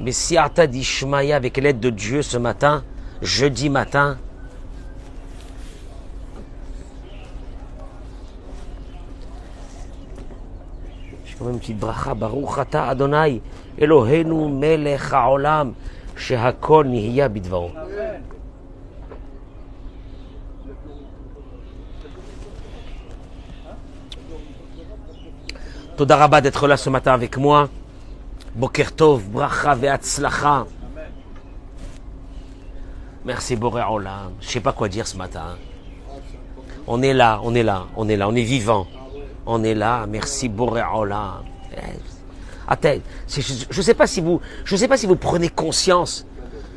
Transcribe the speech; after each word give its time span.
Mais 0.00 0.12
si 0.12 0.36
Dishmaya, 0.68 1.36
avec 1.36 1.56
l'aide 1.56 1.80
de 1.80 1.90
Dieu 1.90 2.22
ce 2.22 2.36
matin, 2.38 2.84
jeudi 3.20 3.68
matin, 3.68 4.16
je 11.24 11.34
fais 11.34 11.44
une 11.44 11.58
petite 11.58 11.78
bracha, 11.78 12.14
Baruch 12.14 12.58
Ata 12.58 12.88
Adonai, 12.88 13.42
Elohenu 13.76 14.48
melech 14.48 15.12
haolam, 15.12 15.74
shehakol 16.14 16.86
nihiya 16.86 17.28
bidvaro. 17.28 17.70
Todaraba 25.96 26.40
d'être 26.40 26.68
là 26.68 26.76
ce 26.76 26.88
matin 26.88 27.12
avec 27.12 27.36
moi. 27.36 27.68
Boker 28.54 28.92
Tov, 28.94 29.22
Bracha 29.24 29.74
Ve'atzlacha. 29.74 30.66
Merci 33.24 33.56
Boré 33.56 33.82
Olam. 33.82 34.32
Je 34.40 34.48
sais 34.48 34.60
pas 34.60 34.72
quoi 34.72 34.88
dire 34.88 35.06
ce 35.06 35.16
matin. 35.16 35.56
On 36.86 37.02
est 37.02 37.12
là, 37.12 37.40
on 37.42 37.54
est 37.54 37.62
là, 37.62 37.86
on 37.96 38.08
est 38.08 38.16
là, 38.16 38.28
on 38.28 38.34
est 38.34 38.42
vivant. 38.42 38.86
On 39.44 39.62
est 39.62 39.74
là. 39.74 40.06
Merci 40.08 40.48
Boré 40.48 40.82
Olam. 40.82 41.42
Eh, 42.84 43.00
je 43.28 43.82
sais 43.82 43.94
pas 43.94 44.06
si 44.06 44.20
vous, 44.20 44.40
je 44.64 44.76
sais 44.76 44.88
pas 44.88 44.96
si 44.96 45.06
vous 45.06 45.16
prenez 45.16 45.48
conscience, 45.48 46.26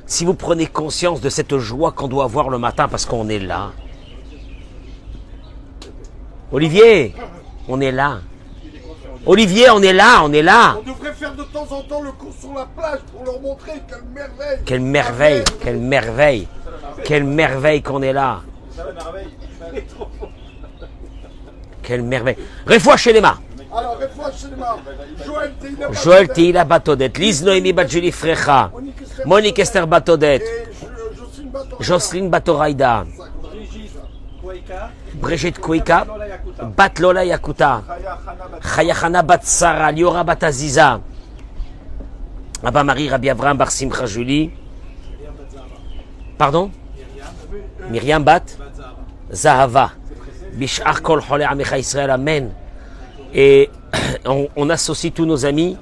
si 0.05 0.25
vous 0.25 0.33
prenez 0.33 0.65
conscience 0.67 1.21
de 1.21 1.29
cette 1.29 1.57
joie 1.57 1.91
qu'on 1.91 2.07
doit 2.07 2.23
avoir 2.25 2.49
le 2.49 2.57
matin 2.57 2.87
parce 2.87 3.05
qu'on 3.05 3.29
est 3.29 3.39
là. 3.39 3.71
Olivier, 6.51 7.13
on 7.67 7.79
est 7.79 7.91
là. 7.91 8.19
Olivier, 9.25 9.69
on 9.69 9.81
est 9.81 9.93
là, 9.93 10.21
on 10.23 10.33
est 10.33 10.41
là. 10.41 10.77
On 10.79 10.89
devrait 10.89 11.13
faire 11.13 11.35
de 11.35 11.43
temps 11.43 11.67
en 11.71 11.81
temps 11.83 12.01
le 12.01 12.11
cours 12.11 12.33
sur 12.39 12.53
la 12.53 12.65
plage 12.65 12.99
pour 13.11 13.23
leur 13.23 13.39
montrer 13.39 13.73
quelle 13.87 14.01
merveille. 14.13 14.59
Quelle 14.65 14.81
merveille, 14.81 15.43
quelle 15.61 15.77
merveille, 15.77 16.47
quelle 17.03 17.23
merveille 17.23 17.81
qu'on 17.83 18.01
est 18.01 18.13
là. 18.13 18.41
Quelle 21.83 22.01
merveille. 22.01 22.37
Refoua 22.65 22.97
chez 22.97 23.13
les 23.13 23.21
mains. 23.21 23.37
Alors, 23.75 23.97
Refoua 23.99 24.31
chez 24.31 24.47
les 24.47 24.55
mains. 24.55 24.77
Joël 25.91 26.27
Teila 26.29 26.63
Batodet. 26.63 27.11
Lise 27.17 27.43
Noémie 27.43 27.73
Badjuli 27.73 28.11
Frecha. 28.11 28.71
Monique 29.25 29.59
Esther 29.59 29.85
Batodet. 29.87 30.41
Jocelyne 31.79 32.29
Batoraïda. 32.29 33.05
Brigitte 35.15 35.59
Kouika, 35.59 36.05
Bat 36.75 36.99
Lola 36.99 37.23
Yakuta, 37.25 37.83
Chayachana 38.61 39.21
Bat 39.23 39.43
Sarah, 39.43 39.91
Liora 39.91 40.23
Bat 40.23 40.43
Aziza, 40.43 41.01
Abba 42.63 42.83
Marie 42.83 43.09
Rabbi 43.09 43.29
Avram 43.29 43.57
Bar 43.57 43.71
Simcha 43.71 44.05
Julie, 44.05 44.51
pardon? 46.37 46.71
Myriam 47.89 48.23
Bat 48.23 48.57
Zahava, 49.31 49.91
Bishar 50.53 51.01
Kol 51.01 51.21
Chole 51.21 51.43
Amecha 51.43 51.77
Israël, 51.77 52.09
Amen. 52.09 52.51
Et 53.33 53.69
on, 54.25 54.47
on 54.55 54.69
associe 54.69 55.11
tous 55.11 55.25
nos 55.25 55.45
amis 55.45 55.77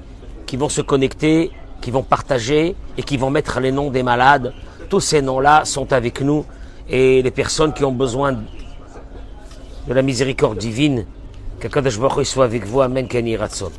qui 0.46 0.56
vont 0.56 0.68
se 0.68 0.82
connecter, 0.82 1.50
qui 1.80 1.90
vont 1.90 2.02
partager 2.02 2.76
et 2.98 3.02
qui 3.02 3.16
vont 3.16 3.30
mettre 3.30 3.60
les 3.60 3.72
noms 3.72 3.90
des 3.90 4.02
malades. 4.02 4.52
Tous 4.88 5.00
ces 5.00 5.22
noms-là 5.22 5.64
sont 5.64 5.92
avec 5.92 6.20
nous 6.20 6.44
et 6.90 7.22
les 7.22 7.30
personnes 7.30 7.72
qui 7.72 7.84
ont 7.84 7.92
besoin 7.92 8.32
de 8.32 9.94
la 9.94 10.02
miséricorde 10.02 10.58
divine. 10.58 11.06
Que 11.60 11.68
Kadosh 11.68 11.98
Baruch 11.98 12.26
soit 12.26 12.44
avec 12.44 12.64
vous. 12.64 12.80
Amen. 12.80 13.06
Keni 13.06 13.36
Ratson. 13.36 13.70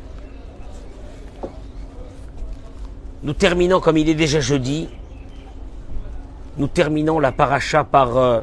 Nous 3.22 3.34
terminons, 3.34 3.80
comme 3.80 3.98
il 3.98 4.08
est 4.08 4.14
déjà 4.14 4.40
jeudi, 4.40 4.88
nous 6.56 6.66
terminons 6.66 7.20
la 7.20 7.32
paracha 7.32 7.84
par 7.84 8.16
euh, 8.16 8.40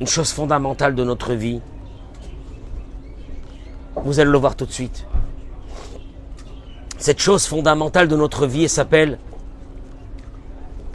une 0.00 0.06
chose 0.06 0.32
fondamentale 0.32 0.94
de 0.94 1.04
notre 1.04 1.32
vie. 1.34 1.60
Vous 3.96 4.20
allez 4.20 4.30
le 4.30 4.38
voir 4.38 4.56
tout 4.56 4.66
de 4.66 4.72
suite. 4.72 5.06
Cette 6.98 7.18
chose 7.18 7.46
fondamentale 7.46 8.06
de 8.06 8.16
notre 8.16 8.46
vie, 8.46 8.64
elle 8.64 8.68
s'appelle, 8.68 9.18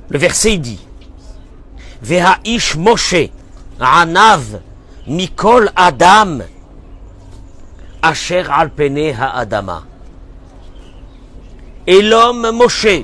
le 0.10 0.18
verset 0.18 0.58
dit, 0.58 0.80
Veha'ish 2.02 2.76
Moshe, 2.76 3.30
Anav, 3.80 4.62
Mikol 5.08 5.70
Adam, 5.76 6.40
Asher 8.02 8.44
al 8.50 8.70
pene 8.70 9.14
ha'adama. 9.14 9.84
Et 11.86 12.02
l'homme 12.02 12.52
Moshe, 12.52 13.04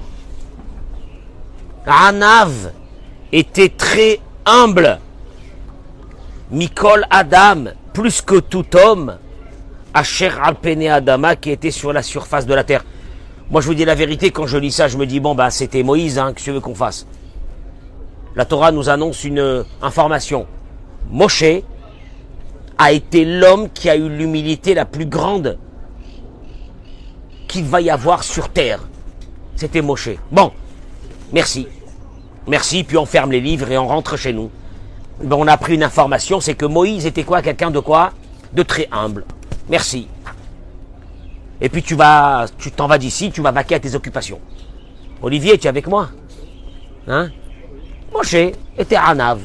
Anav, 1.86 2.72
était 3.32 3.70
très 3.70 4.20
humble. 4.46 5.00
Mikol 6.52 7.06
Adam, 7.10 7.66
plus 7.94 8.22
que 8.22 8.40
tout 8.40 8.66
homme, 8.76 9.18
Asher 9.94 10.32
al 10.42 10.56
pene 10.56 10.88
Adama, 10.88 11.36
qui 11.36 11.52
était 11.52 11.72
sur 11.72 11.94
la 11.94 12.04
surface 12.04 12.46
de 12.46 12.54
la 12.54 12.64
terre. 12.64 12.84
Moi, 13.50 13.62
je 13.62 13.68
vous 13.68 13.74
dis 13.74 13.86
la 13.86 13.96
vérité, 13.96 14.32
quand 14.32 14.48
je 14.48 14.58
lis 14.58 14.72
ça, 14.72 14.88
je 14.88 14.98
me 14.98 15.06
dis, 15.06 15.20
bon, 15.20 15.36
ben, 15.36 15.50
c'était 15.50 15.84
Moïse, 15.84 16.18
hein, 16.18 16.34
que 16.34 16.42
tu 16.42 16.52
veux 16.52 16.60
qu'on 16.60 16.76
fasse? 16.76 17.06
La 18.36 18.46
Torah 18.46 18.72
nous 18.72 18.90
annonce 18.90 19.24
une 19.24 19.64
information. 19.82 20.48
Moshe 21.12 21.44
a 22.78 22.92
été 22.92 23.26
l'homme 23.26 23.70
qui 23.70 23.90
a 23.90 23.96
eu 23.96 24.10
l'humilité 24.10 24.74
la 24.74 24.86
plus 24.86 25.06
grande 25.06 25.60
qu'il 27.48 27.66
va 27.66 27.82
y 27.82 27.92
avoir 27.92 28.24
sur 28.24 28.50
terre. 28.50 28.80
C'était 29.56 29.82
Moshe. 29.82 30.10
Bon, 30.32 30.52
merci. 31.32 31.68
Merci, 32.48 32.84
puis 32.84 32.98
on 32.98 33.06
ferme 33.06 33.32
les 33.32 33.42
livres 33.42 33.72
et 33.72 33.78
on 33.78 33.88
rentre 33.88 34.18
chez 34.18 34.34
nous. 34.34 34.50
on 35.30 35.48
a 35.48 35.58
pris 35.58 35.76
une 35.76 35.84
information, 35.84 36.40
c'est 36.40 36.56
que 36.56 36.66
Moïse 36.66 37.06
était 37.06 37.24
quoi? 37.24 37.42
Quelqu'un 37.42 37.70
de 37.70 37.80
quoi? 37.80 38.12
De 38.54 38.64
très 38.64 38.88
humble. 38.92 39.26
Merci. 39.70 40.08
Et 41.62 41.70
puis 41.70 41.84
tu 41.84 41.96
vas, 41.96 42.46
tu 42.58 42.72
t'en 42.72 42.88
vas 42.88 42.98
d'ici, 42.98 43.32
tu 43.32 43.42
vas 43.42 43.52
vaquer 43.52 43.76
à 43.76 43.80
tes 43.80 43.96
occupations. 43.96 44.40
Olivier, 45.22 45.58
tu 45.58 45.66
es 45.66 45.70
avec 45.70 45.88
moi 45.88 46.10
Hein? 47.08 47.30
Moshe 48.14 48.36
était 48.78 48.96
Anav. 48.96 49.40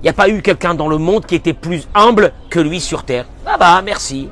Il 0.00 0.04
n'y 0.04 0.08
a 0.08 0.12
pas 0.12 0.28
eu 0.28 0.42
quelqu'un 0.42 0.74
dans 0.74 0.88
le 0.88 0.98
monde 0.98 1.26
qui 1.26 1.34
était 1.34 1.52
plus 1.52 1.88
humble 1.94 2.32
que 2.50 2.60
lui 2.60 2.80
sur 2.80 3.02
terre. 3.02 3.26
Ah 3.44 3.56
bah, 3.58 3.82
merci. 3.82 4.28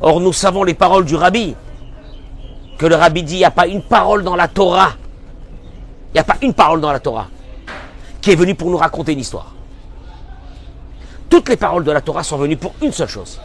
Or, 0.00 0.20
nous 0.20 0.32
savons 0.32 0.62
les 0.62 0.74
paroles 0.74 1.04
du 1.04 1.16
rabbi. 1.16 1.56
Que 2.78 2.86
le 2.86 2.94
rabbi 2.94 3.24
dit, 3.24 3.34
il 3.34 3.38
n'y 3.38 3.44
a 3.44 3.50
pas 3.50 3.66
une 3.66 3.82
parole 3.82 4.22
dans 4.22 4.36
la 4.36 4.46
Torah. 4.46 4.92
Il 6.10 6.14
n'y 6.14 6.20
a 6.20 6.24
pas 6.24 6.36
une 6.40 6.54
parole 6.54 6.80
dans 6.80 6.92
la 6.92 7.00
Torah 7.00 7.26
qui 8.20 8.30
est 8.30 8.36
venue 8.36 8.54
pour 8.54 8.70
nous 8.70 8.76
raconter 8.76 9.12
une 9.12 9.20
histoire. 9.20 9.54
Toutes 11.28 11.48
les 11.48 11.56
paroles 11.56 11.84
de 11.84 11.90
la 11.90 12.00
Torah 12.00 12.22
sont 12.22 12.38
venues 12.38 12.56
pour 12.56 12.74
une 12.80 12.92
seule 12.92 13.08
chose. 13.08 13.40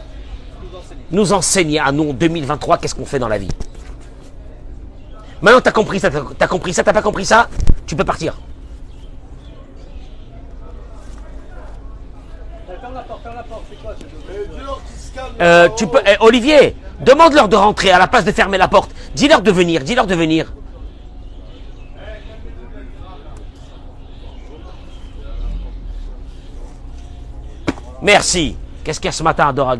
Nous 1.10 1.32
enseigner 1.32 1.78
à 1.80 1.92
nous 1.92 2.10
en 2.10 2.12
2023 2.12 2.78
qu'est-ce 2.78 2.94
qu'on 2.94 3.04
fait 3.04 3.18
dans 3.18 3.28
la 3.28 3.38
vie. 3.38 3.50
Maintenant, 5.42 5.60
t'as 5.60 5.72
compris 5.72 6.00
ça, 6.00 6.10
t'as 6.10 6.46
compris 6.46 6.72
ça, 6.72 6.82
t'as 6.82 6.92
pas 6.92 7.02
compris 7.02 7.26
ça, 7.26 7.48
tu 7.86 7.94
peux 7.94 8.04
partir. 8.04 8.34
Euh, 15.40 15.68
tu 15.76 15.86
peux, 15.86 16.00
eh, 16.06 16.16
Olivier, 16.20 16.76
demande-leur 17.00 17.48
de 17.48 17.56
rentrer 17.56 17.90
à 17.90 17.98
la 17.98 18.06
place 18.06 18.24
de 18.24 18.32
fermer 18.32 18.58
la 18.58 18.68
porte. 18.68 18.90
Dis-leur 19.14 19.42
de 19.42 19.50
venir, 19.50 19.82
dis-leur 19.82 20.06
de 20.06 20.14
venir. 20.14 20.52
Merci. 28.02 28.56
Qu'est-ce 28.82 29.00
qu'il 29.00 29.08
y 29.08 29.08
a 29.08 29.12
ce 29.12 29.22
matin 29.22 29.48
à 29.48 29.76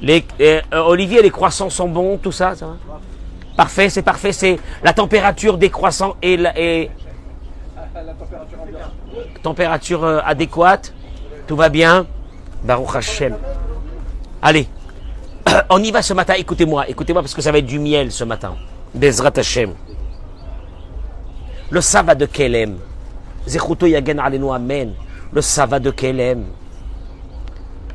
les, 0.00 0.24
eh, 0.38 0.60
euh, 0.72 0.80
Olivier, 0.80 1.22
les 1.22 1.30
croissants 1.30 1.70
sont 1.70 1.88
bons, 1.88 2.18
tout 2.18 2.32
ça, 2.32 2.54
ça 2.54 2.66
va 2.66 3.00
Parfait, 3.56 3.88
c'est 3.88 4.02
parfait, 4.02 4.32
c'est 4.32 4.58
la 4.82 4.92
température 4.92 5.58
décroissant 5.58 6.16
et 6.20 6.36
la, 6.36 6.52
température, 9.42 10.04
euh, 10.04 10.20
adéquate. 10.24 10.92
Tout 11.46 11.56
va 11.56 11.68
bien. 11.68 12.06
Baruch 12.64 12.96
Hashem. 12.96 13.36
Allez, 14.42 14.66
on 15.70 15.82
y 15.82 15.92
va 15.92 16.02
ce 16.02 16.14
matin. 16.14 16.34
Écoutez-moi, 16.34 16.88
écoutez-moi 16.88 17.22
parce 17.22 17.34
que 17.34 17.42
ça 17.42 17.52
va 17.52 17.58
être 17.58 17.66
du 17.66 17.78
miel 17.78 18.10
ce 18.10 18.24
matin. 18.24 18.56
Bezrat 18.92 19.32
Hashem. 19.36 19.74
Le 21.70 21.80
Sava 21.80 22.14
de 22.14 22.26
Kelem. 22.26 22.78
Zechuto 23.46 23.86
Yagen 23.86 24.18
Alenu 24.18 24.50
Amen. 24.50 24.94
Le 25.32 25.40
Sava 25.42 25.78
de 25.78 25.90
Kelem. 25.90 26.44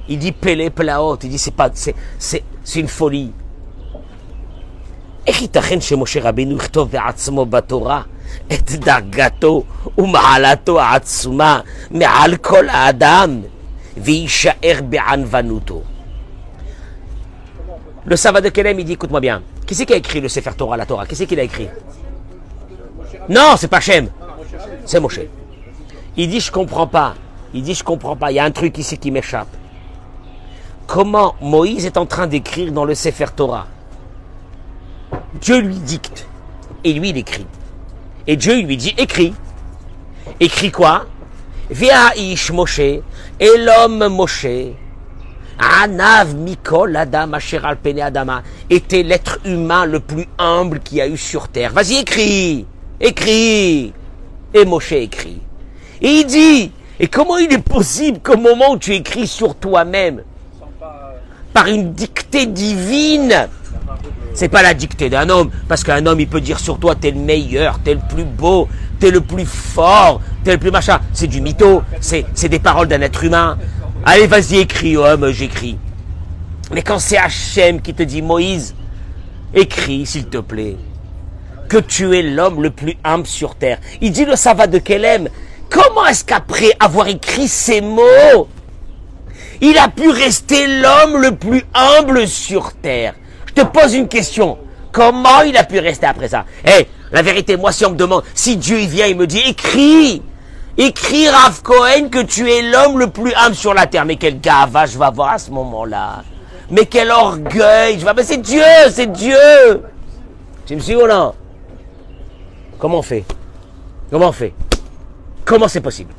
Il 0.08 0.19
dit 0.19 0.32
Pele 0.32 0.70
Plaot. 0.70 1.19
Il 1.22 1.31
dit 1.31 1.38
c'est 1.38 1.54
pas, 1.54 1.70
c'est, 1.72 1.94
c'est, 2.19 2.42
c'est 2.62 2.81
une 2.81 2.88
folie. 2.88 3.32
איך 5.26 5.42
ייתכן 5.42 5.81
שמשה 5.81 6.20
רבינו 6.22 6.56
יכתוב 6.56 6.90
בעצמו 6.90 7.46
בתורה 7.46 8.02
את 8.52 8.70
דרגתו 8.70 9.62
ומעלתו 9.98 10.81
העצומה 10.81 11.60
מעל 11.90 12.36
כל 12.36 12.69
האדם 12.69 13.40
ויישאר 13.96 14.81
בענוונותו? 14.88 15.82
Le 18.06 18.16
Sava 18.16 18.42
de 18.42 18.50
Kelem, 18.50 18.78
il 18.78 18.84
dit, 18.84 18.92
écoute-moi 18.92 19.20
bien, 19.20 19.42
qui 19.66 19.75
c'est 19.75 19.86
qui 19.86 19.94
a 19.94 19.96
écrit 19.96 20.20
le 20.20 20.28
Sefer 20.28 20.50
Torah, 20.58 20.76
la 20.76 20.84
Torah 20.84 21.06
Qui 21.06 21.16
c'est 21.16 21.25
qui 21.25 21.36
l'a 21.36 21.44
écrit 21.44 21.69
Non, 23.31 23.54
c'est 23.56 23.69
pas 23.69 23.81
Shem. 23.81 24.10
C'est 24.84 25.00
Moshe. 25.00 25.20
Il 26.14 26.28
dit, 26.28 26.40
je 26.40 26.52
comprends 26.52 26.86
pas. 26.86 27.14
Il 27.54 27.62
dit, 27.62 27.75
je 27.75 27.82
comprends 27.82 28.14
pas. 28.14 28.31
Il 28.31 28.34
y 28.34 28.38
a 28.38 28.44
un 28.44 28.50
truc 28.50 28.76
ici 28.76 28.98
qui 28.98 29.10
m'échappe. 29.10 29.48
Comment 30.89 31.36
Moïse 31.39 31.86
est 31.86 31.97
en 31.97 32.07
train 32.07 32.25
d'écrire 32.25 32.71
dans 32.71 32.83
le 32.83 32.95
Sefer 32.95 33.27
Torah 33.36 33.68
Dieu 35.39 35.59
lui 35.59 35.75
dicte. 35.75 36.27
Et 36.83 36.94
lui, 36.94 37.09
il 37.09 37.18
écrit. 37.18 37.45
Et 38.25 38.36
Dieu 38.36 38.59
lui 38.59 38.75
dit, 38.75 38.95
écris. 38.97 39.36
Écris 40.39 40.71
quoi? 40.71 41.06
Ish 42.18 42.51
Moshe, 42.51 42.80
et 42.80 43.03
l'homme 43.39 44.07
Moshe, 44.07 44.47
Anav 45.59 46.33
Mikol 46.33 46.95
Adam 46.95 47.33
Asher 47.33 47.62
Pene 47.83 48.00
Adama, 48.00 48.42
était 48.68 49.03
l'être 49.03 49.38
humain 49.45 49.85
le 49.85 50.00
plus 50.00 50.25
humble 50.39 50.80
qu'il 50.80 50.97
y 50.97 51.01
a 51.01 51.07
eu 51.07 51.18
sur 51.18 51.50
terre. 51.50 51.71
Vas-y, 51.71 51.97
écris, 51.97 52.65
écris. 53.00 53.94
Et 54.56 54.65
Moshe 54.65 54.94
écrit. 54.94 55.39
Et 56.01 56.21
il 56.21 56.25
dit, 56.25 56.71
et 57.00 57.07
comment 57.07 57.38
il 57.38 57.53
est 57.53 57.59
possible 57.59 58.18
qu'au 58.21 58.38
moment 58.38 58.71
où 58.71 58.80
tu 58.80 58.95
écris 58.95 59.27
sur 59.27 59.53
toi-même, 59.53 60.24
par 61.53 61.67
une 61.67 61.93
dictée 61.93 62.45
divine, 62.45 63.47
c'est 64.33 64.49
pas 64.49 64.61
la 64.61 64.73
dictée 64.73 65.09
d'un 65.09 65.29
homme, 65.29 65.49
parce 65.67 65.83
qu'un 65.83 66.05
homme, 66.05 66.19
il 66.19 66.27
peut 66.27 66.41
dire 66.41 66.59
sur 66.59 66.79
toi, 66.79 66.95
t'es 66.95 67.11
le 67.11 67.19
meilleur, 67.19 67.79
t'es 67.79 67.93
le 67.93 68.01
plus 68.07 68.23
beau, 68.23 68.67
t'es 68.99 69.11
le 69.11 69.21
plus 69.21 69.45
fort, 69.45 70.21
t'es 70.43 70.53
le 70.53 70.57
plus 70.57 70.71
machin. 70.71 70.99
C'est 71.13 71.27
du 71.27 71.41
mytho, 71.41 71.83
c'est, 71.99 72.25
des 72.47 72.59
paroles 72.59 72.87
d'un 72.87 73.01
être 73.01 73.23
humain. 73.23 73.57
Allez, 74.05 74.27
vas-y, 74.27 74.59
écris, 74.59 74.95
homme, 74.95 75.31
j'écris. 75.31 75.77
Mais 76.71 76.81
quand 76.83 76.99
c'est 76.99 77.17
Hachem 77.17 77.81
qui 77.81 77.93
te 77.93 78.03
dit, 78.03 78.21
Moïse, 78.21 78.75
écris, 79.53 80.05
s'il 80.05 80.27
te 80.27 80.37
plaît, 80.37 80.77
que 81.67 81.77
tu 81.77 82.17
es 82.17 82.21
l'homme 82.21 82.61
le 82.61 82.71
plus 82.71 82.97
humble 83.03 83.27
sur 83.27 83.55
terre. 83.55 83.79
Il 84.01 84.11
dit 84.11 84.25
le 84.25 84.35
Sava 84.35 84.67
de 84.67 84.79
Kelem. 84.79 85.29
Comment 85.69 86.07
est-ce 86.07 86.25
qu'après 86.25 86.71
avoir 86.79 87.07
écrit 87.07 87.47
ces 87.47 87.79
mots, 87.79 88.47
il 89.61 89.77
a 89.77 89.88
pu 89.89 90.09
rester 90.09 90.67
l'homme 90.67 91.21
le 91.21 91.35
plus 91.35 91.63
humble 91.73 92.27
sur 92.27 92.73
terre. 92.73 93.15
Je 93.47 93.53
te 93.53 93.61
pose 93.65 93.94
une 93.94 94.07
question. 94.07 94.57
Comment 94.91 95.41
il 95.41 95.56
a 95.57 95.63
pu 95.63 95.79
rester 95.79 96.06
après 96.07 96.29
ça? 96.29 96.45
Eh, 96.65 96.88
la 97.11 97.21
vérité, 97.21 97.57
moi, 97.57 97.71
si 97.71 97.85
on 97.85 97.91
me 97.91 97.95
demande, 97.95 98.23
si 98.33 98.57
Dieu 98.57 98.79
il 98.79 98.88
vient, 98.88 99.07
il 99.07 99.17
me 99.17 99.27
dit, 99.27 99.39
écris, 99.39 100.21
écris 100.77 101.29
Rav 101.29 101.61
Cohen 101.61 102.09
que 102.09 102.23
tu 102.23 102.50
es 102.50 102.61
l'homme 102.61 103.00
le 103.00 103.07
plus 103.07 103.33
humble 103.35 103.56
sur 103.56 103.73
la 103.73 103.85
terre. 103.85 104.06
Mais 104.06 104.15
quel 104.15 104.39
gava 104.39 104.85
je 104.85 104.97
vais 104.97 105.06
avoir 105.06 105.33
à 105.33 105.38
ce 105.38 105.51
moment-là? 105.51 106.23
Mais 106.71 106.85
quel 106.85 107.11
orgueil 107.11 108.00
je. 108.00 108.06
Mais 108.06 108.23
c'est 108.23 108.38
Dieu, 108.38 108.63
c'est 108.91 109.11
Dieu. 109.11 109.83
Tu 110.65 110.75
me 110.75 110.79
suis 110.79 110.95
ou 110.95 111.07
non? 111.07 111.33
Comment 112.77 113.00
on 113.00 113.03
fait? 113.03 113.25
Comment 114.11 114.29
on 114.29 114.31
fait? 114.31 114.53
Comment 115.44 115.67
c'est 115.67 115.81
possible? 115.81 116.13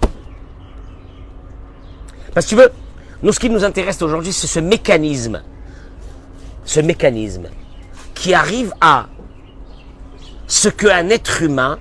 Parce 2.35 2.47
que 2.47 2.51
tu 2.51 2.57
veux, 2.57 2.73
nous, 3.23 3.33
ce 3.33 3.41
qui 3.41 3.51
nous 3.51 3.65
intéresse 3.65 4.01
aujourd'hui, 4.01 4.33
c'est 4.33 4.47
ce 4.47 4.61
mécanisme. 4.61 5.43
Ce 6.65 6.81
mécanisme 6.81 7.49
qui 8.15 8.35
arrive 8.35 8.73
à 8.81 9.07
ce 10.47 10.69
qu'un 10.69 11.09
être 11.09 11.43
humain 11.43 11.79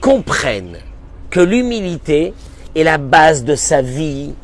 comprenne 0.00 0.78
que 1.30 1.40
l'humilité 1.40 2.34
est 2.74 2.84
la 2.84 2.98
base 2.98 3.44
de 3.44 3.54
sa 3.54 3.82
vie. 3.82 4.34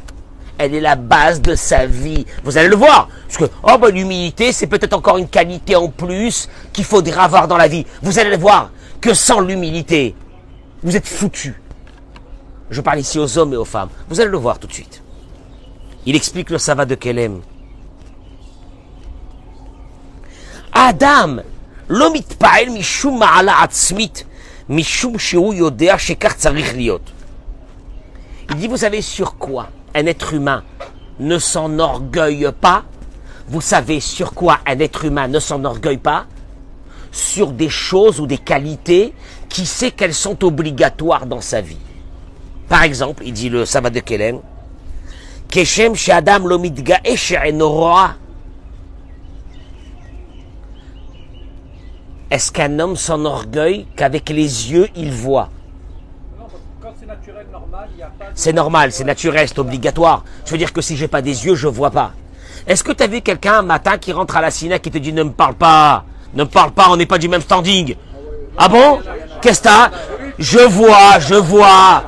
Elle 0.58 0.74
est 0.74 0.80
la 0.80 0.96
base 0.96 1.40
de 1.40 1.54
sa 1.54 1.86
vie. 1.86 2.26
Vous 2.44 2.58
allez 2.58 2.68
le 2.68 2.76
voir. 2.76 3.08
Parce 3.26 3.38
que, 3.38 3.54
oh 3.62 3.78
ben, 3.78 3.90
l'humilité, 3.90 4.52
c'est 4.52 4.66
peut-être 4.66 4.94
encore 4.94 5.18
une 5.18 5.28
qualité 5.28 5.76
en 5.76 5.88
plus 5.88 6.48
qu'il 6.72 6.84
faudra 6.84 7.24
avoir 7.24 7.46
dans 7.46 7.56
la 7.56 7.68
vie. 7.68 7.86
Vous 8.02 8.18
allez 8.18 8.30
le 8.30 8.36
voir 8.36 8.70
que 9.00 9.14
sans 9.14 9.40
l'humilité, 9.40 10.14
vous 10.82 10.96
êtes 10.96 11.06
foutu. 11.06 11.60
Je 12.70 12.80
parle 12.80 12.98
ici 12.98 13.18
aux 13.18 13.38
hommes 13.38 13.54
et 13.54 13.56
aux 13.56 13.64
femmes. 13.64 13.88
Vous 14.08 14.20
allez 14.20 14.30
le 14.30 14.38
voir 14.38 14.58
tout 14.58 14.66
de 14.66 14.72
suite. 14.72 15.02
Il 16.08 16.16
explique 16.16 16.48
le 16.48 16.56
Sava 16.56 16.86
de 16.86 16.94
Kelem. 16.94 17.42
Adam 20.72 21.42
il 21.90 22.22
dit, 28.56 28.68
vous 28.68 28.76
savez 28.78 29.02
sur 29.02 29.36
quoi 29.36 29.68
un 29.94 30.06
être 30.06 30.32
humain 30.32 30.64
ne 31.20 31.38
s'enorgueille 31.38 32.48
pas? 32.58 32.84
Vous 33.48 33.60
savez 33.60 34.00
sur 34.00 34.32
quoi 34.32 34.60
un 34.66 34.78
être 34.78 35.04
humain 35.04 35.28
ne 35.28 35.38
s'enorgueille 35.38 35.98
pas? 35.98 36.24
Sur 37.12 37.52
des 37.52 37.68
choses 37.68 38.18
ou 38.18 38.26
des 38.26 38.38
qualités 38.38 39.12
qui 39.50 39.66
sait 39.66 39.90
qu'elles 39.90 40.14
sont 40.14 40.42
obligatoires 40.42 41.26
dans 41.26 41.42
sa 41.42 41.60
vie. 41.60 41.76
Par 42.66 42.82
exemple, 42.82 43.24
il 43.26 43.34
dit 43.34 43.50
le 43.50 43.66
sabbat 43.66 43.90
de 43.90 44.00
Kelen, 45.48 45.94
Keshem 45.94 45.94
Adam 46.12 46.46
Lomidga 46.46 47.00
Est-ce 52.30 52.52
qu'un 52.52 52.78
homme 52.78 52.96
s'enorgueille 52.96 53.86
qu'avec 53.96 54.28
les 54.28 54.70
yeux 54.70 54.88
il 54.94 55.10
voit? 55.12 55.48
C'est 58.34 58.52
normal, 58.52 58.92
c'est 58.92 59.04
naturel, 59.04 59.48
c'est 59.48 59.58
obligatoire. 59.58 60.24
Je 60.44 60.52
veux 60.52 60.58
dire 60.58 60.72
que 60.72 60.80
si 60.80 60.96
j'ai 60.96 61.08
pas 61.08 61.22
des 61.22 61.46
yeux, 61.46 61.54
je 61.54 61.66
vois 61.68 61.90
pas. 61.90 62.12
Est-ce 62.66 62.84
que 62.84 62.92
tu 62.92 63.02
as 63.02 63.06
vu 63.06 63.22
quelqu'un 63.22 63.60
un 63.60 63.62
matin 63.62 63.96
qui 63.96 64.12
rentre 64.12 64.36
à 64.36 64.42
la 64.42 64.50
ciné 64.50 64.78
qui 64.78 64.90
te 64.90 64.98
dit 64.98 65.12
ne 65.12 65.22
me 65.22 65.30
parle 65.30 65.54
pas, 65.54 66.04
ne 66.34 66.44
me 66.44 66.48
parle 66.48 66.72
pas, 66.72 66.88
on 66.90 66.96
n'est 66.96 67.06
pas 67.06 67.18
du 67.18 67.28
même 67.28 67.40
standing? 67.40 67.96
Ah 68.58 68.68
bon? 68.68 69.00
Qu'est-ce 69.40 69.60
que 69.60 69.68
t'as? 69.68 69.90
Je 70.38 70.58
vois, 70.58 71.18
je 71.18 71.34
vois. 71.34 72.04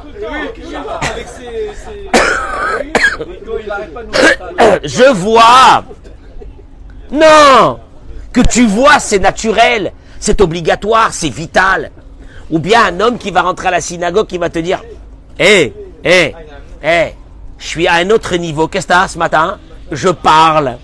je 4.85 5.13
vois. 5.13 5.85
Non 7.11 7.81
Que 8.33 8.41
tu 8.41 8.67
vois, 8.67 8.99
c'est 8.99 9.19
naturel. 9.19 9.93
C'est 10.19 10.41
obligatoire, 10.41 11.13
c'est 11.13 11.29
vital. 11.29 11.91
Ou 12.51 12.59
bien 12.59 12.85
un 12.87 13.01
homme 13.01 13.19
qui 13.19 13.31
va 13.31 13.43
rentrer 13.43 13.69
à 13.69 13.73
la 13.73 13.81
synagogue 13.81 14.27
qui 14.27 14.39
va 14.39 14.51
te 14.51 14.59
dire 14.59 14.83
Hé, 15.39 15.73
hé, 16.05 16.35
hé, 16.83 17.15
je 17.59 17.67
suis 17.67 17.87
à 17.87 17.95
un 17.95 18.11
autre 18.11 18.37
niveau. 18.37 18.69
Qu'est-ce 18.69 18.87
que 18.87 18.93
t'as 18.93 19.09
ce 19.09 19.19
matin? 19.19 19.59
Je 19.91 20.09
parle. 20.09 20.77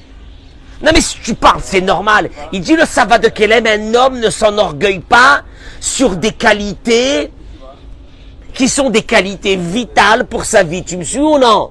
Non 0.83 0.91
mais 0.95 1.01
si 1.01 1.19
tu 1.21 1.35
parles, 1.35 1.61
c'est 1.63 1.81
normal. 1.81 2.31
Il 2.53 2.61
dit 2.61 2.77
le 2.77 2.85
sabbat 2.85 3.19
de 3.19 3.29
Kelem, 3.29 3.67
un 3.67 3.95
homme 3.95 4.21
ne 4.21 4.31
s'enorgueille 4.31 5.01
pas 5.01 5.43
sur 5.81 6.17
des 6.17 6.33
qualités 6.33 7.33
qui 8.53 8.69
sont 8.69 8.91
des 8.91 9.03
qualités 9.03 9.57
vitales 9.57 10.27
pour 10.27 10.45
sa 10.45 10.63
vie. 10.63 10.85
Tu 10.85 10.97
me 10.97 11.05
suis 11.05 11.19
ou 11.19 11.39
non? 11.39 11.71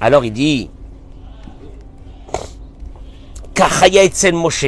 Alors 0.00 0.24
il 0.24 0.32
dit, 0.32 0.70
Moshe, 4.32 4.66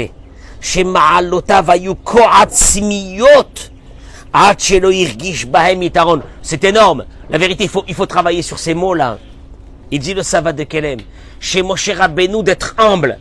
c'est 6.42 6.64
énorme. 6.64 7.04
La 7.30 7.38
vérité, 7.38 7.64
il 7.64 7.70
faut, 7.70 7.84
il 7.86 7.94
faut 7.94 8.06
travailler 8.06 8.42
sur 8.42 8.58
ces 8.58 8.74
mots-là. 8.74 9.18
Il 9.90 10.00
dit 10.00 10.14
le 10.14 10.22
Sava 10.22 10.52
de 10.52 10.64
Kelem. 10.64 11.00
Chez 11.40 11.62
Moshe 11.62 11.90
Rabbeinu, 11.90 12.42
d'être 12.42 12.74
humble 12.78 13.18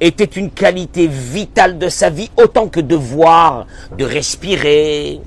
était 0.00 0.24
une 0.24 0.50
qualité 0.50 1.06
vitale 1.06 1.78
de 1.78 1.88
sa 1.88 2.10
vie, 2.10 2.30
autant 2.36 2.68
que 2.68 2.80
de 2.80 2.94
voir, 2.94 3.66
de 3.96 4.04
respirer, 4.04 5.20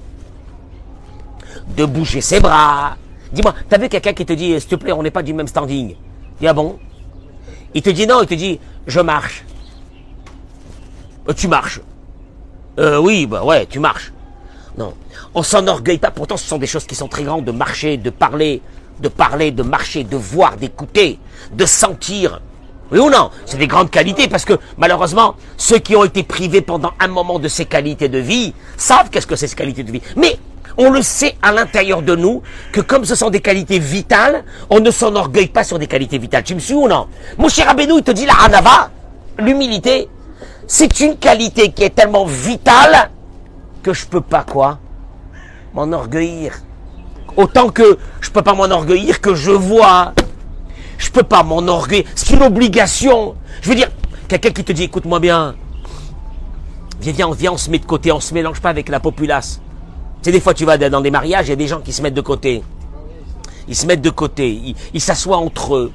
de 1.75 1.86
bouger 1.86 2.22
ses 2.22 2.39
bras. 2.39 2.96
Dis-moi, 3.33 3.53
t'as 3.69 3.77
vu 3.77 3.88
quelqu'un 3.89 4.13
qui 4.13 4.25
te 4.25 4.33
dit, 4.33 4.59
s'il 4.59 4.69
te 4.69 4.75
plaît, 4.75 4.91
on 4.91 5.03
n'est 5.03 5.11
pas 5.11 5.23
du 5.23 5.33
même 5.33 5.47
standing? 5.47 5.95
Dis, 6.39 6.47
ah 6.47 6.53
bon? 6.53 6.79
Il 7.73 7.81
te 7.81 7.89
dit 7.89 8.05
non, 8.05 8.21
il 8.21 8.27
te 8.27 8.33
dit, 8.33 8.59
je 8.88 9.00
marche. 9.00 9.45
Euh, 11.29 11.33
tu 11.33 11.47
marches. 11.47 11.79
Euh, 12.79 12.97
oui, 12.97 13.25
bah 13.25 13.43
ouais, 13.43 13.65
tu 13.65 13.79
marches. 13.79 14.11
Non, 14.77 14.93
on 15.33 15.43
s'enorgueille 15.43 15.97
pas. 15.97 16.11
Pourtant, 16.11 16.38
ce 16.38 16.47
sont 16.47 16.57
des 16.57 16.67
choses 16.67 16.85
qui 16.85 16.95
sont 16.95 17.07
très 17.07 17.23
grandes 17.23 17.45
de 17.45 17.51
marcher, 17.51 17.97
de 17.97 18.09
parler, 18.09 18.61
de 19.00 19.07
parler, 19.07 19.51
de 19.51 19.63
marcher, 19.63 20.03
de 20.03 20.17
voir, 20.17 20.57
d'écouter, 20.57 21.19
de 21.53 21.65
sentir. 21.65 22.41
Oui 22.91 23.00
ou 23.00 23.09
non? 23.09 23.31
C'est 23.45 23.57
des 23.57 23.67
grandes 23.67 23.89
qualités 23.89 24.27
parce 24.27 24.43
que 24.43 24.59
malheureusement, 24.77 25.35
ceux 25.55 25.79
qui 25.79 25.95
ont 25.95 26.03
été 26.03 26.23
privés 26.23 26.61
pendant 26.61 26.91
un 27.00 27.07
moment 27.07 27.39
de 27.39 27.47
ces 27.47 27.65
qualités 27.65 28.09
de 28.09 28.17
vie 28.17 28.53
savent 28.75 29.09
qu'est-ce 29.09 29.27
que 29.27 29.38
c'est 29.38 29.47
ces 29.47 29.55
qualités 29.55 29.83
de 29.83 29.91
vie. 29.91 30.01
Mais 30.17 30.38
on 30.77 30.89
le 30.89 31.01
sait 31.01 31.35
à 31.41 31.51
l'intérieur 31.51 32.01
de 32.01 32.15
nous 32.15 32.41
que 32.71 32.81
comme 32.81 33.05
ce 33.05 33.15
sont 33.15 33.29
des 33.29 33.39
qualités 33.39 33.79
vitales, 33.79 34.43
on 34.69 34.79
ne 34.79 34.91
s'enorgueille 34.91 35.47
pas 35.47 35.63
sur 35.63 35.79
des 35.79 35.87
qualités 35.87 36.17
vitales. 36.17 36.43
Tu 36.43 36.55
me 36.55 36.59
suis 36.59 36.73
ou 36.73 36.87
non? 36.87 37.07
Mon 37.37 37.49
cher 37.49 37.69
Abénou, 37.69 37.97
il 37.97 38.03
te 38.03 38.11
dit 38.11 38.25
la 38.25 38.33
hanava, 38.43 38.91
l'humilité, 39.39 40.09
c'est 40.67 40.99
une 40.99 41.17
qualité 41.17 41.71
qui 41.71 41.83
est 41.83 41.95
tellement 41.95 42.25
vitale 42.25 43.11
que 43.83 43.93
je 43.93 44.05
peux 44.05 44.21
pas 44.21 44.43
quoi 44.43 44.79
M'enorgueillir. 45.73 46.53
Autant 47.37 47.69
que 47.69 47.97
je 48.19 48.29
peux 48.29 48.41
pas 48.41 48.53
m'enorgueillir 48.53 49.21
que 49.21 49.35
je 49.35 49.51
vois. 49.51 50.13
Je 50.97 51.09
peux 51.09 51.23
pas 51.23 51.43
m'enorgueillir. 51.43 52.05
C'est 52.13 52.35
une 52.35 52.43
obligation. 52.43 53.35
Je 53.61 53.69
veux 53.69 53.75
dire, 53.75 53.89
Quelqu'un 54.31 54.51
qui 54.51 54.63
te 54.63 54.71
dit, 54.71 54.83
écoute-moi 54.83 55.19
bien, 55.19 55.55
viens, 57.01 57.11
viens, 57.11 57.31
viens, 57.33 57.51
on 57.51 57.57
se 57.57 57.69
met 57.69 57.79
de 57.79 57.85
côté, 57.85 58.13
on 58.13 58.21
se 58.21 58.33
mélange 58.33 58.61
pas 58.61 58.69
avec 58.69 58.87
la 58.87 59.01
populace. 59.01 59.59
Sais, 60.21 60.31
des 60.31 60.39
fois, 60.39 60.53
tu 60.53 60.65
vas 60.65 60.77
dans 60.77 61.01
des 61.01 61.11
mariages, 61.11 61.47
il 61.47 61.49
y 61.49 61.53
a 61.53 61.55
des 61.55 61.67
gens 61.67 61.79
qui 61.79 61.91
se 61.93 62.01
mettent 62.01 62.13
de 62.13 62.21
côté. 62.21 62.63
Ils 63.67 63.75
se 63.75 63.85
mettent 63.85 64.01
de 64.01 64.09
côté, 64.09 64.75
ils 64.93 65.01
s'assoient 65.01 65.37
entre 65.37 65.75
eux. 65.75 65.91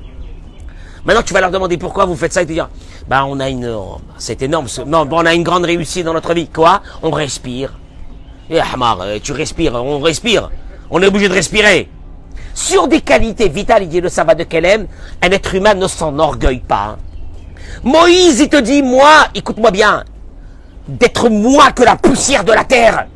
Maintenant, 1.04 1.22
tu 1.22 1.32
vas 1.34 1.40
leur 1.40 1.50
demander 1.52 1.76
pourquoi 1.78 2.04
vous 2.04 2.16
faites 2.16 2.32
ça 2.32 2.42
et 2.42 2.46
te 2.46 2.52
dire, 2.52 2.68
bah, 3.08 3.24
on 3.28 3.38
a 3.38 3.48
une, 3.48 3.72
c'est 4.18 4.42
énorme, 4.42 4.66
ce- 4.66 4.82
non, 4.82 5.06
on 5.10 5.24
a 5.26 5.34
une 5.34 5.44
grande 5.44 5.64
réussite 5.64 6.04
dans 6.04 6.14
notre 6.14 6.34
vie. 6.34 6.48
Quoi? 6.48 6.82
On 7.02 7.10
respire. 7.10 7.78
Eh, 8.50 8.58
Hamar, 8.60 9.00
euh, 9.02 9.18
tu 9.22 9.32
respires, 9.32 9.74
on 9.74 10.00
respire. 10.00 10.50
On 10.90 11.00
est 11.02 11.06
obligé 11.06 11.28
de 11.28 11.34
respirer. 11.34 11.88
Sur 12.54 12.88
des 12.88 13.00
qualités 13.02 13.48
vitales, 13.48 13.84
il 13.84 13.88
dit 13.88 14.00
le 14.00 14.08
sabbat 14.08 14.34
de 14.34 14.44
Kelem, 14.44 14.86
un 15.22 15.30
être 15.30 15.54
humain 15.54 15.74
ne 15.74 15.86
s'enorgueille 15.86 16.60
pas. 16.66 16.96
Moïse, 17.84 18.40
il 18.40 18.48
te 18.48 18.56
dit, 18.56 18.82
moi, 18.82 19.26
écoute-moi 19.34 19.70
bien, 19.70 20.02
d'être 20.88 21.28
moins 21.28 21.70
que 21.72 21.82
la 21.84 21.96
poussière 21.96 22.44
de 22.44 22.52
la 22.52 22.64
terre. 22.64 23.06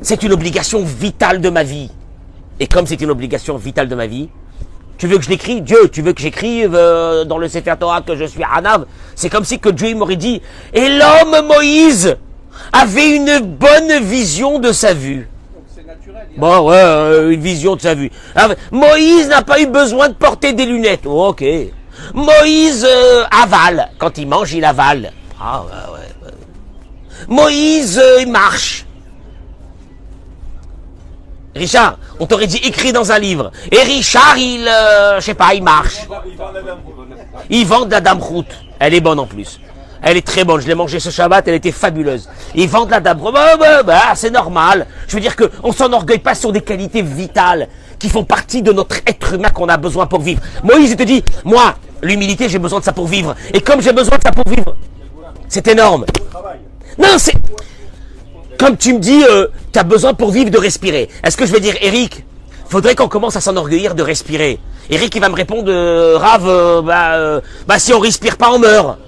C'est 0.00 0.22
une 0.22 0.32
obligation 0.32 0.84
vitale 0.84 1.40
de 1.40 1.50
ma 1.50 1.62
vie. 1.62 1.90
Et 2.60 2.66
comme 2.66 2.86
c'est 2.86 3.00
une 3.00 3.10
obligation 3.10 3.56
vitale 3.56 3.88
de 3.88 3.94
ma 3.94 4.06
vie, 4.06 4.28
tu 4.96 5.06
veux 5.06 5.18
que 5.18 5.24
je 5.24 5.30
l'écris 5.30 5.60
Dieu, 5.60 5.88
tu 5.90 6.02
veux 6.02 6.12
que 6.12 6.20
j'écrive 6.20 6.74
euh, 6.74 7.24
dans 7.24 7.38
le 7.38 7.48
Sefer 7.48 7.74
Torah 7.78 8.02
que 8.02 8.16
je 8.16 8.24
suis 8.24 8.42
Hanav? 8.42 8.86
C'est 9.14 9.30
comme 9.30 9.44
si 9.44 9.58
que 9.58 9.68
Dieu 9.68 9.94
m'aurait 9.94 10.16
dit, 10.16 10.42
et 10.72 10.88
l'homme 10.88 11.46
Moïse 11.46 12.16
avait 12.72 13.16
une 13.16 13.38
bonne 13.38 14.02
vision 14.02 14.58
de 14.58 14.72
sa 14.72 14.94
vue. 14.94 15.28
Bon, 16.36 16.68
ouais, 16.68 16.76
euh, 16.76 17.30
une 17.30 17.40
vision 17.40 17.76
de 17.76 17.80
sa 17.80 17.94
vue. 17.94 18.10
Ah, 18.34 18.48
Moïse 18.70 19.28
n'a 19.28 19.42
pas 19.42 19.60
eu 19.60 19.66
besoin 19.66 20.08
de 20.08 20.14
porter 20.14 20.52
des 20.52 20.66
lunettes. 20.66 21.02
Oh, 21.04 21.28
ok. 21.28 21.44
Moïse 22.14 22.86
euh, 22.88 23.24
avale. 23.30 23.90
Quand 23.98 24.18
il 24.18 24.28
mange, 24.28 24.52
il 24.52 24.64
avale. 24.64 25.12
Ah, 25.40 25.64
ouais. 25.92 26.30
Moïse, 27.28 28.00
marche. 28.28 28.84
Richard, 31.58 31.98
on 32.20 32.26
t'aurait 32.26 32.46
dit 32.46 32.60
écrit 32.64 32.92
dans 32.92 33.12
un 33.12 33.18
livre. 33.18 33.50
Et 33.70 33.82
Richard, 33.82 34.38
il, 34.38 34.66
euh, 34.66 35.20
je 35.20 35.24
sais 35.24 35.34
pas, 35.34 35.54
il 35.54 35.62
marche. 35.62 36.06
Il 37.50 37.66
vend 37.66 37.84
de 37.84 37.90
la 37.90 38.00
dame 38.00 38.20
route. 38.20 38.54
Elle 38.78 38.94
est 38.94 39.00
bonne 39.00 39.18
en 39.18 39.26
plus. 39.26 39.60
Elle 40.02 40.16
est 40.16 40.26
très 40.26 40.44
bonne. 40.44 40.60
Je 40.60 40.66
l'ai 40.66 40.74
mangée 40.74 41.00
ce 41.00 41.10
Shabbat. 41.10 41.46
Elle 41.48 41.54
était 41.54 41.72
fabuleuse. 41.72 42.28
Ils 42.54 42.68
vendent 42.68 42.86
de 42.86 42.92
la 42.92 43.00
dame 43.00 43.20
route. 43.20 43.34
Bah, 43.34 43.56
bah, 43.58 43.82
bah, 43.82 44.02
c'est 44.14 44.30
normal. 44.30 44.86
Je 45.06 45.14
veux 45.14 45.20
dire 45.20 45.36
que 45.36 45.50
on 45.62 45.72
s'enorgueille 45.72 46.20
pas 46.20 46.34
sur 46.34 46.52
des 46.52 46.60
qualités 46.60 47.02
vitales 47.02 47.68
qui 47.98 48.08
font 48.08 48.24
partie 48.24 48.62
de 48.62 48.72
notre 48.72 48.96
être 49.06 49.34
humain 49.34 49.48
qu'on 49.50 49.68
a 49.68 49.76
besoin 49.76 50.06
pour 50.06 50.20
vivre. 50.20 50.40
Moïse, 50.62 50.90
il 50.92 50.96
te 50.96 51.02
dit, 51.02 51.24
moi, 51.44 51.74
l'humilité, 52.02 52.48
j'ai 52.48 52.60
besoin 52.60 52.78
de 52.78 52.84
ça 52.84 52.92
pour 52.92 53.08
vivre. 53.08 53.34
Et 53.52 53.60
comme 53.60 53.82
j'ai 53.82 53.92
besoin 53.92 54.18
de 54.18 54.22
ça 54.22 54.30
pour 54.30 54.48
vivre, 54.48 54.76
c'est 55.48 55.66
énorme. 55.66 56.04
Non, 56.96 57.16
c'est 57.18 57.34
comme 58.58 58.76
tu 58.76 58.92
me 58.94 58.98
dis, 58.98 59.22
tu 59.72 59.78
as 59.78 59.84
besoin 59.84 60.14
pour 60.14 60.30
vivre 60.30 60.50
de 60.50 60.58
respirer. 60.58 61.08
Est-ce 61.22 61.36
que 61.36 61.46
je 61.46 61.52
vais 61.52 61.60
dire, 61.60 61.76
Eric, 61.80 62.24
faudrait 62.68 62.94
qu'on 62.94 63.08
commence 63.08 63.36
à 63.36 63.40
s'enorgueillir 63.40 63.94
de 63.94 64.02
respirer 64.02 64.58
Eric, 64.90 65.14
il 65.14 65.20
va 65.20 65.28
me 65.28 65.34
répondre, 65.34 65.70
euh, 65.70 66.16
Rav, 66.16 66.48
euh, 66.48 66.80
bah, 66.80 67.14
euh, 67.16 67.40
bah, 67.66 67.78
si 67.78 67.92
on 67.92 67.98
respire 68.00 68.38
pas, 68.38 68.50
on 68.50 68.58
meurt. 68.58 68.98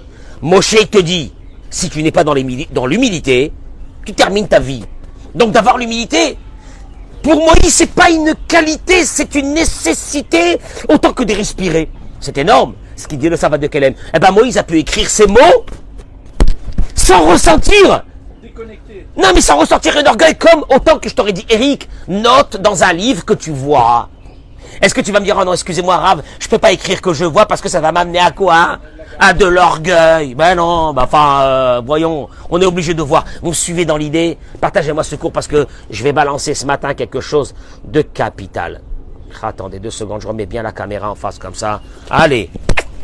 Moshe 0.41 0.75
te 0.91 0.99
dit, 0.99 1.33
si 1.71 1.89
tu 1.89 2.03
n'es 2.03 2.11
pas 2.11 2.23
dans 2.23 2.35
l'humili- 2.35 2.67
dans 2.71 2.85
l'humilité, 2.85 3.51
tu 4.05 4.13
termines 4.13 4.47
ta 4.47 4.59
vie. 4.59 4.83
Donc 5.33 5.51
d'avoir 5.51 5.79
l'humilité, 5.79 6.37
pour 7.23 7.35
Moïse, 7.35 7.73
c'est 7.73 7.91
pas 7.91 8.11
une 8.11 8.35
qualité, 8.47 9.05
c'est 9.05 9.33
une 9.33 9.53
nécessité 9.53 10.59
autant 10.87 11.13
que 11.13 11.23
de 11.23 11.33
respirer. 11.33 11.89
C'est 12.19 12.37
énorme, 12.37 12.75
ce 12.95 13.07
qu'il 13.07 13.17
dit 13.17 13.29
le 13.29 13.35
sabbat 13.37 13.57
de 13.57 13.65
Kelem. 13.65 13.95
Eh 14.13 14.19
ben 14.19 14.31
Moïse 14.31 14.59
a 14.59 14.63
pu 14.63 14.77
écrire 14.77 15.09
ces 15.09 15.25
mots 15.25 15.65
sans 16.93 17.25
ressentir. 17.25 18.03
Non, 19.17 19.29
mais 19.35 19.41
sans 19.41 19.57
ressentir 19.57 19.97
un 19.97 20.05
orgueil, 20.05 20.35
comme 20.37 20.63
autant 20.73 20.97
que 20.97 21.09
je 21.09 21.15
t'aurais 21.15 21.33
dit, 21.33 21.45
Eric, 21.49 21.89
note 22.07 22.57
dans 22.57 22.83
un 22.83 22.93
livre 22.93 23.25
que 23.25 23.33
tu 23.33 23.51
vois. 23.51 24.09
Est-ce 24.81 24.93
que 24.93 25.01
tu 25.01 25.11
vas 25.11 25.19
me 25.19 25.25
dire, 25.25 25.37
oh 25.39 25.43
non, 25.43 25.53
excusez-moi, 25.53 25.97
Rav, 25.97 26.23
je 26.39 26.47
peux 26.47 26.57
pas 26.57 26.71
écrire 26.71 27.01
que 27.01 27.13
je 27.13 27.25
vois 27.25 27.45
parce 27.45 27.59
que 27.59 27.67
ça 27.67 27.81
va 27.81 27.91
m'amener 27.91 28.19
à 28.19 28.31
quoi 28.31 28.79
À 29.19 29.33
de 29.33 29.45
l'orgueil. 29.45 30.33
Ben 30.33 30.55
non, 30.55 30.93
ben 30.93 31.03
enfin, 31.03 31.41
euh, 31.41 31.81
voyons, 31.85 32.29
on 32.49 32.61
est 32.61 32.65
obligé 32.65 32.93
de 32.93 33.01
voir. 33.01 33.25
Vous 33.41 33.49
me 33.49 33.53
suivez 33.53 33.83
dans 33.83 33.97
l'idée? 33.97 34.37
Partagez-moi 34.61 35.03
ce 35.03 35.15
cours 35.15 35.33
parce 35.33 35.47
que 35.47 35.67
je 35.89 36.03
vais 36.03 36.13
balancer 36.13 36.53
ce 36.53 36.65
matin 36.65 36.93
quelque 36.93 37.19
chose 37.19 37.53
de 37.83 38.01
capital. 38.01 38.81
Attendez 39.43 39.79
deux 39.79 39.91
secondes, 39.91 40.21
je 40.21 40.27
remets 40.27 40.45
bien 40.45 40.61
la 40.63 40.71
caméra 40.71 41.11
en 41.11 41.15
face 41.15 41.37
comme 41.37 41.55
ça. 41.55 41.81
Allez 42.09 42.49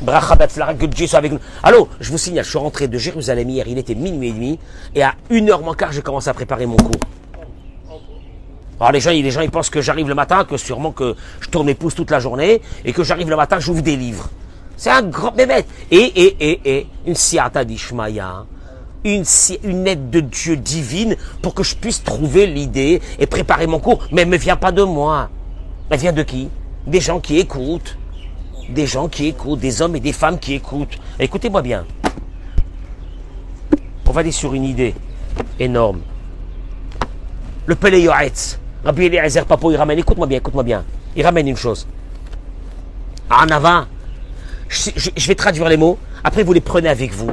Bracha 0.01 0.35
Betzlara, 0.35 0.73
que 0.73 0.85
Dieu 0.85 1.07
soit 1.07 1.19
avec 1.19 1.31
nous. 1.31 1.39
Allô, 1.63 1.89
je 1.99 2.11
vous 2.11 2.17
signale, 2.17 2.45
je 2.45 2.49
suis 2.49 2.59
rentré 2.59 2.87
de 2.87 2.97
Jérusalem 2.97 3.49
hier, 3.49 3.67
il 3.67 3.77
était 3.77 3.95
minuit 3.95 4.29
et 4.29 4.33
demi, 4.33 4.59
et 4.93 5.03
à 5.03 5.15
une 5.29 5.49
heure 5.49 5.61
moins 5.61 5.75
quart, 5.75 5.91
j'ai 5.91 6.01
commencé 6.01 6.29
à 6.29 6.33
préparer 6.33 6.65
mon 6.65 6.77
cours. 6.77 6.99
Alors 8.79 8.91
les 8.91 8.99
gens, 8.99 9.09
les 9.09 9.31
gens 9.31 9.41
ils 9.41 9.49
pensent 9.49 9.71
que 9.71 9.81
j'arrive 9.81 10.07
le 10.07 10.13
matin, 10.13 10.45
que 10.45 10.55
sûrement 10.55 10.91
que 10.91 11.15
je 11.39 11.49
tourne 11.49 11.65
mes 11.65 11.73
pouces 11.73 11.95
toute 11.95 12.11
la 12.11 12.19
journée, 12.19 12.61
et 12.85 12.93
que 12.93 13.03
j'arrive 13.03 13.29
le 13.29 13.35
matin, 13.35 13.59
j'ouvre 13.59 13.81
des 13.81 13.95
livres. 13.95 14.29
C'est 14.75 14.91
un 14.91 15.01
grand 15.01 15.31
bébé. 15.31 15.65
Et, 15.89 15.97
et, 15.97 16.51
et, 16.51 16.77
et, 16.77 16.87
une 17.07 17.15
siata 17.15 17.65
d'Ishmaïa, 17.65 18.45
une, 19.03 19.23
une 19.63 19.87
aide 19.87 20.11
de 20.11 20.19
Dieu 20.19 20.55
divine 20.55 21.15
pour 21.41 21.55
que 21.55 21.63
je 21.63 21.75
puisse 21.75 22.03
trouver 22.03 22.45
l'idée 22.45 23.01
et 23.17 23.25
préparer 23.25 23.65
mon 23.65 23.79
cours. 23.79 24.03
Mais 24.11 24.21
elle 24.21 24.29
ne 24.29 24.37
vient 24.37 24.55
pas 24.55 24.71
de 24.71 24.83
moi. 24.83 25.29
Elle 25.89 25.99
vient 25.99 26.13
de 26.13 26.21
qui? 26.21 26.49
Des 26.85 26.99
gens 26.99 27.19
qui 27.19 27.39
écoutent. 27.39 27.97
Des 28.69 28.85
gens 28.85 29.07
qui 29.07 29.27
écoutent, 29.27 29.59
des 29.59 29.81
hommes 29.81 29.95
et 29.95 29.99
des 29.99 30.13
femmes 30.13 30.39
qui 30.39 30.53
écoutent. 30.53 30.97
Écoutez-moi 31.19 31.61
bien. 31.61 31.85
On 34.05 34.11
va 34.11 34.21
aller 34.21 34.31
sur 34.31 34.53
une 34.53 34.63
idée 34.65 34.93
énorme. 35.59 36.01
Le 37.65 37.75
Pele 37.75 37.99
Yoetz, 37.99 38.59
Rabbi 38.83 39.05
Eliezer 39.05 39.45
Papo, 39.45 39.71
il 39.71 39.75
ramène, 39.77 39.99
écoute-moi 39.99 40.27
bien, 40.27 40.37
écoute-moi 40.37 40.63
bien. 40.63 40.83
Il 41.15 41.23
ramène 41.25 41.47
une 41.47 41.57
chose. 41.57 41.87
À 43.29 43.43
Anava, 43.43 43.87
je, 44.69 44.91
je- 44.95 45.27
vais 45.27 45.35
traduire 45.35 45.67
les 45.67 45.75
mots, 45.77 45.97
après 46.23 46.43
vous 46.43 46.53
les 46.53 46.61
prenez 46.61 46.87
avec 46.87 47.11
vous. 47.13 47.31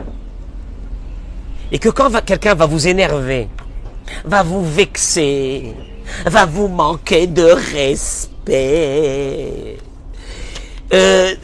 Et 1.71 1.79
que 1.79 1.89
quand 1.89 2.11
quelqu'un 2.25 2.55
va 2.55 2.67
vous 2.67 2.89
énerver, 2.89 3.49
va 4.25 4.43
vous 4.43 4.65
vexer, 4.65 5.73
va 6.27 6.47
vous 6.47 6.67
manquer 6.69 7.27
de 7.29 7.45
respect, 7.83 9.77
euh, 10.93 11.35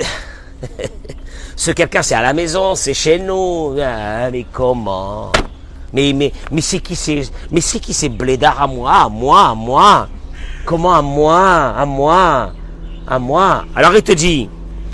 ce 1.56 1.70
quelqu'un, 1.70 2.02
c'est 2.02 2.14
à 2.14 2.22
la 2.22 2.32
maison, 2.32 2.74
c'est 2.74 2.94
chez 2.94 3.18
nous. 3.18 3.76
Ah, 3.82 4.30
mais 4.30 4.46
comment 4.52 5.32
Mais, 5.92 6.12
mais, 6.12 6.32
mais 6.50 6.60
c'est 6.60 6.80
qui 6.80 6.96
c'est 6.96 7.22
Mais 7.50 7.60
c'est 7.60 7.80
qui 7.80 7.94
ces 7.94 8.08
blédards 8.08 8.60
à 8.62 8.66
moi 8.66 9.04
À 9.04 9.08
moi 9.08 9.48
À 9.48 9.54
moi? 9.54 10.08
Comment 10.64 10.94
à 10.94 11.02
moi 11.02 11.74
À 11.76 11.86
moi 11.86 12.52
À 13.06 13.18
moi? 13.18 13.64
Alors 13.74 13.94
il 13.94 14.02
te 14.02 14.12
dit 14.12 14.48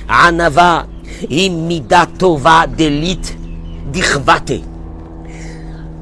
Anava 0.08 0.86
imidatova 1.28 2.66
d'élite 2.66 3.36
d'irvate. 3.92 4.62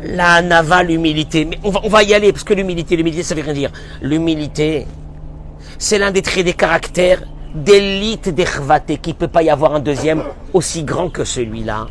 La 0.07 0.43
nava, 0.43 0.83
l'humilité. 0.83 1.45
Mais 1.45 1.59
on 1.63 1.71
va, 1.71 1.81
on 1.83 1.89
va 1.89 2.03
y 2.03 2.13
aller, 2.13 2.33
parce 2.33 2.45
que 2.45 2.53
l'humilité, 2.55 2.97
l'humilité, 2.97 3.23
ça 3.23 3.35
veut 3.35 3.43
rien 3.43 3.55
dire. 3.55 3.71
L'humilité, 4.03 4.87
c'est 5.79 5.99
l'un 5.99 6.11
des 6.11 6.21
traits 6.23 6.45
des 6.45 6.53
caractères 6.53 7.23
d'élite 7.55 8.29
des 8.29 8.45
Khvaté, 8.45 8.99
qu'il 8.99 9.15
ne 9.15 9.19
peut 9.19 9.29
pas 9.29 9.43
y 9.43 9.51
avoir 9.51 9.75
un 9.75 9.81
deuxième 9.81 10.23
aussi 10.53 10.83
grand 10.83 11.09
que 11.09 11.25
celui-là. 11.25 11.87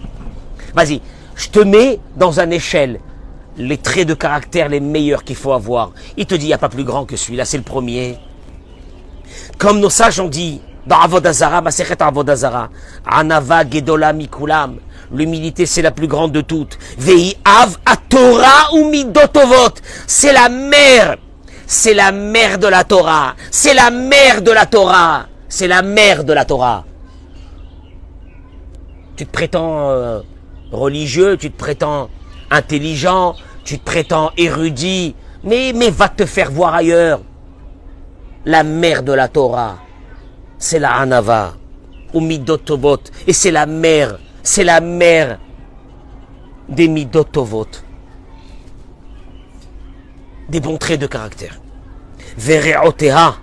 Vas-y, 0.75 1.01
je 1.35 1.49
te 1.49 1.59
mets 1.59 1.99
dans 2.15 2.39
une 2.39 2.53
échelle 2.53 2.99
les 3.57 3.77
traits 3.77 4.07
de 4.07 4.13
caractère 4.13 4.69
les 4.69 4.79
meilleurs 4.79 5.23
qu'il 5.23 5.35
faut 5.35 5.53
avoir. 5.53 5.91
Il 6.17 6.25
te 6.25 6.35
dit, 6.35 6.47
il 6.47 6.53
a 6.53 6.57
pas 6.57 6.69
plus 6.69 6.83
grand 6.83 7.05
que 7.05 7.15
celui-là, 7.15 7.45
c'est 7.45 7.57
le 7.57 7.63
premier. 7.63 8.17
Comme 9.57 9.79
nos 9.79 9.89
sages 9.89 10.19
ont 10.19 10.27
dit 10.27 10.61
dans 10.85 10.99
Avodazara, 10.99 11.61
Masechet 11.61 12.01
Avodazara, 12.01 12.69
Anava 13.05 13.63
Gedola 13.69 14.11
Mikulam, 14.13 14.77
l'humilité 15.13 15.65
c'est 15.65 15.81
la 15.81 15.91
plus 15.91 16.07
grande 16.07 16.31
de 16.31 16.41
toutes. 16.41 16.77
Vei 16.97 17.37
Av 17.45 17.77
Atora 17.85 18.73
ou 18.73 18.89
Midotovot, 18.89 19.75
c'est 20.07 20.33
la 20.33 20.49
mère, 20.49 21.17
c'est 21.65 21.93
la 21.93 22.11
mère 22.11 22.57
de 22.57 22.67
la 22.67 22.83
Torah, 22.83 23.35
c'est 23.49 23.73
la 23.73 23.91
mère 23.91 24.41
de 24.41 24.51
la 24.51 24.65
Torah, 24.65 25.27
c'est 25.53 25.67
la 25.67 25.83
mère 25.83 26.23
de 26.23 26.33
la 26.33 26.45
Torah. 26.45 26.83
Tu 29.15 29.27
te 29.27 29.31
prétends 29.31 29.91
euh, 29.91 30.21
religieux, 30.71 31.37
tu 31.37 31.51
te 31.51 31.57
prétends 31.57 32.09
intelligent, 32.49 33.35
tu 33.63 33.77
te 33.77 33.85
prétends 33.85 34.31
érudit, 34.35 35.15
mais, 35.43 35.71
va 35.91 36.09
te 36.09 36.25
faire 36.25 36.49
voir 36.49 36.73
ailleurs. 36.73 37.21
La 38.45 38.63
mère 38.63 39.03
de 39.03 39.11
la 39.11 39.27
Torah, 39.27 39.77
c'est 40.57 40.79
la 40.79 40.95
Hanava, 40.95 41.53
ou 42.15 42.19
Midotovot, 42.19 43.03
et 43.27 43.33
c'est 43.33 43.51
la 43.51 43.67
mère, 43.67 44.17
c'est 44.41 44.63
la 44.63 44.81
mère 44.81 45.37
des 46.67 46.87
Midotovot, 46.87 47.69
des 50.49 50.59
bons 50.59 50.77
traits 50.77 50.99
de 50.99 51.05
caractère. 51.05 51.61
Vereoteha, 52.37 53.35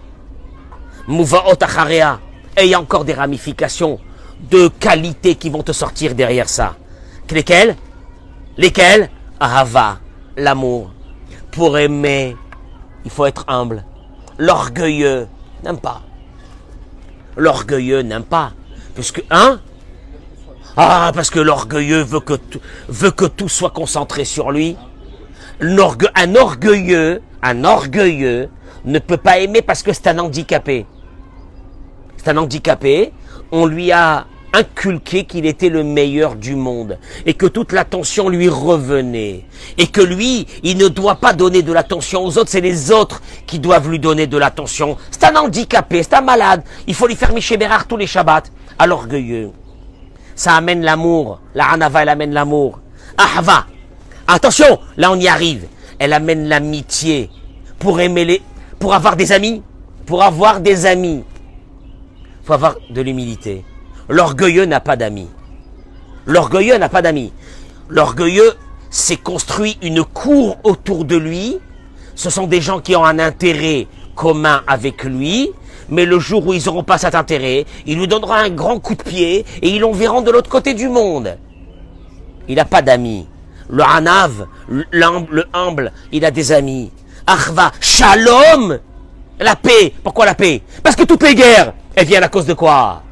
Muvaot 1.09 1.57
Acharea, 1.61 2.21
et 2.57 2.65
il 2.65 2.71
y 2.71 2.75
a 2.75 2.81
encore 2.81 3.05
des 3.05 3.15
ramifications 3.15 3.99
de 4.51 4.69
qualité 4.69 5.35
qui 5.35 5.51
vont 5.51 5.63
te 5.63 5.73
sortir 5.73 6.15
derrière 6.15 6.49
ça. 6.49 6.77
Lesquels 7.31 7.77
Lesquels 8.57 9.09
Ahava, 9.39 9.99
l'amour. 10.37 10.91
Pour 11.53 11.79
aimer, 11.79 12.37
il 13.05 13.11
faut 13.11 13.27
être 13.27 13.45
humble. 13.49 13.85
L'orgueilleux 14.39 15.29
n'aime 15.63 15.79
pas. 15.79 16.03
L'orgueilleux 17.37 18.03
n'aime 18.03 18.25
pas. 18.25 18.53
Parce 18.95 19.13
que, 19.13 19.21
hein? 19.31 19.61
Ah, 20.77 21.11
parce 21.15 21.31
que 21.31 21.41
l'orgueilleux 21.41 22.03
veut 22.03 23.11
que 23.11 23.27
tout 23.27 23.49
soit 23.49 23.71
concentré 23.71 24.25
sur 24.25 24.51
lui. 24.51 24.77
un 25.61 26.35
orgueilleux, 26.37 27.23
un 27.43 27.65
orgueilleux 27.65 28.49
ne 28.85 28.99
peut 28.99 29.17
pas 29.17 29.39
aimer 29.39 29.63
parce 29.63 29.83
que 29.83 29.93
c'est 29.93 30.07
un 30.09 30.19
handicapé. 30.19 30.87
C'est 32.17 32.31
un 32.31 32.37
handicapé. 32.37 33.13
On 33.53 33.67
lui 33.67 33.93
a 33.93 34.27
inculqué 34.53 35.25
qu'il 35.25 35.47
était 35.47 35.69
le 35.69 35.85
meilleur 35.85 36.35
du 36.35 36.57
monde 36.57 36.99
et 37.25 37.35
que 37.35 37.47
toute 37.47 37.73
l'attention 37.73 38.29
lui 38.29 38.49
revenait 38.49 39.45
et 39.79 39.87
que 39.87 40.01
lui, 40.01 40.47
il 40.63 40.77
ne 40.77 40.89
doit 40.89 41.17
pas 41.17 41.33
donner 41.33 41.63
de 41.63 41.73
l'attention 41.73 42.25
aux 42.25 42.39
autres, 42.39 42.51
c'est 42.51 42.61
les 42.61 42.91
autres 42.91 43.23
qui 43.47 43.59
doivent 43.59 43.89
lui 43.89 43.99
donner 43.99 44.27
de 44.27 44.37
l'attention. 44.37 44.97
C'est 45.11 45.25
un 45.25 45.37
handicapé, 45.37 46.03
c'est 46.03 46.15
un 46.15 46.21
malade. 46.21 46.63
Il 46.87 46.95
faut 46.95 47.07
lui 47.07 47.17
faire 47.17 47.33
Miché 47.33 47.57
Bérard 47.57 47.87
tous 47.87 47.97
les 47.97 48.07
Shabbats. 48.07 48.45
À 48.79 48.87
l'orgueilleux. 48.87 49.51
Ça 50.35 50.55
amène 50.55 50.83
l'amour. 50.83 51.41
La 51.55 51.67
Hanava, 51.67 52.03
elle 52.03 52.09
amène 52.09 52.33
l'amour. 52.33 52.81
Ahava. 53.19 53.67
Attention, 54.27 54.79
là 54.97 55.13
on 55.13 55.17
y 55.17 55.29
arrive. 55.29 55.67
Elle 55.99 56.15
amène 56.15 56.49
l'amitié 56.49 57.31
pour 57.79 58.01
aimer 58.01 58.25
les, 58.25 58.43
pour 58.81 58.95
avoir 58.95 59.15
des 59.15 59.31
amis. 59.31 59.63
Pour 60.07 60.25
avoir 60.25 60.61
des 60.61 60.87
amis. 60.87 61.23
Faut 62.43 62.55
avoir 62.55 62.75
de 62.89 63.01
l'humilité. 63.01 63.65
L'orgueilleux 64.09 64.65
n'a 64.65 64.81
pas 64.81 64.97
d'amis. 64.97 65.29
L'orgueilleux 66.27 66.79
n'a 66.79 66.89
pas 66.89 67.03
d'amis. 67.03 67.33
L'orgueilleux 67.89 68.55
s'est 68.89 69.19
construit 69.19 69.79
une 69.83 70.03
cour 70.03 70.57
autour 70.65 71.05
de 71.05 71.17
lui. 71.17 71.59
Ce 72.17 72.31
sont 72.31 72.49
des 72.49 72.61
gens 72.61 72.81
qui 72.81 72.97
ont 72.97 73.05
un 73.05 73.21
intérêt 73.21 73.87
commun 74.17 74.63
avec 74.67 75.05
lui. 75.05 75.51
Mais 75.91 76.07
le 76.07 76.19
jour 76.19 76.47
où 76.47 76.55
ils 76.55 76.65
n'auront 76.65 76.83
pas 76.83 76.99
cet 76.99 77.15
intérêt, 77.15 77.67
il 77.87 77.99
lui 77.99 78.09
donnera 78.09 78.39
un 78.39 78.51
grand 78.51 78.79
coup 78.79 78.95
de 78.95 79.03
pied 79.03 79.45
et 79.61 79.69
ils 79.69 79.81
l'enverront 79.81 80.23
de 80.23 80.31
l'autre 80.31 80.51
côté 80.51 80.73
du 80.73 80.89
monde. 80.89 81.37
Il 82.49 82.57
n'a 82.57 82.65
pas 82.65 82.81
d'amis. 82.81 83.27
Le 83.69 83.83
hanav, 83.83 84.47
le 84.69 85.45
humble, 85.53 85.93
il 86.13 86.25
a 86.25 86.31
des 86.31 86.53
amis. 86.53 86.91
Arva, 87.27 87.73
shalom, 87.81 88.79
la 89.39 89.57
paix. 89.57 89.93
Pourquoi 90.03 90.27
la 90.27 90.35
paix? 90.35 90.63
Parce 90.83 90.97
que 90.97 91.05
toutes 91.05 91.23
les 91.23 91.35
guerres, 91.35 91.73
elles 91.95 92.07
viennent 92.07 92.25
à 92.25 92.29
cause 92.29 92.47
de 92.47 92.55
quoi? 92.55 93.03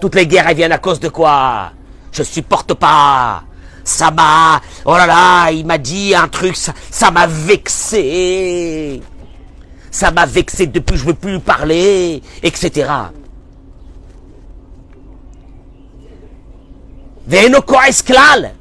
Toutes 0.00 0.14
les 0.14 0.26
guerres, 0.26 0.48
elles 0.48 0.56
viennent 0.56 0.72
à 0.72 0.78
cause 0.78 1.00
de 1.00 1.08
quoi? 1.08 1.72
Je 2.12 2.22
supporte 2.22 2.74
pas. 2.74 3.42
Ça 3.84 4.10
m'a... 4.10 4.60
Oh 4.84 4.92
là 4.92 5.06
là, 5.06 5.50
il 5.50 5.66
m'a 5.66 5.78
dit 5.78 6.14
un 6.14 6.28
truc, 6.28 6.56
ça 6.56 7.10
m'a 7.10 7.26
vexé. 7.26 9.02
Ça 9.90 10.10
m'a 10.10 10.26
vexé 10.26 10.66
depuis 10.66 10.96
je 10.96 11.04
veux 11.04 11.14
plus 11.14 11.32
lui 11.32 11.40
parler, 11.40 12.22
etc. 12.42 12.88
esclal. 17.88 18.54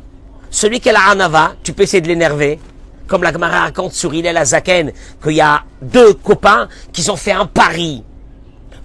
Celui 0.49 0.79
qui 0.79 0.89
a 0.89 0.93
la 0.93 1.09
anava, 1.09 1.53
tu 1.63 1.73
peux 1.73 1.83
essayer 1.83 2.01
de 2.01 2.07
l'énerver. 2.07 2.59
Comme 3.09 3.23
la 3.23 3.33
Gemara 3.33 3.61
raconte 3.61 3.93
sur 3.93 4.13
Hillel 4.13 4.37
Azaken, 4.37 4.91
qu'il 5.21 5.33
y 5.33 5.41
a 5.41 5.63
deux 5.81 6.13
copains 6.13 6.69
qui 6.93 7.09
ont 7.09 7.15
fait 7.15 7.31
un 7.31 7.47
pari 7.47 8.03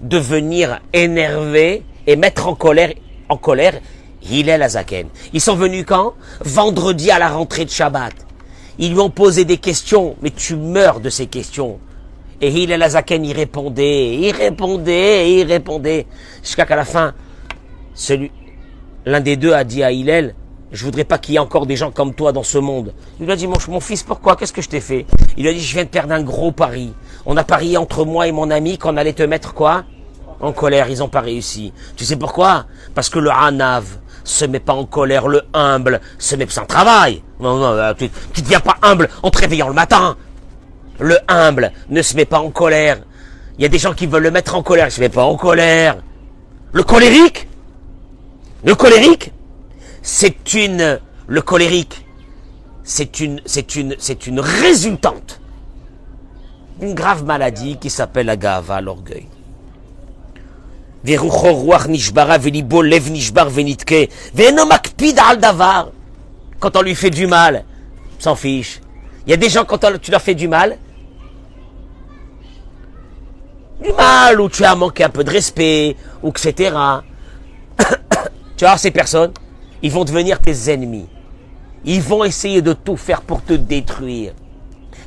de 0.01 0.17
venir 0.17 0.81
énerver 0.91 1.83
et 2.07 2.15
mettre 2.15 2.47
en 2.47 2.55
colère, 2.55 2.91
en 3.29 3.37
colère 3.37 3.79
Hillel 4.23 4.63
Azaken. 4.63 5.09
Ils 5.31 5.41
sont 5.41 5.55
venus 5.55 5.85
quand? 5.87 6.15
Vendredi 6.43 7.11
à 7.11 7.19
la 7.19 7.29
rentrée 7.29 7.65
de 7.65 7.69
Shabbat. 7.69 8.13
Ils 8.79 8.93
lui 8.93 8.99
ont 8.99 9.11
posé 9.11 9.45
des 9.45 9.57
questions, 9.57 10.15
mais 10.23 10.31
tu 10.31 10.55
meurs 10.55 10.99
de 10.99 11.11
ces 11.11 11.27
questions. 11.27 11.79
Et 12.41 12.49
Hillel 12.49 12.81
Azaken 12.81 13.23
y 13.23 13.31
répondait, 13.31 14.15
il 14.15 14.31
répondait, 14.31 15.31
il 15.33 15.47
répondait. 15.47 16.07
Jusqu'à 16.41 16.65
qu'à 16.65 16.75
la 16.75 16.83
fin, 16.83 17.13
celui, 17.93 18.31
l'un 19.05 19.21
des 19.21 19.37
deux 19.37 19.53
a 19.53 19.63
dit 19.63 19.83
à 19.83 19.91
Hillel, 19.91 20.33
je 20.75 20.83
voudrais 20.83 21.05
pas 21.05 21.17
qu'il 21.17 21.33
y 21.33 21.37
ait 21.37 21.39
encore 21.39 21.65
des 21.65 21.77
gens 21.77 21.89
comme 21.89 22.13
toi 22.13 22.33
dans 22.33 22.43
ce 22.43 22.57
monde. 22.57 22.93
Il 23.19 23.25
lui 23.25 23.31
a 23.31 23.35
dit, 23.35 23.47
mon, 23.47 23.79
fils, 23.79 24.03
pourquoi? 24.03 24.35
Qu'est-ce 24.35 24.51
que 24.51 24.61
je 24.61 24.67
t'ai 24.67 24.81
fait? 24.81 25.05
Il 25.37 25.43
lui 25.43 25.49
a 25.49 25.53
dit, 25.53 25.61
je 25.61 25.73
viens 25.73 25.85
de 25.85 25.89
perdre 25.89 26.13
un 26.13 26.21
gros 26.21 26.51
pari. 26.51 26.93
On 27.25 27.37
a 27.37 27.43
parié 27.45 27.77
entre 27.77 28.03
moi 28.03 28.27
et 28.27 28.33
mon 28.33 28.51
ami 28.51 28.77
qu'on 28.77 28.97
allait 28.97 29.13
te 29.13 29.23
mettre 29.23 29.53
quoi? 29.53 29.85
En 30.41 30.51
colère, 30.51 30.89
ils 30.89 30.99
n'ont 30.99 31.07
pas 31.07 31.21
réussi. 31.21 31.71
Tu 31.95 32.03
sais 32.03 32.17
pourquoi? 32.17 32.65
Parce 32.93 33.09
que 33.09 33.19
le 33.19 33.31
hanav 33.31 33.85
se 34.25 34.43
met 34.43 34.59
pas 34.59 34.73
en 34.73 34.85
colère, 34.85 35.29
le 35.29 35.43
humble 35.53 36.01
se 36.19 36.35
met 36.35 36.47
sans 36.49 36.65
travail. 36.65 37.23
Non, 37.39 37.55
non, 37.57 37.67
euh, 37.67 37.93
tu 37.97 38.09
ne 38.37 38.41
deviens 38.41 38.59
pas 38.59 38.75
humble 38.81 39.09
en 39.23 39.29
te 39.29 39.37
réveillant 39.37 39.69
le 39.69 39.73
matin. 39.73 40.17
Le 40.99 41.17
humble 41.29 41.71
ne 41.89 42.01
se 42.01 42.15
met 42.17 42.25
pas 42.25 42.39
en 42.39 42.49
colère. 42.49 42.97
Il 43.57 43.61
y 43.61 43.65
a 43.65 43.69
des 43.69 43.77
gens 43.77 43.93
qui 43.93 44.07
veulent 44.07 44.23
le 44.23 44.31
mettre 44.31 44.55
en 44.55 44.61
colère, 44.61 44.87
il 44.87 44.91
se 44.91 44.99
met 44.99 45.09
pas 45.09 45.23
en 45.23 45.37
colère. 45.37 45.97
Le 46.73 46.83
colérique? 46.83 47.47
Le 48.65 48.75
colérique? 48.75 49.31
C'est 50.05 50.53
une... 50.53 50.99
Le 51.25 51.41
colérique, 51.41 52.05
c'est 52.83 53.19
une, 53.19 53.41
c'est 53.43 53.75
une, 53.75 53.95
c'est 53.97 54.27
une 54.27 54.39
résultante 54.39 55.41
d'une 56.79 56.93
grave 56.93 57.23
maladie 57.23 57.77
qui 57.77 57.89
s'appelle 57.89 58.27
la 58.27 58.37
gava, 58.37 58.81
l'orgueil. 58.81 59.25
Quand 66.59 66.77
on 66.77 66.81
lui 66.83 66.93
fait 66.93 67.09
du 67.09 67.25
mal, 67.25 67.65
s'en 68.19 68.35
fiche. 68.35 68.81
Il 69.25 69.31
y 69.31 69.33
a 69.33 69.37
des 69.37 69.49
gens, 69.49 69.65
quand 69.65 69.79
tu 69.99 70.11
leur 70.11 70.21
fais 70.21 70.35
du 70.35 70.47
mal, 70.47 70.77
du 73.83 73.91
mal, 73.93 74.39
ou 74.39 74.49
tu 74.49 74.63
as 74.63 74.75
manqué 74.75 75.03
un 75.03 75.09
peu 75.09 75.23
de 75.23 75.31
respect, 75.31 75.95
ou 76.21 76.29
etc. 76.29 76.77
tu 78.55 78.65
vois, 78.65 78.77
ces 78.77 78.91
personnes, 78.91 79.31
ils 79.81 79.91
vont 79.91 80.05
devenir 80.05 80.39
tes 80.39 80.71
ennemis. 80.71 81.07
Ils 81.83 82.01
vont 82.01 82.23
essayer 82.23 82.61
de 82.61 82.73
tout 82.73 82.97
faire 82.97 83.21
pour 83.21 83.43
te 83.43 83.53
détruire. 83.53 84.33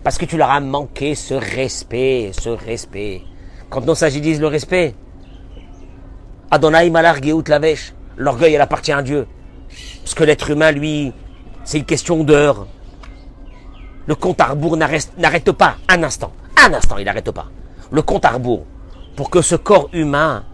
Parce 0.05 0.19
que 0.19 0.25
tu 0.25 0.37
leur 0.37 0.51
as 0.51 0.61
manqué 0.61 1.15
ce 1.15 1.35
respect, 1.35 2.31
ce 2.39 2.51
respect. 2.51 3.23
Quand 3.69 3.89
on 3.89 3.95
s'agit 3.95 4.21
le 4.21 4.47
respect, 4.47 4.95
Adonai 6.51 6.89
Malar 6.91 7.17
la 7.49 7.59
vêche. 7.59 7.93
L'orgueil, 8.17 8.55
elle 8.55 8.61
appartient 8.61 8.93
à 8.93 9.03
Dieu. 9.03 9.27
Parce 10.03 10.15
que 10.15 10.25
l'être 10.25 10.51
humain, 10.51 10.73
lui, 10.73 11.13
c'est 11.65 11.79
une 11.79 11.85
question 11.85 12.25
d'heure. 12.25 12.67
Le 14.07 14.15
compte 14.15 14.41
à 14.41 14.47
rebours 14.47 14.77
n'arrête 14.77 15.53
pas 15.53 15.77
un 15.89 16.03
instant. 16.03 16.33
Un 16.57 16.73
instant, 16.73 16.97
il 16.97 17.05
n'arrête 17.05 17.31
pas. 17.31 17.49
Le 17.91 18.03
compte 18.03 18.25
à 18.25 18.31
rebours. 18.31 18.65
Pour 19.17 19.29
que 19.29 19.43
ce 19.43 19.57
corps 19.57 19.91
humain, 19.93 20.45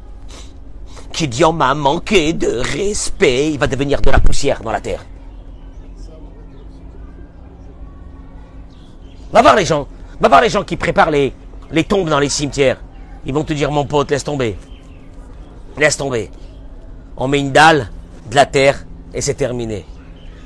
on 1.44 1.52
m'a 1.52 1.74
manqué 1.74 2.32
de 2.32 2.48
respect, 2.48 3.52
il 3.52 3.58
va 3.58 3.66
devenir 3.66 4.00
de 4.00 4.10
la 4.10 4.18
poussière 4.18 4.62
dans 4.62 4.72
la 4.72 4.80
terre. 4.80 5.04
Va 9.32 9.42
voir 9.42 9.56
les 9.56 9.64
gens. 9.64 9.88
Va 10.20 10.28
voir 10.28 10.40
les 10.40 10.48
gens 10.48 10.64
qui 10.64 10.76
préparent 10.76 11.10
les, 11.10 11.32
les 11.70 11.84
tombes 11.84 12.08
dans 12.08 12.20
les 12.20 12.28
cimetières. 12.28 12.80
Ils 13.26 13.34
vont 13.34 13.44
te 13.44 13.52
dire, 13.52 13.70
mon 13.70 13.84
pote, 13.84 14.10
laisse 14.10 14.24
tomber. 14.24 14.56
Laisse 15.76 15.96
tomber. 15.96 16.30
On 17.16 17.26
met 17.26 17.40
une 17.40 17.52
dalle, 17.52 17.90
de 18.30 18.34
la 18.36 18.46
terre, 18.46 18.84
et 19.12 19.20
c'est 19.20 19.34
terminé. 19.34 19.84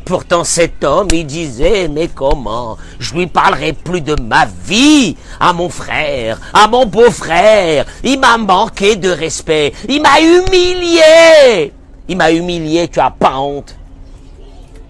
Pourtant 0.08 0.42
cet 0.42 0.84
homme, 0.84 1.08
il 1.12 1.26
disait, 1.26 1.86
mais 1.86 2.08
comment 2.08 2.78
Je 2.98 3.12
lui 3.14 3.26
parlerai 3.26 3.74
plus 3.74 4.00
de 4.00 4.16
ma 4.18 4.46
vie 4.46 5.14
à 5.38 5.52
mon 5.52 5.68
frère, 5.68 6.40
à 6.54 6.66
mon 6.66 6.86
beau-frère. 6.86 7.84
Il 8.02 8.18
m'a 8.18 8.38
manqué 8.38 8.96
de 8.96 9.10
respect. 9.10 9.74
Il 9.86 10.00
m'a 10.00 10.18
humilié. 10.18 11.72
Il 12.08 12.16
m'a 12.16 12.32
humilié, 12.32 12.88
tu 12.88 13.00
as 13.00 13.10
pas 13.10 13.36
honte. 13.36 13.76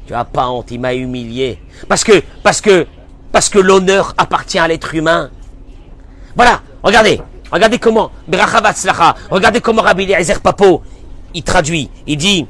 Tu 0.07 0.15
as 0.15 0.25
pas 0.25 0.47
honte, 0.49 0.71
il 0.71 0.79
m'a 0.79 0.95
humilié. 0.95 1.59
Parce 1.89 2.05
que, 2.05 2.23
parce 2.45 2.61
que, 2.61 2.87
parce 3.33 3.49
que 3.49 3.59
l'honneur 3.59 4.15
appartient 4.17 4.61
à 4.61 4.69
l'être 4.69 4.95
humain. 4.95 5.31
Voilà, 6.37 6.63
regardez, 6.85 7.21
Regardez 7.51 7.79
comment, 7.79 8.11
regardez 9.31 9.61
comment 9.61 9.83
Rabbi 9.83 10.03
Eliezer 10.05 10.41
Papo, 10.41 10.83
il 11.33 11.43
traduit, 11.43 11.91
il 12.07 12.19
dit, 12.19 12.47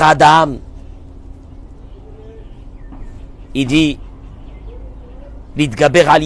Adam, 0.00 0.56
il 3.54 3.66
dit, 3.66 3.98
Lidgaber 5.56 6.06
al 6.08 6.22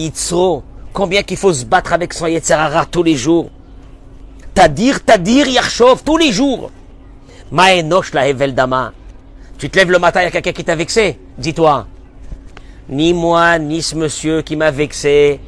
combien 0.93 1.23
qu'il 1.23 1.37
faut 1.37 1.53
se 1.53 1.65
battre 1.65 1.93
avec 1.93 2.13
son 2.13 2.27
Yetzerara 2.27 2.85
tous 2.85 3.03
les 3.03 3.15
jours? 3.15 3.49
Tadir, 4.53 5.03
Tadir, 5.03 5.47
Yarshov, 5.47 6.03
tous 6.03 6.17
les 6.17 6.31
jours. 6.31 6.71
Maenosh 7.51 8.13
la 8.13 8.27
Heveldama. 8.27 8.93
Tu 9.57 9.69
te 9.69 9.77
lèves 9.77 9.91
le 9.91 9.99
matin, 9.99 10.21
il 10.21 10.25
y 10.25 10.27
a 10.27 10.31
quelqu'un 10.31 10.51
qui 10.51 10.63
t'a 10.63 10.75
vexé? 10.75 11.19
Dis-toi, 11.37 11.87
ni 12.89 13.13
moi, 13.13 13.59
ni 13.59 13.81
ce 13.81 13.95
monsieur 13.95 14.41
qui 14.41 14.55
m'a 14.55 14.71
vexé, 14.71 15.39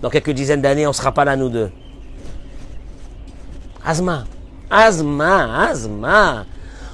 Dans 0.00 0.08
quelques 0.08 0.30
dizaines 0.30 0.62
d'années, 0.62 0.86
on 0.86 0.90
ne 0.90 0.94
sera 0.94 1.12
pas 1.12 1.24
là, 1.24 1.36
nous 1.36 1.50
deux. 1.50 1.70
Asma, 3.84 4.24
Asma, 4.70 5.68
Asma. 5.68 6.46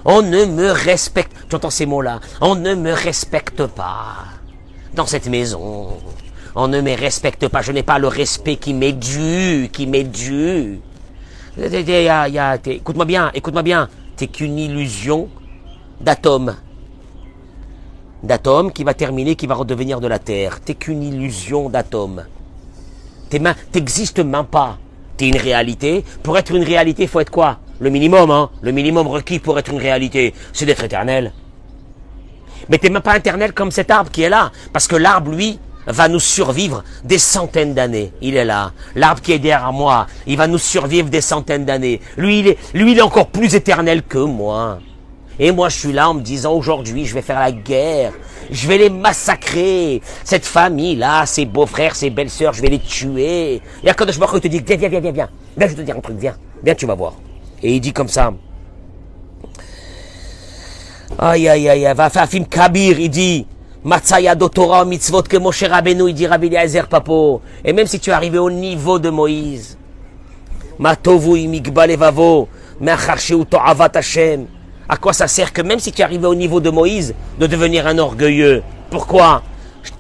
On 0.09 0.23
ne 0.23 0.45
me 0.45 0.71
respecte. 0.71 1.33
Tu 1.49 1.57
entends 1.57 1.71
ces 1.71 1.85
mots-là 1.85 2.21
On 2.41 2.55
ne 2.55 2.77
me 2.77 2.93
respecte 2.93 3.67
pas. 3.67 4.19
Dans 4.95 5.05
cette 5.05 5.29
maison. 5.29 5.89
On 6.55 6.69
ne 6.69 6.81
me 6.81 6.97
respecte 6.97 7.49
pas. 7.49 7.61
Je 7.61 7.73
n'ai 7.73 7.83
pas 7.83 7.99
le 7.99 8.07
respect 8.07 8.55
qui 8.55 8.73
m'est 8.73 8.93
dû, 8.93 9.69
qui 9.73 9.89
m'est 9.89 10.05
dû. 10.05 10.79
Écoute-moi 11.59 13.05
bien, 13.05 13.33
écoute-moi 13.35 13.65
bien. 13.65 13.89
T'es 14.17 14.29
qu'une 14.29 14.59
illusion 14.59 15.29
d'atome. 16.01 16.55
D'atome 18.23 18.73
qui 18.73 18.85
va 18.85 18.95
terminer, 18.95 19.35
qui 19.35 19.49
va 19.49 19.57
redevenir 19.57 20.01
de 20.01 20.07
la 20.07 20.21
Terre. 20.21 20.61
T'es 20.61 20.75
qu'une 20.75 21.03
illusion 21.03 21.69
d'atome. 21.69 22.27
T'existes 23.73 24.21
même 24.21 24.47
pas. 24.47 24.79
T'es 25.17 25.29
une 25.29 25.37
réalité. 25.37 26.05
Pour 26.23 26.39
être 26.39 26.55
une 26.55 26.63
réalité, 26.63 27.03
il 27.03 27.09
faut 27.09 27.21
être 27.21 27.31
quoi? 27.31 27.59
Le 27.81 27.91
minimum, 27.91 28.31
hein 28.31 28.51
Le 28.63 28.73
minimum 28.73 29.07
requis 29.07 29.39
pour 29.39 29.59
être 29.59 29.71
une 29.71 29.79
réalité, 29.79 30.35
c'est 30.53 30.67
d'être 30.67 30.85
éternel. 30.85 31.33
Mais 32.69 32.79
t'es 32.79 32.91
même 32.91 33.03
pas 33.03 33.17
éternel 33.17 33.53
comme 33.53 33.71
cet 33.71 33.91
arbre 33.91 34.11
qui 34.11 34.23
est 34.23 34.29
là. 34.29 34.51
Parce 34.73 34.89
que 34.89 34.97
l'arbre, 34.97 35.31
lui, 35.31 35.59
va 35.87 36.09
nous 36.09 36.21
survivre 36.21 36.83
des 37.05 37.19
centaines 37.19 37.75
d'années. 37.75 38.13
Il 38.21 38.37
est 38.37 38.45
là. 38.45 38.73
L'arbre 38.95 39.21
qui 39.21 39.33
est 39.33 39.39
derrière 39.39 39.73
moi, 39.73 40.07
il 40.27 40.37
va 40.37 40.47
nous 40.47 40.59
survivre 40.59 41.09
des 41.09 41.21
centaines 41.21 41.65
d'années. 41.65 42.01
Lui, 42.17 42.41
il 42.41 42.49
est, 42.49 42.59
lui, 42.75 42.93
il 42.93 42.99
est 42.99 43.03
encore 43.03 43.29
plus 43.29 43.55
éternel 43.55 44.03
que 44.03 44.19
moi. 44.19 44.79
Et 45.39 45.53
moi, 45.53 45.69
je 45.69 45.77
suis 45.77 45.93
là 45.93 46.09
en 46.11 46.15
me 46.15 46.23
disant, 46.23 46.55
aujourd'hui, 46.55 47.05
je 47.05 47.15
vais 47.15 47.23
faire 47.23 47.39
la 47.39 47.53
guerre. 47.53 48.13
Je 48.51 48.67
vais 48.67 48.79
les 48.79 48.91
massacrer. 48.91 50.01
Cette 50.25 50.47
famille-là, 50.47 51.27
ses 51.27 51.45
beaux-frères, 51.45 51.95
ses 51.95 52.11
belles-sœurs, 52.11 52.55
je 52.55 52.63
vais 52.63 52.69
les 52.69 52.79
tuer. 52.79 53.61
Et 53.85 53.93
quand 53.95 54.11
je 54.11 54.19
il 54.19 54.41
te 54.41 54.49
dit, 54.49 54.63
viens, 54.67 54.77
viens, 54.77 54.89
viens, 54.89 55.01
viens, 55.01 55.13
viens. 55.13 55.29
Viens, 55.57 55.69
je 55.69 55.75
te 55.75 55.83
dire 55.83 55.97
un 55.97 56.01
truc, 56.01 56.17
viens. 56.19 56.37
Viens, 56.65 56.75
tu 56.75 56.87
vas 56.87 56.95
voir. 56.95 57.15
Et 57.67 57.75
il 57.75 57.81
dit 57.81 57.93
comme 57.93 58.07
ça. 58.07 58.33
Aïe, 61.19 61.49
aïe, 61.49 61.69
aïe, 61.69 61.93
va 61.97 62.11
faire 62.11 62.23
un 62.23 62.27
film 62.29 62.47
Kabir, 62.47 63.01
il 63.01 63.11
dit, 63.11 63.45
Matsaya 63.83 64.37
Torah 64.37 64.85
mitzvot 64.85 65.23
que 65.23 65.37
Moshe 65.37 65.65
Rabbeinu, 65.65 66.09
il 66.09 66.15
dit 66.15 66.29
Rabbi 66.29 66.47
Eliezer 66.47 66.87
Papo. 66.87 67.43
Et 67.65 67.73
même 67.73 67.89
si 67.89 67.99
tu 67.99 68.11
es 68.11 68.13
arrivé 68.13 68.39
au 68.39 68.53
niveau 68.53 69.01
de 69.01 69.11
Moïse, 69.11 69.77
Matovu 70.79 71.41
imikba 71.41 71.89
levavo, 71.89 72.49
to'avat 73.51 73.97
Hashem. 73.97 74.47
À 74.89 74.97
quoi 74.97 75.13
ça 75.13 75.27
sert 75.27 75.53
que 75.53 75.63
même 75.63 75.81
si 75.81 75.91
tu 75.91 76.03
es 76.03 76.25
au 76.25 76.35
niveau 76.37 76.61
de 76.61 76.71
Moïse, 76.71 77.17
de 77.41 77.49
devenir 77.49 77.89
un 77.89 77.99
orgueilleux? 77.99 78.63
Pourquoi? 78.91 79.43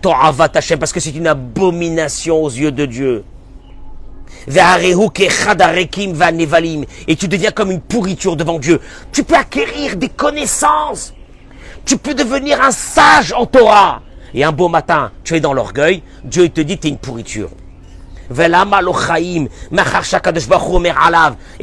To'avat 0.00 0.50
parce 0.50 0.92
que 0.92 1.00
c'est 1.00 1.16
une 1.16 1.26
abomination 1.26 2.44
aux 2.44 2.50
yeux 2.50 2.70
de 2.70 2.86
Dieu. 2.86 3.24
Et 4.48 4.64
tu 7.16 7.28
deviens 7.28 7.50
comme 7.50 7.70
une 7.70 7.80
pourriture 7.80 8.36
devant 8.36 8.58
Dieu. 8.58 8.80
Tu 9.12 9.24
peux 9.24 9.34
acquérir 9.34 9.96
des 9.96 10.08
connaissances 10.08 11.12
tu 11.86 11.96
peux 11.96 12.12
devenir 12.14 12.60
un 12.60 12.72
sage 12.72 13.32
en 13.32 13.46
Torah. 13.46 14.02
Et 14.34 14.44
un 14.44 14.52
beau 14.52 14.68
matin, 14.68 15.12
tu 15.24 15.34
es 15.36 15.40
dans 15.40 15.54
l'orgueil, 15.54 16.02
Dieu 16.24 16.50
te 16.50 16.60
dit, 16.60 16.78
tu 16.78 16.88
es 16.88 16.90
une 16.90 16.98
pourriture. 16.98 17.48
Et 18.28 18.48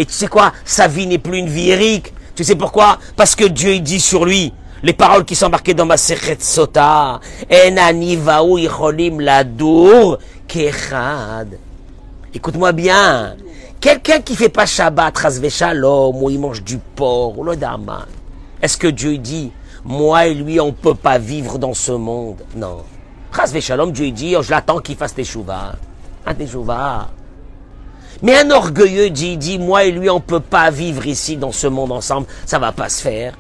tu 0.06 0.14
sais 0.14 0.28
quoi? 0.28 0.54
Sa 0.64 0.88
vie 0.88 1.06
n'est 1.06 1.18
plus 1.18 1.40
une 1.40 1.50
vie 1.50 1.72
héroïque. 1.72 2.14
Tu 2.36 2.46
sais 2.46 2.56
pourquoi? 2.56 3.00
Parce 3.18 3.36
que 3.36 3.44
Dieu 3.44 3.80
dit 3.80 4.00
sur 4.00 4.24
lui 4.26 4.54
les 4.82 4.94
paroles 4.94 5.26
qui 5.26 5.36
sont 5.36 5.50
marquées 5.50 5.74
dans 5.74 5.86
ma 5.86 5.98
Sechet 5.98 6.38
Sota. 6.40 7.20
Écoute-moi 12.36 12.72
bien. 12.72 13.36
Quelqu'un 13.80 14.22
qui 14.22 14.36
fait 14.36 14.50
pas 14.50 14.66
Shabbat, 14.66 15.14
shalom, 15.50 16.24
ou 16.24 16.30
il 16.30 16.40
mange 16.40 16.64
du 16.64 16.78
porc, 16.78 17.38
ou 17.38 17.44
le 17.44 17.56
Est-ce 18.62 18.78
que 18.78 18.88
Dieu 18.88 19.18
dit 19.18 19.52
moi 19.86 20.28
et 20.28 20.34
lui, 20.34 20.60
on 20.60 20.72
peut 20.72 20.96
pas 20.96 21.18
vivre 21.18 21.60
dans 21.60 21.74
ce 21.74 21.92
monde? 21.92 22.42
Non. 22.56 22.84
Shalom, 23.60 23.92
Dieu 23.92 24.12
dit, 24.12 24.36
oh, 24.38 24.42
je 24.42 24.52
l'attends 24.52 24.80
qu'il 24.80 24.96
fasse 24.96 25.14
des 25.14 25.24
chouvas. 25.24 25.76
Un 26.26 26.34
des 26.34 26.48
Mais 28.22 28.38
un 28.38 28.50
orgueilleux 28.50 29.10
dit, 29.10 29.38
dit, 29.38 29.60
moi 29.60 29.84
et 29.84 29.92
lui, 29.92 30.10
on 30.10 30.22
peut 30.22 30.40
pas 30.40 30.72
vivre 30.72 31.06
ici 31.06 31.36
dans 31.36 31.52
ce 31.52 31.68
monde 31.68 31.92
ensemble. 31.92 32.28
Ça 32.46 32.60
va 32.60 32.72
pas 32.72 32.90
se 32.90 33.02
faire. 33.02 33.34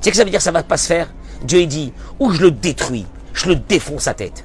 Tu 0.00 0.04
sais 0.04 0.10
que 0.10 0.16
ça 0.16 0.24
veut 0.24 0.30
dire 0.30 0.40
ça 0.40 0.52
va 0.52 0.62
pas 0.62 0.76
se 0.76 0.86
faire? 0.86 1.12
Dieu 1.42 1.66
dit, 1.66 1.92
ou 2.18 2.30
je 2.30 2.42
le 2.42 2.50
détruis, 2.50 3.06
je 3.34 3.48
le 3.48 3.56
défonce 3.56 4.02
sa 4.02 4.14
tête. 4.14 4.44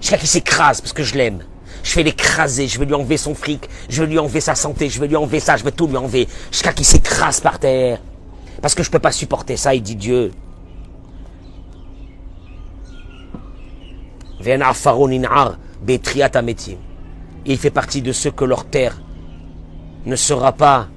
Jusqu'à 0.00 0.18
qu'il 0.18 0.28
s'écrase 0.28 0.80
parce 0.80 0.92
que 0.92 1.02
je 1.02 1.16
l'aime. 1.16 1.42
Je 1.84 1.94
vais 1.96 2.02
l'écraser, 2.02 2.66
je 2.66 2.78
vais 2.78 2.86
lui 2.86 2.94
enlever 2.94 3.18
son 3.18 3.34
fric, 3.34 3.68
je 3.90 4.02
vais 4.02 4.08
lui 4.08 4.18
enlever 4.18 4.40
sa 4.40 4.54
santé, 4.54 4.88
je 4.88 4.98
vais 4.98 5.06
lui 5.06 5.16
enlever 5.16 5.38
ça, 5.38 5.58
je 5.58 5.64
vais 5.64 5.70
tout 5.70 5.86
lui 5.86 5.98
enlever. 5.98 6.26
Jusqu'à 6.50 6.72
qu'il 6.72 6.86
s'écrase 6.86 7.40
par 7.40 7.58
terre. 7.58 8.00
Parce 8.62 8.74
que 8.74 8.82
je 8.82 8.88
ne 8.88 8.92
peux 8.92 8.98
pas 8.98 9.12
supporter 9.12 9.58
ça, 9.58 9.74
il 9.74 9.82
dit 9.82 9.94
Dieu. 9.94 10.32
Il 17.46 17.58
fait 17.58 17.70
partie 17.70 18.02
de 18.02 18.12
ceux 18.12 18.30
que 18.30 18.44
leur 18.46 18.64
terre 18.64 19.02
ne 20.06 20.16
sera 20.16 20.52
pas, 20.52 20.88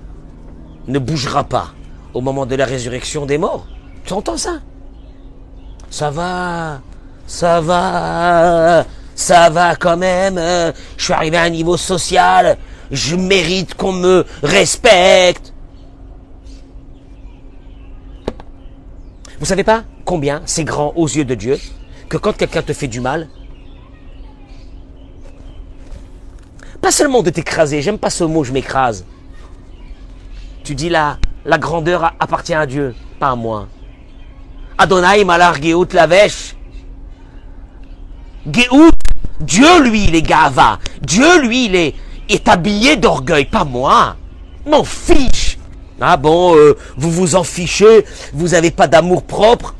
ne 0.88 1.00
bougera 1.00 1.44
pas 1.44 1.74
au 2.14 2.22
moment 2.22 2.46
de 2.46 2.56
la 2.56 2.66
résurrection 2.66 3.26
des 3.26 3.38
morts. 3.38 3.68
Tu 4.06 4.14
entends 4.14 4.38
ça? 4.38 4.62
Ça 5.90 6.12
va, 6.12 6.82
ça 7.26 7.60
va, 7.62 8.86
ça 9.18 9.50
va 9.50 9.76
quand 9.76 9.98
même. 9.98 10.38
Je 10.96 11.04
suis 11.04 11.12
arrivé 11.12 11.36
à 11.36 11.42
un 11.42 11.50
niveau 11.50 11.76
social, 11.76 12.58
je 12.92 13.18
mérite 13.18 13.74
qu'on 13.74 13.92
me 13.92 14.26
respecte. 14.44 15.54
Vous 19.40 19.46
savez 19.46 19.64
pas 19.64 19.84
combien 20.06 20.42
c'est 20.46 20.64
grand 20.64 20.94
aux 20.96 21.08
yeux 21.08 21.26
de 21.26 21.36
Dieu 21.36 21.60
que 22.08 22.18
quand 22.18 22.38
quelqu'un 22.38 22.62
te 22.62 22.74
fait 22.74 22.88
du 22.88 23.02
mal, 23.02 23.28
pas 26.82 26.92
seulement 26.92 27.24
de 27.24 27.30
t'écraser, 27.32 27.82
j'aime 27.82 27.98
pas 27.98 28.10
ce 28.10 28.24
mot, 28.24 28.44
je 28.44 28.54
m'écrase. 28.54 29.04
Tu 30.64 30.76
dis 30.76 30.90
là, 30.90 31.18
la 31.44 31.58
grandeur 31.58 32.14
appartient 32.20 32.54
à 32.54 32.66
Dieu, 32.66 32.96
pas 33.20 33.32
à 33.32 33.36
moi. 33.36 33.68
Adonai 34.78 35.24
malar 35.26 35.62
Geout 35.62 35.88
Lavesh. 35.92 36.56
Geout, 38.50 38.92
Dieu 39.40 39.82
lui, 39.84 40.06
il 40.06 40.16
est 40.16 40.22
gava. 40.22 40.80
Dieu 41.02 41.42
lui, 41.42 41.66
il 41.66 41.76
est, 41.76 41.96
est 42.30 42.48
habillé 42.48 42.96
d'orgueil, 42.96 43.46
pas 43.46 43.64
moi. 43.64 44.16
M'en 44.66 44.84
fiche. 44.84 45.58
Ah 46.00 46.18
bon, 46.18 46.56
euh, 46.56 46.78
vous 46.96 47.10
vous 47.10 47.36
en 47.36 47.44
fichez, 47.44 48.06
vous 48.34 48.50
n'avez 48.50 48.70
pas 48.70 48.88
d'amour 48.88 49.24
propre? 49.24 49.74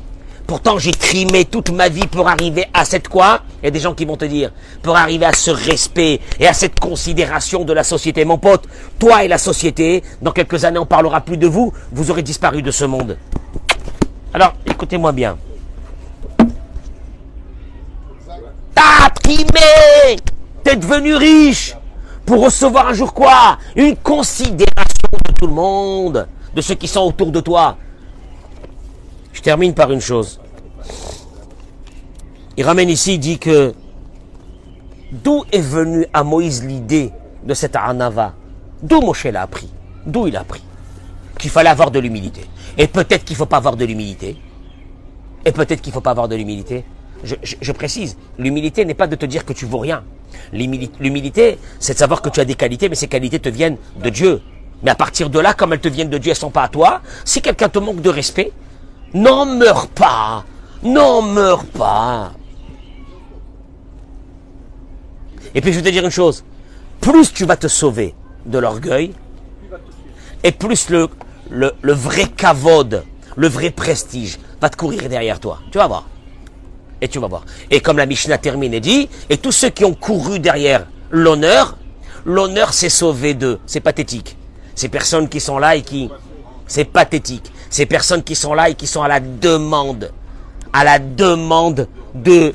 Pourtant, 0.48 0.78
j'ai 0.78 0.90
trimé 0.90 1.44
toute 1.44 1.70
ma 1.70 1.88
vie 1.88 2.06
pour 2.06 2.26
arriver 2.26 2.64
à 2.72 2.84
cette 2.84 3.06
quoi? 3.06 3.42
Il 3.62 3.66
y 3.66 3.68
a 3.68 3.70
des 3.70 3.80
gens 3.80 3.94
qui 3.94 4.04
vont 4.04 4.16
te 4.16 4.24
dire, 4.24 4.50
pour 4.82 4.96
arriver 4.96 5.26
à 5.26 5.32
ce 5.32 5.50
respect 5.50 6.20
et 6.40 6.48
à 6.48 6.54
cette 6.54 6.80
considération 6.80 7.64
de 7.64 7.72
la 7.72 7.84
société. 7.84 8.24
Mon 8.24 8.38
pote, 8.38 8.64
toi 8.98 9.24
et 9.24 9.28
la 9.28 9.38
société, 9.38 10.02
dans 10.22 10.32
quelques 10.32 10.64
années, 10.64 10.78
on 10.78 10.86
parlera 10.86 11.20
plus 11.20 11.36
de 11.36 11.46
vous, 11.46 11.72
vous 11.92 12.10
aurez 12.10 12.22
disparu 12.22 12.62
de 12.62 12.70
ce 12.70 12.86
monde. 12.86 13.18
Alors, 14.32 14.54
écoutez-moi 14.66 15.12
bien. 15.12 15.36
T'as 19.28 19.34
trimé 19.34 20.16
T'es 20.64 20.76
devenu 20.76 21.14
riche 21.14 21.76
pour 22.24 22.44
recevoir 22.44 22.88
un 22.88 22.92
jour 22.94 23.12
quoi? 23.12 23.58
Une 23.76 23.96
considération 23.96 25.08
de 25.26 25.32
tout 25.32 25.46
le 25.46 25.52
monde, 25.52 26.26
de 26.54 26.60
ceux 26.60 26.74
qui 26.74 26.88
sont 26.88 27.02
autour 27.02 27.30
de 27.30 27.40
toi. 27.40 27.76
Je 29.32 29.40
termine 29.42 29.74
par 29.74 29.92
une 29.92 30.00
chose. 30.00 30.40
Il 32.56 32.64
ramène 32.64 32.88
ici, 32.88 33.14
il 33.14 33.18
dit 33.18 33.38
que 33.38 33.74
d'où 35.12 35.44
est 35.52 35.60
venue 35.60 36.06
à 36.12 36.24
Moïse 36.24 36.64
l'idée 36.64 37.12
de 37.44 37.54
cette 37.54 37.76
Anava 37.76 38.34
D'où 38.82 39.00
Moshe 39.00 39.24
l'a 39.24 39.42
appris? 39.42 39.68
D'où 40.06 40.26
il 40.26 40.36
a 40.36 40.40
appris? 40.40 40.62
Qu'il 41.38 41.50
fallait 41.50 41.70
avoir 41.70 41.90
de 41.90 41.98
l'humilité. 41.98 42.42
Et 42.76 42.86
peut-être 42.86 43.24
qu'il 43.24 43.34
ne 43.34 43.38
faut 43.38 43.46
pas 43.46 43.58
avoir 43.58 43.76
de 43.76 43.84
l'humilité. 43.84 44.36
Et 45.44 45.52
peut-être 45.52 45.80
qu'il 45.80 45.90
ne 45.90 45.94
faut 45.94 46.00
pas 46.00 46.12
avoir 46.12 46.28
de 46.28 46.36
l'humilité. 46.36 46.84
Je, 47.24 47.72
précise, 47.72 48.16
l'humilité 48.38 48.84
n'est 48.84 48.94
pas 48.94 49.06
de 49.06 49.16
te 49.16 49.26
dire 49.26 49.44
que 49.44 49.52
tu 49.52 49.66
vaux 49.66 49.78
rien. 49.78 50.04
L'humilité, 50.52 51.58
c'est 51.80 51.94
de 51.94 51.98
savoir 51.98 52.22
que 52.22 52.28
tu 52.28 52.40
as 52.40 52.44
des 52.44 52.54
qualités, 52.54 52.88
mais 52.88 52.94
ces 52.94 53.08
qualités 53.08 53.40
te 53.40 53.48
viennent 53.48 53.76
de 54.02 54.08
Dieu. 54.08 54.40
Mais 54.82 54.90
à 54.90 54.94
partir 54.94 55.28
de 55.28 55.38
là, 55.38 55.54
comme 55.54 55.72
elles 55.72 55.80
te 55.80 55.88
viennent 55.88 56.10
de 56.10 56.18
Dieu, 56.18 56.30
elles 56.30 56.36
sont 56.36 56.50
pas 56.50 56.62
à 56.62 56.68
toi. 56.68 57.00
Si 57.24 57.42
quelqu'un 57.42 57.68
te 57.68 57.78
manque 57.78 58.00
de 58.00 58.10
respect, 58.10 58.52
n'en 59.14 59.46
meurs 59.46 59.88
pas. 59.88 60.44
N'en 60.84 61.22
meurs 61.22 61.64
pas. 61.64 62.32
Et 65.54 65.60
puis 65.60 65.72
je 65.72 65.78
vais 65.78 65.84
te 65.84 65.90
dire 65.90 66.04
une 66.04 66.10
chose. 66.10 66.44
Plus 67.00 67.32
tu 67.32 67.44
vas 67.44 67.56
te 67.56 67.68
sauver 67.68 68.14
de 68.46 68.58
l'orgueil, 68.58 69.12
et 70.44 70.52
plus 70.52 70.88
le, 70.90 71.08
vrai 71.82 72.26
kavod, 72.26 73.04
le 73.36 73.48
vrai 73.48 73.70
prestige 73.70 74.38
va 74.60 74.70
te 74.70 74.76
courir 74.76 75.08
derrière 75.08 75.40
toi. 75.40 75.60
Tu 75.70 75.78
vas 75.78 75.86
voir. 75.86 76.06
Et 77.00 77.08
tu 77.08 77.18
vas 77.18 77.28
voir. 77.28 77.44
Et 77.70 77.80
comme 77.80 77.98
la 77.98 78.06
Mishnah 78.06 78.38
termine 78.38 78.74
et 78.74 78.80
dit, 78.80 79.08
et 79.30 79.36
tous 79.38 79.52
ceux 79.52 79.70
qui 79.70 79.84
ont 79.84 79.94
couru 79.94 80.40
derrière 80.40 80.86
l'honneur, 81.10 81.76
l'honneur 82.24 82.72
s'est 82.72 82.88
sauvé 82.88 83.34
d'eux. 83.34 83.58
C'est 83.66 83.80
pathétique 83.80 84.36
Ces 84.74 84.88
personnes 84.88 85.28
qui 85.28 85.40
sont 85.40 85.58
là 85.58 85.76
et 85.76 85.82
qui... 85.82 86.10
C'est 86.66 86.84
pathétique. 86.84 87.50
Ces 87.70 87.86
personnes 87.86 88.22
qui 88.22 88.34
sont 88.34 88.54
là 88.54 88.68
et 88.68 88.74
qui 88.74 88.86
sont 88.86 89.02
à 89.02 89.08
la 89.08 89.20
demande, 89.20 90.10
à 90.72 90.84
la 90.84 90.98
demande 90.98 91.88
de, 92.14 92.52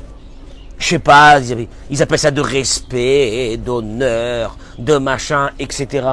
je 0.78 0.86
sais 0.86 0.98
pas, 0.98 1.40
ils 1.90 2.02
appellent 2.02 2.18
ça 2.18 2.30
de 2.30 2.40
respect, 2.40 3.56
d'honneur, 3.56 4.56
de 4.78 4.98
machin, 4.98 5.50
etc. 5.58 6.06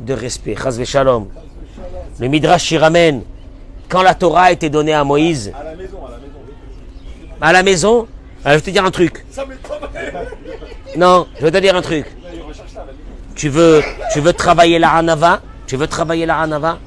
De 0.00 0.14
respect. 0.14 0.56
Shalom. 0.84 1.28
Le 2.18 2.28
Midrash 2.28 2.70
y 2.72 2.78
ramène. 2.78 3.22
Quand 3.88 4.02
la 4.02 4.14
Torah 4.14 4.44
a 4.44 4.52
été 4.52 4.70
donnée 4.70 4.94
à 4.94 5.04
Moïse. 5.04 5.52
À 5.54 5.64
la 5.64 5.74
maison, 5.74 5.98
à 6.06 6.10
la 6.12 6.16
maison. 6.18 6.32
À 7.42 7.52
la 7.52 7.64
maison 7.64 8.06
Je 8.44 8.50
vais 8.50 8.60
te 8.60 8.70
dire 8.70 8.84
un 8.84 8.92
truc. 8.92 9.26
Non, 10.96 11.26
je 11.40 11.44
vais 11.44 11.50
te 11.50 11.58
dire 11.58 11.74
un 11.74 11.82
truc. 11.82 12.06
Tu 13.34 13.48
veux, 13.48 13.82
tu 14.12 14.20
veux 14.20 14.32
travailler 14.32 14.78
la 14.78 14.92
Hanava? 14.92 15.42
Tu 15.66 15.76
veux 15.76 15.88
travailler 15.88 16.24
la 16.24 16.38
Hanava? 16.38 16.78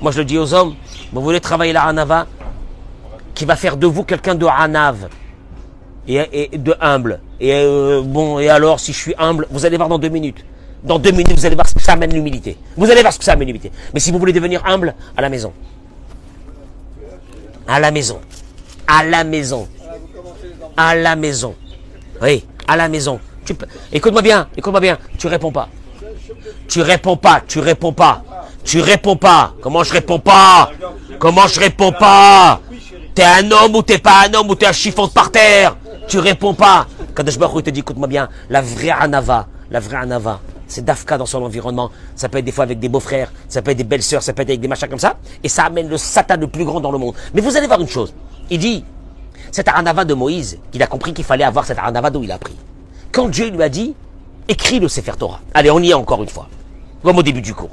Moi 0.00 0.12
je 0.12 0.18
le 0.18 0.24
dis 0.24 0.38
aux 0.38 0.54
hommes, 0.54 0.74
vous 1.12 1.20
voulez 1.20 1.40
travailler 1.40 1.72
la 1.72 1.82
Hanava? 1.82 2.26
Qui 3.34 3.44
va 3.44 3.56
faire 3.56 3.76
de 3.76 3.88
vous 3.88 4.04
quelqu'un 4.04 4.36
de 4.36 4.46
Hanav 4.46 5.08
et, 6.06 6.50
de 6.52 6.76
humble. 6.80 7.20
Et 7.40 7.52
euh, 7.52 8.02
bon, 8.04 8.38
et 8.38 8.48
alors 8.48 8.78
si 8.78 8.92
je 8.92 8.98
suis 8.98 9.14
humble, 9.18 9.48
vous 9.50 9.66
allez 9.66 9.76
voir 9.76 9.88
dans 9.88 9.98
deux 9.98 10.10
minutes. 10.10 10.44
Dans 10.84 11.00
deux 11.00 11.10
minutes, 11.10 11.32
vous 11.32 11.46
allez 11.46 11.56
voir 11.56 11.68
ce 11.68 11.74
que 11.74 11.82
ça 11.82 11.94
amène 11.94 12.12
l'humilité. 12.12 12.56
Vous 12.76 12.88
allez 12.88 13.00
voir 13.00 13.12
ce 13.12 13.18
que 13.18 13.24
ça 13.24 13.32
amène 13.32 13.48
l'humilité. 13.48 13.72
Mais 13.92 13.98
si 13.98 14.12
vous 14.12 14.20
voulez 14.20 14.32
devenir 14.32 14.64
humble, 14.64 14.94
à 15.16 15.22
la 15.22 15.28
maison. 15.28 15.52
À 17.66 17.80
la 17.80 17.90
maison. 17.90 18.20
À 18.86 19.02
la 19.02 19.24
maison. 19.24 19.66
À 20.76 20.94
la 20.94 21.16
maison. 21.16 21.54
Oui, 22.22 22.44
à 22.66 22.76
la 22.76 22.88
maison. 22.88 23.20
Écoute-moi 23.92 24.22
bien, 24.22 24.48
écoute-moi 24.56 24.80
bien. 24.80 24.98
Tu 25.18 25.26
réponds 25.26 25.52
pas. 25.52 25.68
Tu 26.68 26.80
réponds 26.80 27.16
pas, 27.16 27.42
tu 27.46 27.60
réponds 27.60 27.92
pas. 27.92 28.22
Tu 28.64 28.80
réponds 28.80 29.16
pas. 29.16 29.52
Comment 29.60 29.84
je 29.84 29.92
réponds 29.92 30.18
pas? 30.18 30.70
Comment 31.18 31.46
je 31.46 31.60
réponds 31.60 31.92
pas? 31.92 32.60
T'es 33.14 33.22
un 33.24 33.50
homme 33.50 33.76
ou 33.76 33.82
t'es 33.82 33.98
pas 33.98 34.26
un 34.26 34.34
homme 34.34 34.48
ou 34.48 34.54
t'es 34.54 34.66
un 34.66 34.72
chiffon 34.72 35.06
par 35.06 35.30
terre? 35.30 35.76
Tu 36.08 36.18
réponds 36.18 36.54
pas. 36.54 36.86
Kadosh 37.14 37.38
Baruch 37.38 37.64
te 37.64 37.70
dit, 37.70 37.80
écoute-moi 37.80 38.08
bien, 38.08 38.28
la 38.48 38.60
vraie 38.62 38.90
anava, 38.90 39.46
la 39.70 39.80
vraie 39.80 39.98
anava, 39.98 40.40
c'est 40.66 40.84
Dafka 40.84 41.18
dans 41.18 41.26
son 41.26 41.42
environnement. 41.42 41.90
Ça 42.16 42.28
peut 42.28 42.38
être 42.38 42.44
des 42.44 42.52
fois 42.52 42.64
avec 42.64 42.80
des 42.80 42.88
beaux-frères, 42.88 43.30
ça 43.48 43.62
peut 43.62 43.70
être 43.70 43.76
des 43.76 43.84
belles-sœurs, 43.84 44.22
ça 44.22 44.32
peut 44.32 44.42
être 44.42 44.48
avec 44.48 44.60
des 44.60 44.68
machins 44.68 44.88
comme 44.88 44.98
ça. 44.98 45.16
Et 45.42 45.48
ça 45.48 45.64
amène 45.64 45.88
le 45.88 45.98
Satan 45.98 46.36
le 46.38 46.48
plus 46.48 46.64
grand 46.64 46.80
dans 46.80 46.90
le 46.90 46.98
monde. 46.98 47.14
Mais 47.34 47.40
vous 47.40 47.56
allez 47.56 47.66
voir 47.66 47.80
une 47.80 47.88
chose. 47.88 48.14
Il 48.50 48.58
dit, 48.58 48.84
cet 49.54 49.68
Aranava 49.68 50.04
de 50.04 50.14
Moïse, 50.14 50.58
qu'il 50.72 50.82
a 50.82 50.88
compris 50.88 51.14
qu'il 51.14 51.24
fallait 51.24 51.44
avoir 51.44 51.64
cet 51.64 51.78
Aranava 51.78 52.10
d'où 52.10 52.24
il 52.24 52.32
a 52.32 52.38
pris. 52.38 52.56
Quand 53.12 53.28
Dieu 53.28 53.50
lui 53.50 53.62
a 53.62 53.68
dit, 53.68 53.94
écris 54.48 54.80
le 54.80 54.88
Sefer 54.88 55.12
Torah. 55.16 55.38
Allez, 55.54 55.70
on 55.70 55.78
y 55.78 55.90
est 55.90 55.94
encore 55.94 56.24
une 56.24 56.28
fois. 56.28 56.48
Comme 57.04 57.18
au 57.18 57.22
début 57.22 57.40
du 57.40 57.54
cours. 57.54 57.70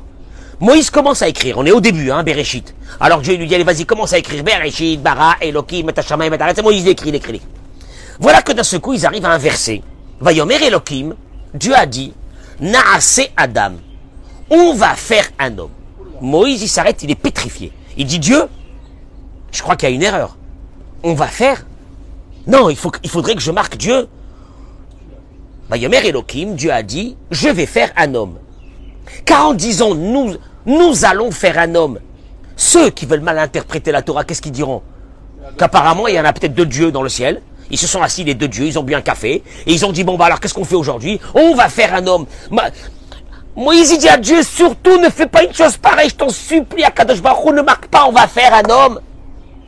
Moïse 0.59 0.91
commence 0.91 1.23
à 1.23 1.27
écrire. 1.27 1.57
On 1.57 1.65
est 1.65 1.71
au 1.71 1.81
début, 1.81 2.11
hein, 2.11 2.21
Bereshit. 2.21 2.75
Alors 2.99 3.21
Dieu 3.21 3.35
lui 3.35 3.47
dit, 3.47 3.55
allez, 3.55 3.63
vas-y, 3.63 3.87
commence 3.87 4.13
à 4.13 4.19
écrire. 4.19 4.43
Bereshit, 4.43 5.01
Bara, 5.01 5.37
Elohim, 5.41 5.87
Metashama, 5.87 6.29
Metaret. 6.29 6.53
C'est 6.55 6.61
Moïse 6.61 6.85
écrit, 6.85 7.09
il 7.09 7.15
écrit. 7.15 7.41
Voilà 8.19 8.43
que 8.43 8.51
d'un 8.51 8.61
ce 8.61 8.77
coup, 8.77 8.93
ils 8.93 9.03
arrivent 9.03 9.25
à 9.25 9.31
un 9.31 9.39
verset. 9.39 9.81
Vayomer 10.19 10.63
Elohim, 10.63 11.15
Dieu 11.55 11.73
a 11.75 11.87
dit, 11.87 12.13
Naase 12.59 13.21
Adam. 13.35 13.71
On 14.51 14.75
va 14.75 14.93
faire 14.93 15.25
un 15.39 15.57
homme? 15.57 15.71
Moïse, 16.21 16.61
il 16.61 16.67
s'arrête, 16.67 17.01
il 17.01 17.09
est 17.09 17.15
pétrifié. 17.15 17.73
Il 17.97 18.05
dit, 18.05 18.19
Dieu, 18.19 18.43
je 19.51 19.63
crois 19.63 19.75
qu'il 19.75 19.89
y 19.89 19.91
a 19.91 19.95
une 19.95 20.03
erreur. 20.03 20.37
On 21.01 21.15
va 21.15 21.25
faire 21.25 21.65
Non, 22.47 22.69
il, 22.69 22.75
faudrait 22.75 23.35
que 23.35 23.41
je 23.41 23.51
marque 23.51 23.77
Dieu. 23.77 24.07
Vayomer 25.69 26.05
Elohim, 26.05 26.55
Dieu 26.55 26.71
a 26.71 26.83
dit, 26.83 27.15
je 27.29 27.49
vais 27.49 27.65
faire 27.65 27.91
un 27.95 28.13
homme. 28.15 28.37
Car 29.25 29.47
en 29.47 29.53
disant, 29.53 29.95
nous, 29.95 30.35
nous 30.65 31.05
allons 31.05 31.31
faire 31.31 31.57
un 31.57 31.75
homme, 31.75 31.99
ceux 32.55 32.89
qui 32.89 33.05
veulent 33.05 33.21
mal 33.21 33.39
interpréter 33.39 33.91
la 33.91 34.01
Torah, 34.01 34.23
qu'est-ce 34.23 34.41
qu'ils 34.41 34.51
diront? 34.51 34.81
Qu'apparemment, 35.57 36.07
il 36.07 36.15
y 36.15 36.19
en 36.19 36.25
a 36.25 36.33
peut-être 36.33 36.53
deux 36.53 36.65
dieux 36.65 36.91
dans 36.91 37.03
le 37.03 37.09
ciel. 37.09 37.41
Ils 37.69 37.77
se 37.77 37.87
sont 37.87 38.01
assis, 38.01 38.23
les 38.23 38.35
deux 38.35 38.47
dieux, 38.47 38.65
ils 38.65 38.77
ont 38.77 38.83
bu 38.83 38.95
un 38.95 39.01
café, 39.01 39.43
et 39.65 39.73
ils 39.73 39.85
ont 39.85 39.91
dit, 39.91 40.03
bon, 40.03 40.17
bah 40.17 40.25
alors 40.25 40.39
qu'est-ce 40.39 40.53
qu'on 40.53 40.65
fait 40.65 40.75
aujourd'hui? 40.75 41.19
On 41.33 41.55
va 41.55 41.69
faire 41.69 41.95
un 41.95 42.05
homme. 42.05 42.25
Moïse 43.55 43.97
dit 43.97 44.09
à 44.09 44.17
Dieu, 44.17 44.43
surtout 44.43 44.97
ne 44.97 45.09
fais 45.09 45.27
pas 45.27 45.43
une 45.43 45.53
chose 45.53 45.77
pareille, 45.77 46.09
je 46.09 46.15
t'en 46.15 46.29
supplie, 46.29 46.83
à 46.83 46.91
Kadosh 46.91 47.21
Baruch 47.21 47.53
ne 47.53 47.61
marque 47.61 47.87
pas, 47.87 48.05
on 48.07 48.11
va 48.11 48.27
faire 48.27 48.53
un 48.53 48.69
homme. 48.69 48.99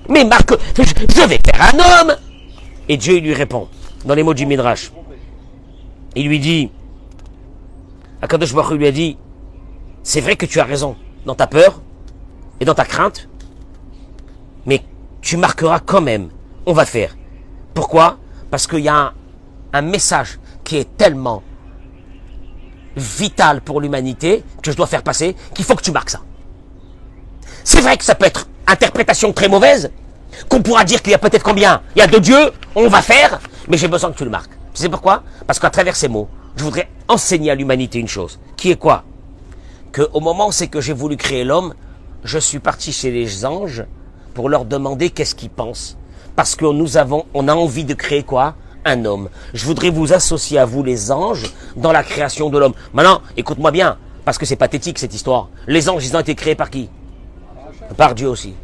Mais 0.10 0.26
marque, 0.26 0.54
je 0.76 1.28
vais 1.28 1.40
faire 1.46 1.74
un 1.74 1.80
homme. 1.80 2.16
Et 2.90 2.98
Dieu 2.98 3.20
lui 3.20 3.34
répond, 3.34 3.68
dans 4.06 4.16
les 4.16 4.24
mots 4.24 4.34
du 4.34 4.46
Midrash. 4.46 4.92
Il 6.16 6.28
lui 6.28 6.40
dit, 6.40 6.70
Akadosh 8.22 8.54
Baruch 8.54 8.78
lui 8.78 8.88
a 8.88 8.92
dit, 8.92 9.18
c'est 10.04 10.22
vrai 10.22 10.36
que 10.36 10.46
tu 10.46 10.60
as 10.60 10.66
raison 10.66 10.96
dans 11.26 11.36
ta 11.36 11.48
peur 11.48 11.82
et 12.60 12.66
dans 12.66 12.76
ta 12.76 12.86
crainte, 12.86 13.30
mais 14.66 14.84
tu 15.22 15.38
marqueras 15.38 15.80
quand 15.80 16.02
même. 16.02 16.30
On 16.66 16.74
va 16.74 16.86
faire. 16.86 17.16
Pourquoi? 17.74 18.18
Parce 18.52 18.68
qu'il 18.68 18.80
y 18.80 18.90
a 18.90 19.14
un, 19.74 19.82
message 19.82 20.40
qui 20.64 20.78
est 20.78 20.98
tellement 20.98 21.42
vital 22.96 23.62
pour 23.62 23.82
l'humanité 23.82 24.44
que 24.62 24.72
je 24.72 24.78
dois 24.78 24.88
faire 24.88 25.04
passer 25.04 25.36
qu'il 25.56 25.66
faut 25.66 25.76
que 25.76 25.82
tu 25.82 25.92
marques 25.92 26.12
ça. 26.12 26.22
C'est 27.64 27.82
vrai 27.82 27.98
que 27.98 28.04
ça 28.04 28.16
peut 28.16 28.26
être 28.26 28.48
interprétation 28.68 29.34
très 29.34 29.50
mauvaise, 29.50 29.92
qu'on 30.50 30.62
pourra 30.62 30.84
dire 30.84 31.02
qu'il 31.02 31.12
y 31.12 31.16
a 31.16 31.20
peut-être 31.20 31.44
combien 31.44 31.82
Il 31.96 32.00
y 32.00 32.02
a 32.02 32.08
deux 32.08 32.20
dieux, 32.20 32.52
on 32.76 32.88
va 32.88 33.02
faire, 33.02 33.40
mais 33.68 33.78
j'ai 33.78 33.88
besoin 33.88 34.12
que 34.12 34.18
tu 34.18 34.24
le 34.24 34.30
marques. 34.30 34.52
Tu 34.74 34.82
sais 34.82 34.90
pourquoi? 34.90 35.24
Parce 35.46 35.60
qu'à 35.60 35.70
travers 35.70 35.96
ces 35.96 36.08
mots, 36.08 36.28
je 36.56 36.64
voudrais 36.64 36.90
enseigner 37.08 37.52
à 37.52 37.56
l'humanité 37.56 38.00
une 38.00 38.08
chose, 38.08 38.40
qui 38.58 38.72
est 38.72 38.76
quoi? 38.76 39.04
Que 39.92 40.02
au 40.14 40.20
moment 40.20 40.48
où 40.48 40.52
c'est 40.52 40.68
que 40.68 40.82
j'ai 40.82 40.94
voulu 40.94 41.18
créer 41.18 41.44
l'homme, 41.44 41.74
je 42.24 42.40
suis 42.40 42.60
parti 42.60 42.92
chez 42.92 43.12
les 43.12 43.46
anges 43.46 43.86
pour 44.34 44.50
leur 44.50 44.66
demander 44.66 45.10
qu'est-ce 45.10 45.36
qu'ils 45.36 45.50
pensent. 45.50 45.98
Parce 46.36 46.56
que 46.56 46.66
nous 46.66 46.98
avons, 46.98 47.26
on 47.34 47.48
a 47.48 47.54
envie 47.54 47.86
de 47.86 47.94
créer 47.94 48.24
quoi? 48.24 48.56
Un 48.86 49.06
homme. 49.06 49.30
Je 49.54 49.66
voudrais 49.66 49.92
vous 49.92 50.14
associer 50.14 50.58
à 50.58 50.66
vous 50.66 50.84
les 50.84 51.12
anges 51.12 51.54
dans 51.76 51.92
la 51.92 52.04
création 52.04 52.50
de 52.50 52.58
l'homme. 52.58 52.74
Maintenant, 52.94 53.22
écoute-moi 53.38 53.72
bien, 53.72 53.98
parce 54.26 54.38
que 54.38 54.46
c'est 54.46 54.56
pathétique 54.56 55.00
cette 55.00 55.14
histoire. 55.14 55.50
Les 55.68 55.90
anges, 55.90 56.06
ils 56.06 56.16
ont 56.18 56.20
été 56.20 56.36
créés 56.36 56.56
par 56.56 56.70
qui? 56.70 56.90
Par 57.96 58.16
Dieu 58.16 58.28
aussi. 58.28 58.56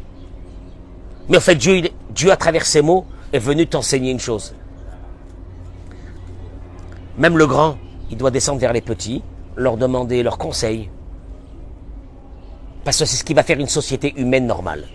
Mais 1.30 1.36
en 1.36 1.40
fait, 1.40 1.54
Dieu, 1.54 1.82
Dieu 2.10 2.32
à 2.32 2.36
travers 2.36 2.66
ces 2.66 2.82
mots 2.82 3.06
est 3.32 3.38
venu 3.38 3.66
t'enseigner 3.66 4.10
une 4.10 4.18
chose. 4.18 4.52
Même 7.16 7.38
le 7.38 7.46
grand, 7.46 7.78
il 8.10 8.16
doit 8.16 8.32
descendre 8.32 8.58
vers 8.60 8.72
les 8.72 8.80
petits, 8.80 9.22
leur 9.56 9.76
demander 9.76 10.24
leurs 10.24 10.38
conseils. 10.38 10.90
Parce 12.84 12.98
que 12.98 13.04
c'est 13.04 13.16
ce 13.16 13.24
qui 13.24 13.32
va 13.32 13.44
faire 13.44 13.60
une 13.60 13.68
société 13.68 14.12
humaine 14.16 14.46
normale. 14.46 14.88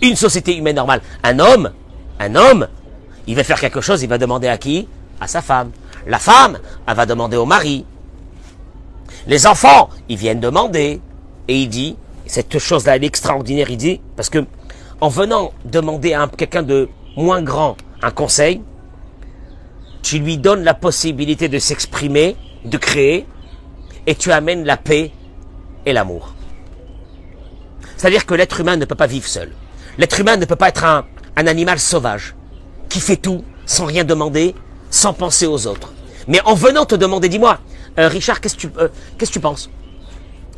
Une 0.00 0.16
société 0.16 0.56
humaine 0.56 0.76
normale. 0.76 1.02
Un 1.22 1.38
homme, 1.38 1.72
un 2.18 2.34
homme, 2.34 2.68
il 3.26 3.36
va 3.36 3.44
faire 3.44 3.60
quelque 3.60 3.82
chose, 3.82 4.02
il 4.02 4.08
va 4.08 4.16
demander 4.16 4.48
à 4.48 4.56
qui? 4.56 4.88
À 5.20 5.26
sa 5.26 5.42
femme. 5.42 5.70
La 6.06 6.18
femme, 6.18 6.58
elle 6.86 6.94
va 6.94 7.04
demander 7.04 7.36
au 7.36 7.44
mari. 7.44 7.84
Les 9.26 9.46
enfants, 9.46 9.90
ils 10.08 10.16
viennent 10.16 10.40
demander. 10.40 11.02
Et 11.48 11.62
il 11.62 11.68
dit, 11.68 11.96
cette 12.28 12.58
chose-là, 12.58 12.96
elle 12.96 13.04
est 13.04 13.08
extraordinaire, 13.08 13.70
il 13.70 13.78
dit, 13.78 14.00
parce 14.14 14.30
que 14.30 14.44
en 15.00 15.08
venant 15.08 15.52
demander 15.64 16.12
à 16.12 16.28
quelqu'un 16.28 16.62
de 16.62 16.88
moins 17.16 17.42
grand 17.42 17.76
un 18.02 18.10
conseil, 18.10 18.60
tu 20.02 20.18
lui 20.18 20.38
donnes 20.38 20.62
la 20.62 20.74
possibilité 20.74 21.48
de 21.48 21.58
s'exprimer, 21.58 22.36
de 22.64 22.76
créer, 22.76 23.26
et 24.06 24.14
tu 24.14 24.30
amènes 24.30 24.64
la 24.64 24.76
paix 24.76 25.10
et 25.86 25.92
l'amour. 25.92 26.34
C'est-à-dire 27.96 28.26
que 28.26 28.34
l'être 28.34 28.60
humain 28.60 28.76
ne 28.76 28.84
peut 28.84 28.94
pas 28.94 29.06
vivre 29.06 29.26
seul. 29.26 29.50
L'être 29.96 30.20
humain 30.20 30.36
ne 30.36 30.44
peut 30.44 30.56
pas 30.56 30.68
être 30.68 30.84
un, 30.84 31.04
animal 31.36 31.78
sauvage, 31.78 32.34
qui 32.88 33.00
fait 33.00 33.16
tout, 33.16 33.44
sans 33.64 33.86
rien 33.86 34.04
demander, 34.04 34.54
sans 34.90 35.12
penser 35.12 35.46
aux 35.46 35.66
autres. 35.66 35.92
Mais 36.26 36.40
en 36.44 36.54
venant 36.54 36.84
te 36.84 36.94
demander, 36.94 37.28
dis-moi, 37.28 37.58
euh, 37.98 38.08
Richard, 38.08 38.40
qu'est-ce 38.40 38.54
que 38.56 38.60
tu, 38.60 38.70
euh, 38.78 38.88
qu'est-ce 39.16 39.30
que 39.30 39.34
tu 39.34 39.40
penses? 39.40 39.70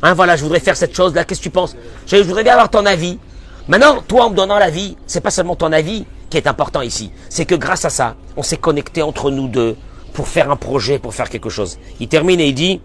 Hein, 0.03 0.13
voilà, 0.13 0.35
je 0.35 0.43
voudrais 0.43 0.59
faire 0.59 0.75
cette 0.75 0.95
chose-là, 0.95 1.25
qu'est-ce 1.25 1.39
que 1.39 1.43
tu 1.43 1.49
penses? 1.51 1.75
Je, 2.07 2.17
voudrais 2.17 2.43
bien 2.43 2.53
avoir 2.53 2.69
ton 2.69 2.85
avis. 2.85 3.19
Maintenant, 3.67 4.01
toi, 4.01 4.25
en 4.25 4.29
me 4.31 4.35
donnant 4.35 4.57
l'avis, 4.57 4.97
c'est 5.05 5.21
pas 5.21 5.29
seulement 5.29 5.55
ton 5.55 5.71
avis, 5.71 6.05
qui 6.29 6.37
est 6.37 6.47
important 6.47 6.81
ici, 6.81 7.11
c'est 7.29 7.45
que 7.45 7.55
grâce 7.55 7.85
à 7.85 7.89
ça, 7.89 8.15
on 8.37 8.43
s'est 8.43 8.57
connecté 8.57 9.01
entre 9.01 9.29
nous 9.29 9.47
deux 9.47 9.75
pour 10.13 10.27
faire 10.27 10.49
un 10.49 10.55
projet, 10.55 10.97
pour 10.97 11.13
faire 11.13 11.29
quelque 11.29 11.49
chose. 11.49 11.77
Il 11.99 12.07
termine 12.07 12.39
et 12.39 12.47
il 12.47 12.55
dit, 12.55 12.81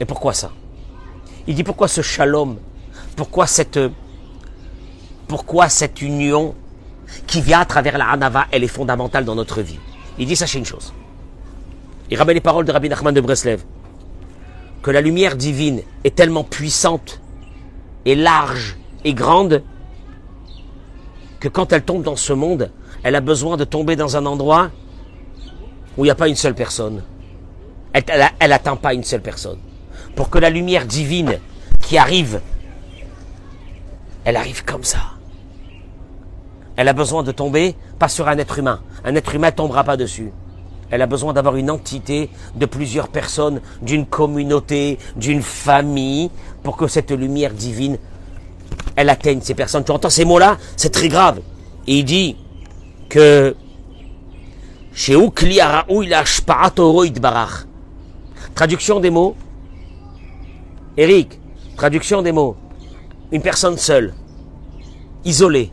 et 0.00 0.04
pourquoi 0.04 0.32
ça? 0.32 0.52
Il 1.46 1.54
dit 1.54 1.64
pourquoi 1.64 1.88
ce 1.88 2.00
shalom? 2.00 2.58
Pourquoi 3.16 3.46
cette, 3.46 3.80
pourquoi 5.26 5.68
cette 5.68 6.00
union 6.00 6.54
qui 7.26 7.40
vient 7.40 7.60
à 7.60 7.64
travers 7.64 7.98
la 7.98 8.10
Hanava, 8.10 8.46
elle 8.52 8.62
est 8.62 8.68
fondamentale 8.68 9.24
dans 9.24 9.34
notre 9.34 9.60
vie? 9.60 9.80
Il 10.18 10.26
dit, 10.26 10.36
sachez 10.36 10.58
une 10.58 10.64
chose. 10.64 10.92
Il 12.10 12.16
ramène 12.16 12.34
les 12.34 12.40
paroles 12.40 12.64
de 12.64 12.72
Rabbi 12.72 12.88
Nachman 12.88 13.12
de 13.12 13.20
Breslev. 13.20 13.62
Que 14.82 14.90
la 14.90 15.00
lumière 15.00 15.36
divine 15.36 15.82
est 16.04 16.14
tellement 16.14 16.44
puissante 16.44 17.20
et 18.04 18.14
large 18.14 18.76
et 19.04 19.14
grande 19.14 19.62
que 21.40 21.48
quand 21.48 21.72
elle 21.72 21.82
tombe 21.82 22.02
dans 22.02 22.16
ce 22.16 22.32
monde, 22.32 22.70
elle 23.02 23.14
a 23.14 23.20
besoin 23.20 23.56
de 23.56 23.64
tomber 23.64 23.96
dans 23.96 24.16
un 24.16 24.26
endroit 24.26 24.70
où 25.96 26.04
il 26.04 26.08
n'y 26.08 26.12
a 26.12 26.16
pas 26.16 26.28
une 26.28 26.36
seule 26.36 26.54
personne. 26.54 27.02
elle 27.92 28.50
n'atteint 28.50 28.76
pas 28.76 28.94
une 28.94 29.04
seule 29.04 29.22
personne. 29.22 29.58
Pour 30.14 30.30
que 30.30 30.38
la 30.38 30.50
lumière 30.50 30.86
divine 30.86 31.38
qui 31.80 31.98
arrive, 31.98 32.40
elle 34.24 34.36
arrive 34.36 34.64
comme 34.64 34.84
ça. 34.84 34.98
Elle 36.76 36.88
a 36.88 36.92
besoin 36.92 37.22
de 37.22 37.32
tomber, 37.32 37.74
pas 37.98 38.08
sur 38.08 38.28
un 38.28 38.38
être 38.38 38.58
humain. 38.58 38.80
Un 39.04 39.14
être 39.16 39.34
humain 39.34 39.50
tombera 39.50 39.82
pas 39.84 39.96
dessus. 39.96 40.32
Elle 40.90 41.02
a 41.02 41.06
besoin 41.06 41.32
d'avoir 41.32 41.56
une 41.56 41.70
entité 41.70 42.30
de 42.54 42.66
plusieurs 42.66 43.08
personnes, 43.08 43.60
d'une 43.82 44.06
communauté, 44.06 44.98
d'une 45.16 45.42
famille, 45.42 46.30
pour 46.62 46.76
que 46.76 46.86
cette 46.86 47.10
lumière 47.10 47.52
divine, 47.52 47.98
elle 48.96 49.10
atteigne 49.10 49.40
ces 49.42 49.54
personnes. 49.54 49.84
Tu 49.84 49.92
entends 49.92 50.10
ces 50.10 50.24
mots-là? 50.24 50.56
C'est 50.76 50.90
très 50.90 51.08
grave. 51.08 51.40
Et 51.86 51.98
il 51.98 52.04
dit 52.04 52.36
que 53.08 53.54
chez 54.92 55.14
Traduction 58.54 59.00
des 59.00 59.10
mots. 59.10 59.36
Eric, 60.96 61.38
traduction 61.76 62.22
des 62.22 62.32
mots. 62.32 62.56
Une 63.30 63.42
personne 63.42 63.76
seule, 63.76 64.14
isolée, 65.24 65.70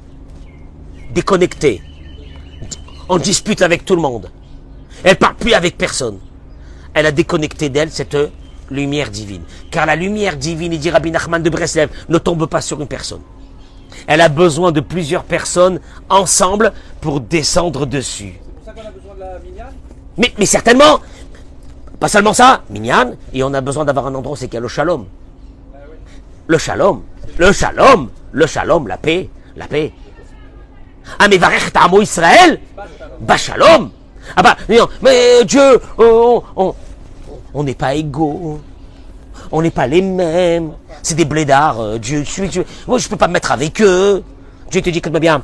déconnectée, 1.12 1.82
en 3.10 3.18
dispute 3.18 3.64
avec 3.64 3.86
tout 3.86 3.96
le 3.96 4.02
monde. 4.02 4.30
Elle 5.06 5.18
parle 5.18 5.36
plus 5.36 5.54
avec 5.54 5.78
personne. 5.78 6.18
Elle 6.96 7.06
a 7.06 7.12
déconnecté 7.12 7.70
d'elle 7.70 7.92
cette 7.92 8.18
lumière 8.72 9.12
divine. 9.12 9.44
Car 9.70 9.86
la 9.86 9.96
lumière 9.96 10.36
divine, 10.36 10.74
il 10.74 10.80
dit 10.80 10.90
Rabbi 10.90 11.12
Nachman 11.12 11.44
de 11.44 11.50
Breslev, 11.52 11.90
ne 12.10 12.18
tombe 12.18 12.48
pas 12.48 12.60
sur 12.60 12.82
une 12.82 12.88
personne. 12.88 13.22
Elle 14.08 14.20
a 14.20 14.30
besoin 14.30 14.72
de 14.72 14.82
plusieurs 14.82 15.24
personnes 15.24 15.80
ensemble 16.10 16.74
pour 17.02 17.22
descendre 17.22 17.86
dessus. 17.86 18.34
C'est 18.34 18.52
pour 18.52 18.66
ça 18.66 18.72
qu'on 18.74 18.88
a 18.88 18.92
besoin 18.92 19.14
de 19.14 19.20
la 19.20 19.40
mignane 19.40 19.74
mais, 20.18 20.34
mais 20.40 20.46
certainement 20.48 21.00
Pas 22.00 22.08
seulement 22.08 22.34
ça, 22.34 22.64
mignane, 22.72 23.16
et 23.32 23.44
on 23.44 23.54
a 23.54 23.62
besoin 23.62 23.86
d'avoir 23.86 24.08
un 24.08 24.16
endroit 24.16 24.34
où 24.34 24.36
c'est 24.36 24.48
qu'il 24.48 24.56
y 24.56 24.58
a 24.58 24.62
le 24.62 24.68
shalom. 24.68 25.06
Ah 25.74 25.78
le 26.48 26.58
shalom, 26.58 27.04
le 27.38 27.52
shalom, 27.52 28.10
le 28.32 28.48
shalom, 28.48 28.88
la 28.88 28.98
paix, 28.98 29.30
la 29.56 29.68
paix. 29.68 29.94
Ah 31.20 31.28
mais 31.28 31.38
Varech 31.38 31.72
Israël? 32.02 32.60
Bah 33.22 33.38
shalom 33.38 33.92
ah 34.36 34.44
bah, 34.44 34.58
mais 34.68 35.44
Dieu, 35.46 35.80
on 35.98 37.64
n'est 37.64 37.76
pas 37.76 37.96
égaux. 37.96 38.60
On 39.52 39.62
n'est 39.62 39.72
pas 39.72 39.88
les 39.88 40.02
mêmes. 40.02 40.74
C'est 41.04 41.16
des 41.16 41.26
blédards. 41.26 41.80
Euh, 41.80 41.98
Dieu, 42.00 42.24
je, 42.24 42.62
moi, 42.88 42.98
je 42.98 43.08
peux 43.08 43.16
pas 43.16 43.28
me 43.28 43.34
mettre 43.34 43.52
avec 43.52 43.82
eux. 43.82 44.24
Dieu 44.72 44.82
te 44.82 44.90
dit, 44.90 44.98
écoute-moi 44.98 45.20
bien, 45.20 45.44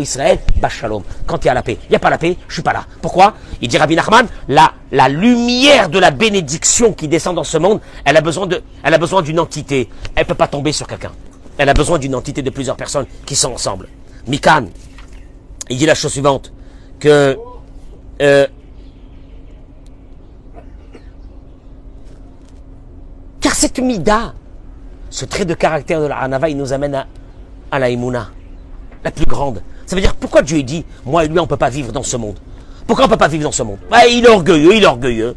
Israël, 0.00 0.38
shalom. 0.68 1.02
Quand 1.26 1.42
il 1.44 1.46
y 1.46 1.50
a 1.50 1.54
la 1.54 1.62
paix, 1.62 1.78
il 1.84 1.90
n'y 1.90 1.96
a 1.96 2.00
pas 2.00 2.10
la 2.10 2.18
paix, 2.18 2.36
je 2.48 2.54
suis 2.54 2.62
pas 2.62 2.72
là. 2.72 2.84
Pourquoi? 3.00 3.34
Il 3.60 3.68
dit 3.68 3.78
Rabbi 3.78 3.94
Nachman, 3.94 4.26
la, 4.48 4.72
la 4.90 5.08
lumière 5.08 5.88
de 5.88 6.00
la 6.00 6.10
bénédiction 6.10 6.92
qui 6.92 7.06
descend 7.06 7.36
dans 7.36 7.44
ce 7.44 7.56
monde, 7.56 7.80
elle 8.04 8.16
a 8.16 8.20
besoin 8.20 8.46
de, 8.46 8.60
elle 8.82 8.92
a 8.92 8.98
besoin 8.98 9.22
d'une 9.22 9.38
entité. 9.38 9.88
Elle 10.16 10.26
peut 10.26 10.34
pas 10.34 10.48
tomber 10.48 10.72
sur 10.72 10.86
quelqu'un. 10.88 11.12
Elle 11.56 11.68
a 11.68 11.74
besoin 11.74 11.98
d'une 11.98 12.16
entité 12.16 12.42
de 12.42 12.50
plusieurs 12.50 12.76
personnes 12.76 13.06
qui 13.24 13.36
sont 13.36 13.52
ensemble. 13.52 13.88
Mikan, 14.26 14.66
il 15.70 15.78
dit 15.78 15.86
la 15.86 15.94
chose 15.94 16.10
suivante, 16.10 16.52
que 16.98 17.38
euh, 18.22 18.46
car 23.40 23.54
cette 23.54 23.78
mida, 23.78 24.34
ce 25.10 25.24
trait 25.24 25.44
de 25.44 25.54
caractère 25.54 26.00
de 26.00 26.06
la 26.06 26.18
Hanava, 26.18 26.48
il 26.48 26.56
nous 26.56 26.72
amène 26.72 27.06
à, 27.70 27.78
la 27.78 27.90
Imuna, 27.90 28.30
la 29.02 29.10
plus 29.10 29.26
grande. 29.26 29.62
Ça 29.86 29.96
veut 29.96 30.02
dire 30.02 30.14
pourquoi 30.14 30.42
Dieu 30.42 30.62
dit, 30.62 30.84
moi 31.04 31.24
et 31.24 31.28
lui, 31.28 31.38
on 31.38 31.42
ne 31.42 31.48
peut 31.48 31.56
pas 31.56 31.70
vivre 31.70 31.92
dans 31.92 32.02
ce 32.02 32.16
monde? 32.16 32.38
Pourquoi 32.86 33.04
on 33.04 33.08
ne 33.08 33.12
peut 33.12 33.18
pas 33.18 33.28
vivre 33.28 33.44
dans 33.44 33.52
ce 33.52 33.62
monde? 33.62 33.78
Il 34.08 34.24
est 34.24 34.28
orgueilleux, 34.28 34.74
il 34.76 34.82
est 34.82 34.86
orgueilleux. 34.86 35.34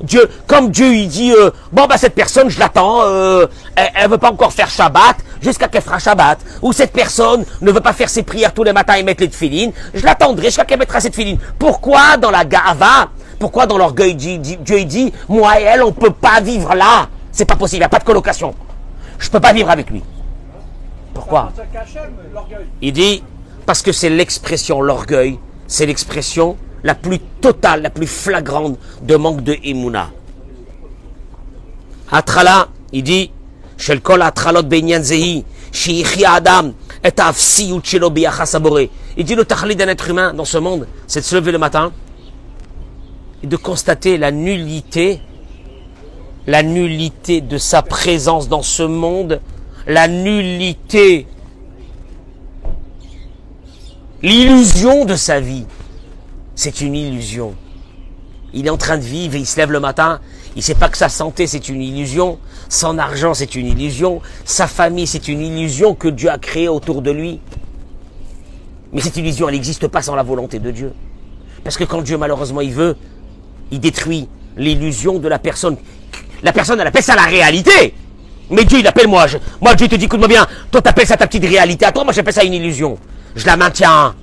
Dieu, 0.00 0.28
comme 0.46 0.70
Dieu 0.70 0.94
il 0.94 1.08
dit, 1.08 1.32
euh, 1.32 1.50
bon 1.72 1.86
bah 1.86 1.96
cette 1.98 2.14
personne, 2.14 2.48
je 2.48 2.58
l'attends, 2.58 3.02
euh, 3.02 3.46
elle, 3.74 4.04
ne 4.04 4.08
veut 4.08 4.18
pas 4.18 4.30
encore 4.30 4.52
faire 4.52 4.70
Shabbat 4.70 5.16
jusqu'à 5.40 5.68
qu'elle 5.68 5.82
fera 5.82 5.98
Shabbat. 5.98 6.38
Ou 6.62 6.72
cette 6.72 6.92
personne 6.92 7.44
ne 7.60 7.72
veut 7.72 7.80
pas 7.80 7.92
faire 7.92 8.08
ses 8.08 8.22
prières 8.22 8.54
tous 8.54 8.62
les 8.62 8.72
matins 8.72 8.94
et 8.94 9.02
mettre 9.02 9.22
les 9.22 9.28
tefilines, 9.28 9.72
je 9.94 10.04
l'attendrai 10.04 10.46
jusqu'à 10.46 10.64
qu'elle 10.64 10.78
mettra 10.78 11.00
ses 11.00 11.10
tefilines. 11.10 11.38
Pourquoi 11.58 12.16
dans 12.16 12.30
la 12.30 12.44
gava, 12.44 13.08
pourquoi 13.38 13.66
dans 13.66 13.78
l'orgueil 13.78 14.14
Dieu 14.14 14.78
il 14.78 14.86
dit, 14.86 15.12
moi 15.28 15.60
et 15.60 15.64
elle, 15.64 15.82
on 15.82 15.92
peut 15.92 16.12
pas 16.12 16.40
vivre 16.40 16.74
là. 16.74 17.08
C'est 17.32 17.44
pas 17.44 17.56
possible, 17.56 17.78
il 17.78 17.80
n'y 17.80 17.86
a 17.86 17.90
pas 17.90 17.98
de 17.98 18.04
colocation. 18.04 18.54
Je 19.18 19.28
peux 19.30 19.40
pas 19.40 19.52
vivre 19.52 19.70
avec 19.70 19.90
lui. 19.90 20.02
Pourquoi? 21.12 21.52
Il 22.80 22.92
dit, 22.92 23.22
parce 23.66 23.82
que 23.82 23.92
c'est 23.92 24.10
l'expression, 24.10 24.80
l'orgueil, 24.80 25.38
c'est 25.66 25.86
l'expression 25.86 26.56
la 26.82 26.94
plus 26.94 27.18
totale, 27.40 27.82
la 27.82 27.90
plus 27.90 28.06
flagrante 28.06 28.78
de 29.02 29.16
manque 29.16 29.42
de 29.42 29.56
Imuna. 29.64 30.10
Atrala, 32.10 32.68
il 32.92 33.02
dit, 33.02 33.30
adam, 36.26 36.72
et 37.04 37.12
Il 39.16 39.24
dit 39.24 39.34
le 39.34 39.44
tahli 39.44 39.76
d'un 39.76 39.88
être 39.88 40.08
humain 40.08 40.32
dans 40.32 40.44
ce 40.44 40.58
monde, 40.58 40.86
c'est 41.06 41.20
de 41.20 41.24
se 41.24 41.36
lever 41.36 41.52
le 41.52 41.58
matin 41.58 41.92
et 43.42 43.46
de 43.46 43.56
constater 43.56 44.16
la 44.16 44.30
nullité, 44.30 45.20
la 46.46 46.62
nullité 46.62 47.40
de 47.40 47.58
sa 47.58 47.82
présence 47.82 48.48
dans 48.48 48.62
ce 48.62 48.82
monde, 48.82 49.40
la 49.86 50.08
nullité, 50.08 51.26
l'illusion 54.22 55.04
de 55.04 55.14
sa 55.14 55.40
vie 55.40 55.66
c'est 56.58 56.80
une 56.80 56.96
illusion. 56.96 57.54
Il 58.52 58.66
est 58.66 58.70
en 58.70 58.76
train 58.76 58.98
de 58.98 59.04
vivre 59.04 59.36
il 59.36 59.46
se 59.46 59.56
lève 59.58 59.70
le 59.70 59.78
matin, 59.78 60.18
il 60.56 60.58
ne 60.58 60.62
sait 60.62 60.74
pas 60.74 60.88
que 60.88 60.96
sa 60.98 61.08
santé 61.08 61.46
c'est 61.46 61.68
une 61.68 61.80
illusion, 61.80 62.40
son 62.68 62.98
argent 62.98 63.32
c'est 63.32 63.54
une 63.54 63.68
illusion, 63.68 64.20
sa 64.44 64.66
famille 64.66 65.06
c'est 65.06 65.28
une 65.28 65.40
illusion 65.40 65.94
que 65.94 66.08
Dieu 66.08 66.28
a 66.28 66.36
créée 66.36 66.66
autour 66.66 67.00
de 67.00 67.12
lui. 67.12 67.38
Mais 68.92 69.00
cette 69.00 69.16
illusion, 69.16 69.48
elle 69.48 69.54
n'existe 69.54 69.86
pas 69.86 70.02
sans 70.02 70.16
la 70.16 70.24
volonté 70.24 70.58
de 70.58 70.72
Dieu. 70.72 70.92
Parce 71.62 71.76
que 71.76 71.84
quand 71.84 72.02
Dieu 72.02 72.18
malheureusement 72.18 72.60
il 72.60 72.72
veut, 72.72 72.96
il 73.70 73.78
détruit 73.78 74.28
l'illusion 74.56 75.20
de 75.20 75.28
la 75.28 75.38
personne. 75.38 75.76
La 76.42 76.52
personne, 76.52 76.80
elle 76.80 76.88
appelle 76.88 77.04
ça 77.04 77.14
la 77.14 77.22
réalité. 77.22 77.94
Mais 78.50 78.64
Dieu, 78.64 78.80
il 78.80 78.86
appelle 78.88 79.06
moi. 79.06 79.26
moi, 79.60 79.76
Dieu 79.76 79.86
te 79.86 79.94
dit, 79.94 80.06
écoute-moi 80.06 80.26
bien, 80.26 80.44
toi 80.72 80.82
t'appelles 80.82 81.06
ça 81.06 81.16
ta 81.16 81.28
petite 81.28 81.44
réalité. 81.44 81.84
À 81.84 81.92
toi, 81.92 82.02
moi 82.02 82.12
j'appelle 82.12 82.34
ça 82.34 82.42
une 82.42 82.54
illusion. 82.54 82.98
Je 83.36 83.46
la 83.46 83.56
maintiens. 83.56 84.16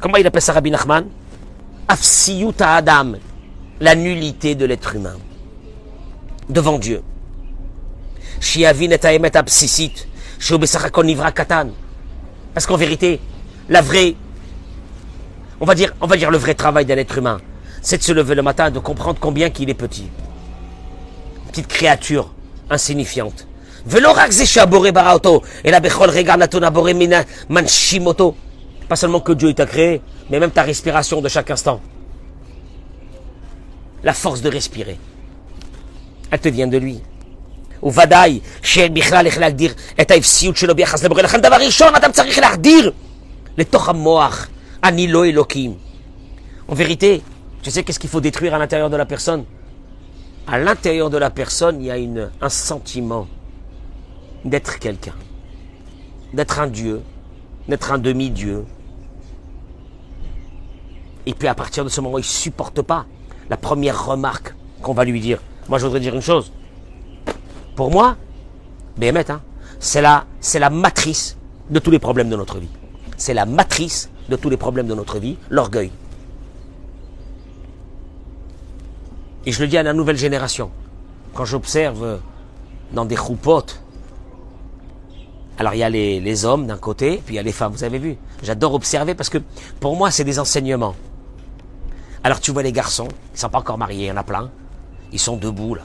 Comment 0.00 0.16
il 0.16 0.26
appelle 0.26 0.40
ça 0.42 0.54
Rabbi 0.54 0.70
Nachman? 0.70 1.06
Afsiyuta 1.86 2.74
Adam, 2.74 3.12
la 3.80 3.94
nullité 3.94 4.54
de 4.54 4.64
l'être 4.64 4.94
humain 4.94 5.16
devant 6.48 6.78
Dieu. 6.78 7.02
Parce 12.54 12.66
qu'en 12.66 12.76
vérité, 12.76 13.20
la 13.68 13.82
vraie, 13.82 14.14
on 15.60 15.66
va 15.66 15.74
dire, 15.74 15.92
on 16.00 16.06
va 16.06 16.16
dire 16.16 16.30
le 16.30 16.38
vrai 16.38 16.54
travail 16.54 16.86
d'un 16.86 16.96
être 16.96 17.18
humain, 17.18 17.38
c'est 17.82 17.98
de 17.98 18.02
se 18.02 18.12
lever 18.12 18.34
le 18.34 18.42
matin 18.42 18.70
de 18.70 18.78
comprendre 18.78 19.18
combien 19.20 19.50
qu'il 19.50 19.68
est 19.68 19.74
petit. 19.74 20.08
petite 21.48 21.66
créature 21.66 22.32
insignifiante. 22.70 23.46
Et 25.64 25.70
la 25.70 25.80
bechol 25.80 26.10
manshimoto. 27.48 28.36
Pas 28.89 28.95
seulement 28.95 29.19
que 29.19 29.33
Dieu 29.33 29.53
t'a 29.53 29.65
créé, 29.65 30.01
mais 30.29 30.39
même 30.39 30.51
ta 30.51 30.63
respiration 30.63 31.21
de 31.21 31.29
chaque 31.29 31.49
instant. 31.51 31.81
La 34.03 34.13
force 34.13 34.41
de 34.41 34.49
respirer. 34.49 34.97
Elle 36.31 36.39
te 36.39 36.49
vient 36.49 36.67
de 36.67 36.77
lui. 36.77 37.01
וודאי 37.83 38.39
שאין 38.61 38.93
בכלל 38.93 39.25
איך 39.25 39.37
להגדיר 39.37 39.73
את 40.01 40.11
האפסיות 40.11 40.57
שלו 40.57 40.75
ביחס 40.75 41.03
לבורא. 41.03 41.21
לכן 41.21 41.41
דבר 41.41 41.55
ראשון 41.55 41.95
אדם 41.95 42.11
צריך 42.11 42.39
להחדיר 42.39 42.91
לתוך 43.57 43.89
המוח, 43.89 44.47
אני 44.83 45.07
לא 45.07 45.25
אלוקים. 45.25 45.77
En 46.67 46.73
vérité, 46.73 47.21
tu 47.61 47.69
sais 47.69 47.83
qu'est-ce 47.83 47.99
qu'il 47.99 48.09
faut 48.09 48.21
détruire 48.21 48.55
à 48.55 48.57
l'intérieur 48.57 48.89
de 48.89 48.97
la 48.97 49.05
personne 49.05 49.45
À 50.47 50.57
l'intérieur 50.57 51.11
de 51.11 51.17
la 51.17 51.29
personne, 51.29 51.79
il 51.79 51.85
y 51.85 51.91
a 51.91 51.97
une, 51.97 52.31
un 52.41 52.49
sentiment 52.49 53.27
d'être 54.43 54.79
quelqu'un, 54.79 55.13
d'être 56.33 56.59
un 56.59 56.67
Dieu, 56.67 57.01
d'être 57.69 57.91
un 57.91 57.99
demi-dieu, 57.99 58.65
et 61.26 61.34
puis 61.34 61.48
à 61.48 61.54
partir 61.54 61.84
de 61.84 61.88
ce 61.88 62.00
moment, 62.00 62.18
il 62.18 62.22
ne 62.22 62.26
supporte 62.26 62.82
pas 62.82 63.06
la 63.48 63.56
première 63.56 64.06
remarque 64.06 64.54
qu'on 64.82 64.94
va 64.94 65.04
lui 65.04 65.20
dire. 65.20 65.40
Moi, 65.68 65.78
je 65.78 65.84
voudrais 65.84 66.00
dire 66.00 66.14
une 66.14 66.22
chose. 66.22 66.52
Pour 67.76 67.90
moi, 67.90 68.16
Béhémet, 68.96 69.30
hein, 69.30 69.40
c'est 69.78 70.02
la, 70.02 70.24
la 70.54 70.70
matrice 70.70 71.36
de 71.70 71.78
tous 71.78 71.90
les 71.90 71.98
problèmes 71.98 72.28
de 72.28 72.36
notre 72.36 72.58
vie. 72.58 72.68
C'est 73.16 73.34
la 73.34 73.46
matrice 73.46 74.10
de 74.28 74.36
tous 74.36 74.50
les 74.50 74.56
problèmes 74.56 74.86
de 74.86 74.94
notre 74.94 75.18
vie, 75.18 75.36
l'orgueil. 75.50 75.90
Et 79.46 79.52
je 79.52 79.62
le 79.62 79.68
dis 79.68 79.78
à 79.78 79.82
la 79.82 79.92
nouvelle 79.92 80.16
génération. 80.16 80.70
Quand 81.34 81.44
j'observe 81.44 82.20
dans 82.92 83.04
des 83.04 83.16
roupotes, 83.16 83.80
alors 85.58 85.74
il 85.74 85.78
y 85.78 85.82
a 85.82 85.90
les, 85.90 86.20
les 86.20 86.44
hommes 86.44 86.66
d'un 86.66 86.76
côté, 86.78 87.22
puis 87.24 87.34
il 87.34 87.36
y 87.36 87.38
a 87.38 87.42
les 87.42 87.52
femmes, 87.52 87.72
vous 87.72 87.84
avez 87.84 87.98
vu? 87.98 88.16
J'adore 88.42 88.74
observer 88.74 89.14
parce 89.14 89.28
que 89.28 89.38
pour 89.78 89.96
moi 89.96 90.10
c'est 90.10 90.24
des 90.24 90.38
enseignements. 90.38 90.94
Alors 92.22 92.40
tu 92.40 92.50
vois 92.50 92.62
les 92.62 92.72
garçons, 92.72 93.08
ils 93.32 93.38
sont 93.38 93.48
pas 93.48 93.58
encore 93.58 93.78
mariés, 93.78 94.04
il 94.04 94.08
y 94.08 94.12
en 94.12 94.16
a 94.16 94.24
plein. 94.24 94.50
Ils 95.12 95.18
sont 95.18 95.36
debout 95.36 95.74
là. 95.74 95.84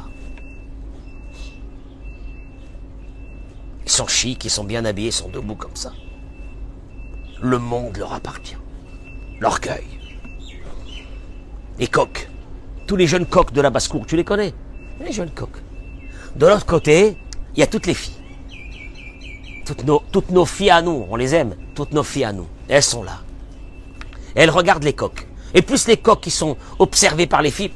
Ils 3.85 3.91
sont 3.91 4.07
chics, 4.07 4.43
ils 4.43 4.49
sont 4.49 4.63
bien 4.63 4.83
habillés, 4.83 5.09
ils 5.09 5.13
sont 5.13 5.29
debout 5.29 5.55
comme 5.55 5.75
ça. 5.75 5.93
Le 7.41 7.59
monde 7.59 7.97
leur 7.97 8.13
appartient. 8.13 8.57
L'orgueil. 9.39 9.85
Les 11.79 11.87
coqs. 11.87 12.29
Tous 12.87 12.95
les 12.95 13.07
jeunes 13.07 13.25
coqs 13.25 13.53
de 13.53 13.61
la 13.61 13.69
basse-cour, 13.69 14.05
tu 14.05 14.15
les 14.15 14.23
connais? 14.23 14.53
Les 14.99 15.11
jeunes 15.11 15.31
coqs. 15.31 15.61
De 16.35 16.47
l'autre 16.47 16.65
côté, 16.65 17.17
il 17.55 17.59
y 17.59 17.63
a 17.63 17.67
toutes 17.67 17.85
les 17.85 17.93
filles. 17.93 18.13
Toutes 19.65 20.29
nos 20.31 20.45
filles 20.45 20.69
à 20.69 20.81
nous, 20.81 21.05
on 21.09 21.15
les 21.15 21.33
aime. 21.33 21.55
Toutes 21.73 21.93
nos 21.93 22.03
filles 22.03 22.25
à 22.25 22.33
nous. 22.33 22.47
Elles 22.67 22.83
sont 22.83 23.03
là. 23.03 23.21
Elles 24.35 24.49
regardent 24.49 24.83
les 24.83 24.93
coqs. 24.93 25.27
Et 25.55 25.61
plus 25.61 25.87
les 25.87 25.97
coqs 25.97 26.21
qui 26.21 26.31
sont 26.31 26.57
observés 26.77 27.27
par 27.27 27.41
les 27.41 27.49
filles. 27.49 27.71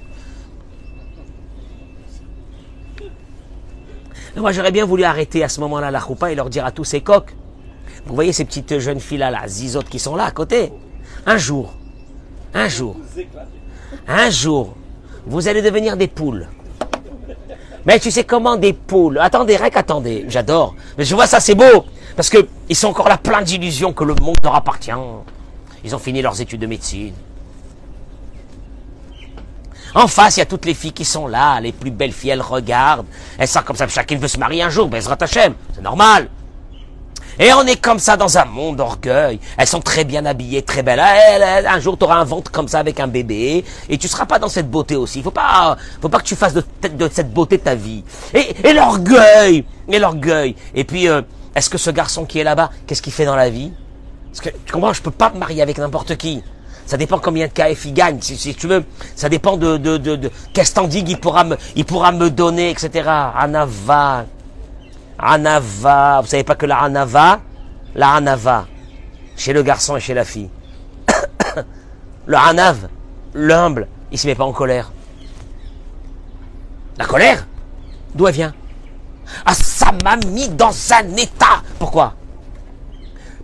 Moi, 4.36 4.52
j'aurais 4.52 4.72
bien 4.72 4.86
voulu 4.86 5.04
arrêter 5.04 5.44
à 5.44 5.50
ce 5.50 5.60
moment-là 5.62 5.90
la 5.90 6.00
roupa 6.00 6.32
et 6.32 6.36
leur 6.36 6.50
dire 6.50 6.66
à 6.66 6.72
tous 6.72 6.84
ces 6.84 7.02
coqs, 7.02 7.34
vous 8.06 8.16
voyez 8.16 8.32
ces 8.32 8.46
petites 8.46 8.80
jeunes 8.80 9.00
filles-là, 9.00 9.32
là, 9.32 9.48
zizotes 9.48 9.90
qui 9.90 10.00
sont 10.00 10.16
là 10.16 10.26
à 10.26 10.32
côté, 10.32 10.72
un 11.26 11.38
jour, 11.38 11.74
un 12.54 12.68
jour, 12.68 12.96
un 14.08 14.30
jour, 14.30 14.76
vous 15.26 15.48
allez 15.48 15.62
devenir 15.62 15.98
des 15.98 16.08
poules. 16.08 16.48
Mais 17.86 18.00
tu 18.00 18.12
sais 18.12 18.24
comment 18.24 18.56
des 18.56 18.74
poules? 18.74 19.18
Attendez, 19.20 19.58
Rec, 19.58 19.76
attendez, 19.76 20.26
j'adore. 20.28 20.76
Mais 20.98 21.06
je 21.06 21.16
vois 21.16 21.28
ça, 21.28 21.40
c'est 21.40 21.56
beau. 21.56 21.86
Parce 22.16 22.30
que 22.30 22.48
ils 22.68 22.76
sont 22.76 22.90
encore 22.90 23.10
là 23.10 23.18
plein 23.18 23.42
d'illusions 23.42 23.94
que 23.94 24.04
le 24.04 24.16
monde 24.16 24.38
leur 24.44 24.56
appartient. 24.56 24.92
Ils 25.84 25.96
ont 25.96 26.00
fini 26.00 26.22
leurs 26.22 26.40
études 26.40 26.62
de 26.62 26.68
médecine. 26.68 27.14
En 29.96 30.08
face, 30.08 30.38
il 30.38 30.40
y 30.40 30.44
a 30.44 30.46
toutes 30.46 30.66
les 30.66 30.74
filles 30.74 30.94
qui 30.94 31.06
sont 31.06 31.28
là, 31.28 31.60
les 31.60 31.72
plus 31.72 31.92
belles 31.92 32.12
filles, 32.12 32.32
elles 32.32 32.42
regardent. 32.42 33.08
Elles 33.38 33.48
sont 33.48 33.62
comme 33.62 33.76
ça, 33.76 33.88
chacune 33.88 34.20
veut 34.20 34.28
se 34.28 34.38
marier 34.38 34.64
un 34.64 34.70
jour, 34.70 34.88
Bezrat 34.88 35.18
Hashem, 35.22 35.54
c'est 35.74 35.82
normal. 35.82 36.30
Et 37.42 37.54
on 37.54 37.66
est 37.66 37.80
comme 37.80 38.00
ça 38.00 38.18
dans 38.18 38.38
un 38.38 38.44
monde 38.44 38.76
d'orgueil. 38.76 39.40
Elles 39.58 39.68
sont 39.68 39.80
très 39.80 40.04
bien 40.04 40.26
habillées, 40.26 40.62
très 40.62 40.84
belles. 40.84 41.00
un 41.00 41.80
jour, 41.80 41.98
tu 41.98 42.04
auras 42.04 42.18
un 42.18 42.26
ventre 42.26 42.52
comme 42.52 42.68
ça 42.68 42.80
avec 42.80 43.00
un 43.00 43.08
bébé. 43.08 43.64
Et 43.88 43.98
tu 43.98 44.10
seras 44.10 44.26
pas 44.26 44.40
dans 44.40 44.50
cette 44.50 44.70
beauté 44.70 44.98
aussi. 44.98 45.24
Faut 45.24 45.32
pas, 45.32 45.78
faut 46.02 46.10
pas 46.10 46.20
que 46.20 46.26
tu 46.26 46.36
fasses 46.36 46.54
de, 46.54 46.64
cette 47.10 47.34
beauté 47.34 47.58
ta 47.58 47.76
vie. 47.76 48.04
Et, 48.34 48.68
et 48.68 48.74
l'orgueil. 48.74 49.64
Et 49.88 50.00
l'orgueil. 50.00 50.54
Et 50.76 50.84
puis, 50.84 51.08
euh, 51.08 51.22
est-ce 51.56 51.70
que 51.70 51.78
ce 51.78 51.92
garçon 51.92 52.26
qui 52.26 52.40
est 52.40 52.44
là-bas, 52.44 52.72
qu'est-ce 52.86 53.02
qu'il 53.02 53.14
fait 53.14 53.26
dans 53.26 53.38
la 53.38 53.50
vie? 53.50 53.72
Parce 54.34 54.54
tu 54.66 54.74
comprends, 54.74 54.92
je 54.92 55.02
peux 55.02 55.10
pas 55.12 55.30
me 55.30 55.40
marier 55.40 55.62
avec 55.62 55.78
n'importe 55.78 56.18
qui. 56.18 56.44
Ça 56.90 56.98
dépend 56.98 57.20
combien 57.20 57.46
de 57.46 57.52
KF 57.52 57.86
il 57.86 57.94
gagne, 57.94 58.20
si, 58.20 58.56
tu 58.56 58.66
veux. 58.66 58.84
Ça 59.16 59.30
dépend 59.30 59.58
de, 59.58 59.78
de, 59.78 59.98
de, 59.98 60.16
de 60.16 60.32
quel 60.52 60.66
il 60.92 61.20
pourra 61.20 61.44
me, 61.44 61.56
il 61.76 61.86
pourra 61.86 62.12
me 62.12 62.32
donner, 62.32 62.72
etc. 62.72 63.08
Anava. 63.08 64.26
Anava. 65.20 66.22
Vous 66.22 66.28
savez 66.28 66.44
pas 66.44 66.56
que 66.56 66.66
la 66.66 66.80
Anava, 66.80 67.42
la 67.94 68.14
Anava, 68.14 68.66
chez 69.38 69.54
le 69.54 69.62
garçon 69.62 69.98
et 69.98 70.00
chez 70.00 70.16
la 70.16 70.26
fille. 70.26 70.50
le 72.26 72.36
Anav, 72.36 72.88
l'humble, 73.36 73.88
il 74.12 74.18
se 74.18 74.26
met 74.26 74.34
pas 74.34 74.46
en 74.46 74.52
colère. 74.52 74.92
La 76.98 77.06
colère 77.06 77.46
D'où 78.16 78.28
elle 78.28 78.34
vient? 78.34 78.54
Ah, 79.46 79.54
ça 79.54 79.92
m'a 80.04 80.18
mis 80.26 80.50
dans 80.50 80.74
un 80.92 81.16
état 81.18 81.62
Pourquoi? 81.78 82.16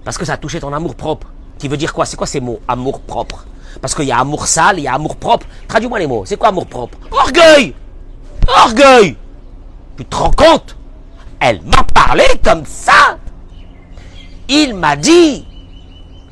Parce 0.04 0.18
que 0.18 0.26
ça 0.26 0.34
a 0.34 0.38
touché 0.38 0.60
ton 0.60 0.74
amour 0.74 0.96
propre. 0.96 1.28
Qui 1.66 1.70
veut 1.70 1.78
dire 1.78 1.96
quoi? 1.96 2.06
C'est 2.06 2.16
quoi 2.16 2.28
ces 2.28 2.42
mots? 2.42 2.60
Amour 2.68 3.00
propre. 3.00 3.48
Parce 3.82 3.96
qu'il 3.96 4.06
y 4.06 4.12
a 4.12 4.20
amour 4.20 4.46
sale, 4.46 4.78
il 4.78 4.84
y 4.84 4.88
a 4.88 4.94
amour 4.94 5.16
propre. 5.16 5.48
Traduis-moi 5.68 5.98
les 5.98 6.06
mots. 6.06 6.24
C'est 6.24 6.38
quoi 6.38 6.50
amour 6.50 6.68
propre? 6.68 6.96
Orgueil 7.10 7.74
Orgueil 8.48 9.18
Tu 9.98 10.06
te 10.06 10.16
rends 10.16 10.30
compte? 10.30 10.78
Elle 11.40 11.64
m'a 11.64 11.84
parlé 11.92 12.26
comme 12.44 12.64
ça 12.68 13.18
Il 14.48 14.76
m'a 14.76 14.96
dit 14.96 15.48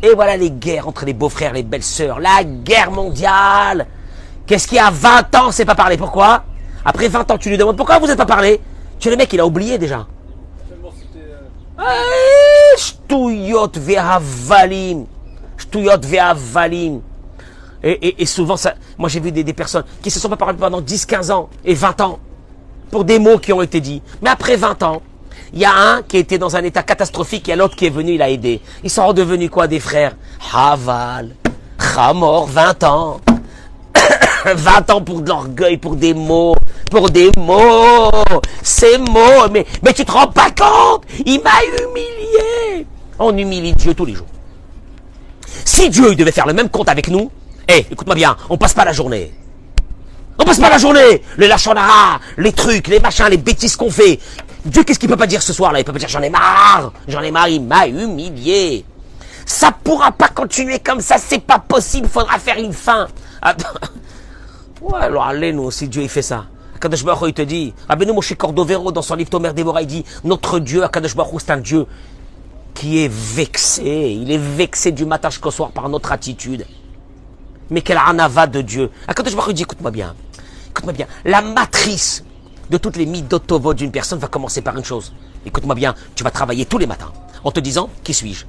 Et 0.03 0.13
voilà 0.13 0.37
les 0.37 0.51
guerres 0.51 0.87
entre 0.87 1.03
les 1.03 1.13
beaux-frères, 1.13 1.53
les 1.53 1.63
belles-sœurs. 1.63 2.19
La 2.19 2.43
guerre 2.43 2.91
mondiale 2.91 3.87
Qu'est-ce 4.45 4.67
qu'il 4.67 4.77
y 4.77 4.79
a? 4.79 4.91
20 4.91 5.33
ans, 5.33 5.51
c'est 5.51 5.65
pas 5.65 5.73
parlé 5.73 5.97
Pourquoi? 5.97 6.43
Après 6.85 7.07
20 7.07 7.31
ans, 7.31 7.39
tu 7.39 7.49
lui 7.49 7.57
demandes 7.57 7.75
pourquoi 7.77 7.97
vous 7.97 8.05
n'êtes 8.05 8.19
pas 8.19 8.27
parlé? 8.27 8.61
Tu 8.99 9.07
es 9.07 9.11
le 9.11 9.17
mec, 9.17 9.33
il 9.33 9.39
a 9.39 9.47
oublié 9.47 9.79
déjà. 9.79 10.05
Shtuyot 12.77 13.71
ve'havalim. 13.77 15.07
Et, 17.83 17.91
et, 17.91 18.21
et 18.21 18.25
souvent, 18.25 18.55
ça, 18.55 18.75
moi 18.97 19.09
j'ai 19.09 19.19
vu 19.19 19.31
des, 19.31 19.43
des 19.43 19.53
personnes 19.53 19.83
qui 20.01 20.09
se 20.09 20.19
sont 20.19 20.29
pas 20.29 20.37
parlé 20.37 20.57
pendant 20.57 20.79
10, 20.79 21.05
15 21.05 21.31
ans 21.31 21.49
et 21.65 21.73
20 21.73 22.01
ans 22.01 22.19
pour 22.91 23.03
des 23.03 23.19
mots 23.19 23.37
qui 23.39 23.51
ont 23.51 23.61
été 23.61 23.81
dits. 23.81 24.01
Mais 24.21 24.29
après 24.29 24.55
20 24.55 24.83
ans, 24.83 25.01
il 25.53 25.59
y 25.59 25.65
a 25.65 25.73
un 25.73 26.01
qui 26.01 26.17
était 26.17 26.37
dans 26.37 26.55
un 26.55 26.63
état 26.63 26.83
catastrophique 26.83 27.49
et 27.49 27.55
l'autre 27.55 27.75
qui 27.75 27.85
est 27.85 27.89
venu, 27.89 28.13
il 28.13 28.21
a 28.21 28.29
aidé. 28.29 28.61
Ils 28.83 28.89
sont 28.89 29.05
redevenus 29.05 29.49
quoi 29.49 29.67
des 29.67 29.79
frères? 29.79 30.15
Haval, 30.53 31.35
Hamor, 31.97 32.47
20 32.47 32.83
ans. 32.83 33.21
20 34.45 34.89
ans 34.89 35.01
pour 35.01 35.21
de 35.21 35.29
l'orgueil, 35.29 35.77
pour 35.77 35.95
des 35.95 36.13
mots, 36.13 36.55
pour 36.89 37.09
des 37.09 37.29
mots. 37.37 38.11
Ces 38.61 38.97
mots, 38.97 39.47
mais, 39.51 39.65
mais 39.83 39.93
tu 39.93 40.05
te 40.05 40.11
rends 40.11 40.27
pas 40.27 40.49
compte? 40.51 41.03
Il 41.25 41.41
m'a 41.41 41.51
humilié. 41.63 42.87
On 43.19 43.37
humilie 43.37 43.73
Dieu 43.73 43.93
tous 43.93 44.05
les 44.05 44.13
jours. 44.13 44.27
Si 45.65 45.89
Dieu 45.89 46.11
il 46.11 46.17
devait 46.17 46.31
faire 46.31 46.47
le 46.47 46.53
même 46.53 46.69
compte 46.69 46.89
avec 46.89 47.07
nous, 47.07 47.31
eh, 47.67 47.85
écoute-moi 47.91 48.15
bien, 48.15 48.35
on 48.49 48.57
passe 48.57 48.73
pas 48.73 48.85
la 48.85 48.93
journée. 48.93 49.33
On 50.37 50.43
passe 50.43 50.59
pas 50.59 50.69
la 50.69 50.79
journée 50.79 51.21
Les 51.37 51.47
lachonara, 51.47 52.19
les 52.37 52.51
trucs, 52.51 52.87
les 52.87 52.99
machins, 52.99 53.27
les 53.29 53.37
bêtises 53.37 53.75
qu'on 53.75 53.91
fait. 53.91 54.19
Dieu, 54.65 54.83
qu'est-ce 54.83 54.99
qu'il 54.99 55.09
peut 55.09 55.17
pas 55.17 55.27
dire 55.27 55.41
ce 55.41 55.53
soir 55.53 55.71
là? 55.71 55.79
Il 55.79 55.85
peut 55.85 55.93
pas 55.93 55.99
dire 55.99 56.09
j'en 56.09 56.21
ai 56.21 56.29
marre 56.29 56.91
J'en 57.07 57.21
ai 57.21 57.31
marre, 57.31 57.47
il 57.47 57.61
m'a 57.61 57.87
humilié. 57.87 58.85
Ça 59.45 59.71
pourra 59.71 60.11
pas 60.11 60.29
continuer 60.29 60.79
comme 60.79 61.01
ça, 61.01 61.17
c'est 61.17 61.41
pas 61.41 61.59
possible, 61.59 62.07
faudra 62.07 62.39
faire 62.39 62.57
une 62.57 62.73
fin. 62.73 63.07
Ouais, 64.81 64.99
alors 64.99 65.23
allez, 65.23 65.53
nous, 65.53 65.71
si 65.71 65.87
Dieu 65.87 66.01
il 66.01 66.09
fait 66.09 66.21
ça. 66.21 66.45
Akadosh 66.75 67.05
il 67.27 67.33
te 67.33 67.41
dit, 67.41 67.73
Abenu 67.87 68.11
Moshe 68.11 68.35
Cordovero, 68.35 68.91
dans 68.91 69.01
son 69.01 69.15
livre 69.15 69.29
Tomer 69.29 69.53
Déborah, 69.53 69.81
il 69.81 69.87
dit, 69.87 70.05
notre 70.25 70.59
Dieu, 70.59 70.83
Akadosh 70.83 71.15
Baruch 71.15 71.41
c'est 71.45 71.51
un 71.51 71.57
Dieu 71.57 71.85
qui 72.73 73.03
est 73.03 73.11
vexé. 73.11 74.17
Il 74.19 74.31
est 74.31 74.37
vexé 74.37 74.91
du 74.91 75.05
matin 75.05 75.29
jusqu'au 75.29 75.51
soir 75.51 75.71
par 75.71 75.89
notre 75.89 76.11
attitude. 76.11 76.65
Mais 77.69 77.81
quelle 77.81 77.97
anava 77.97 78.47
de 78.47 78.61
Dieu. 78.61 78.91
Akadosh 79.07 79.35
Baruch 79.35 79.55
dit, 79.55 79.63
écoute-moi 79.63 79.91
bien. 79.91 80.15
Écoute-moi 80.69 80.93
bien. 80.93 81.07
La 81.25 81.41
matrice 81.41 82.23
de 82.69 82.77
toutes 82.77 82.97
les 82.97 83.05
midotovo 83.05 83.73
d'une 83.73 83.91
personne 83.91 84.19
va 84.19 84.27
commencer 84.27 84.61
par 84.61 84.77
une 84.77 84.83
chose. 84.83 85.13
Écoute-moi 85.45 85.75
bien, 85.75 85.93
tu 86.15 86.23
vas 86.23 86.31
travailler 86.31 86.65
tous 86.65 86.77
les 86.77 86.87
matins 86.87 87.11
en 87.43 87.51
te 87.51 87.59
disant, 87.59 87.89
qui 88.03 88.13
suis-je? 88.13 88.45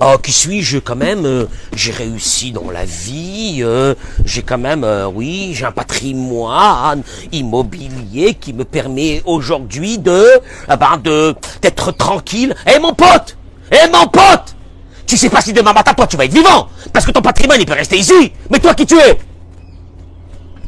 Oh, 0.00 0.16
qui 0.22 0.30
suis-je 0.30 0.78
quand 0.78 0.94
même 0.94 1.26
euh, 1.26 1.46
J'ai 1.74 1.90
réussi 1.90 2.52
dans 2.52 2.70
la 2.70 2.84
vie. 2.84 3.58
euh, 3.62 3.94
j'ai 4.24 4.42
quand 4.42 4.58
même, 4.58 4.84
euh, 4.84 5.06
oui, 5.12 5.50
j'ai 5.54 5.64
un 5.64 5.72
patrimoine 5.72 7.02
immobilier 7.32 8.34
qui 8.34 8.52
me 8.52 8.64
permet 8.64 9.22
aujourd'hui 9.24 9.98
de, 9.98 10.24
ah 10.68 10.76
ben, 10.76 10.98
de 11.02 11.34
d'être 11.62 11.90
tranquille. 11.90 12.54
Eh 12.72 12.78
mon 12.78 12.94
pote, 12.94 13.36
eh 13.72 13.90
mon 13.92 14.06
pote, 14.06 14.54
tu 15.04 15.16
sais 15.16 15.30
pas 15.30 15.40
si 15.40 15.52
demain 15.52 15.72
matin 15.72 15.92
toi 15.94 16.06
tu 16.06 16.16
vas 16.16 16.26
être 16.26 16.32
vivant, 16.34 16.68
parce 16.92 17.04
que 17.04 17.10
ton 17.10 17.20
patrimoine 17.22 17.60
il 17.60 17.66
peut 17.66 17.72
rester 17.72 17.98
ici. 17.98 18.32
Mais 18.50 18.60
toi 18.60 18.74
qui 18.74 18.86
tu 18.86 18.96
es? 18.96 19.18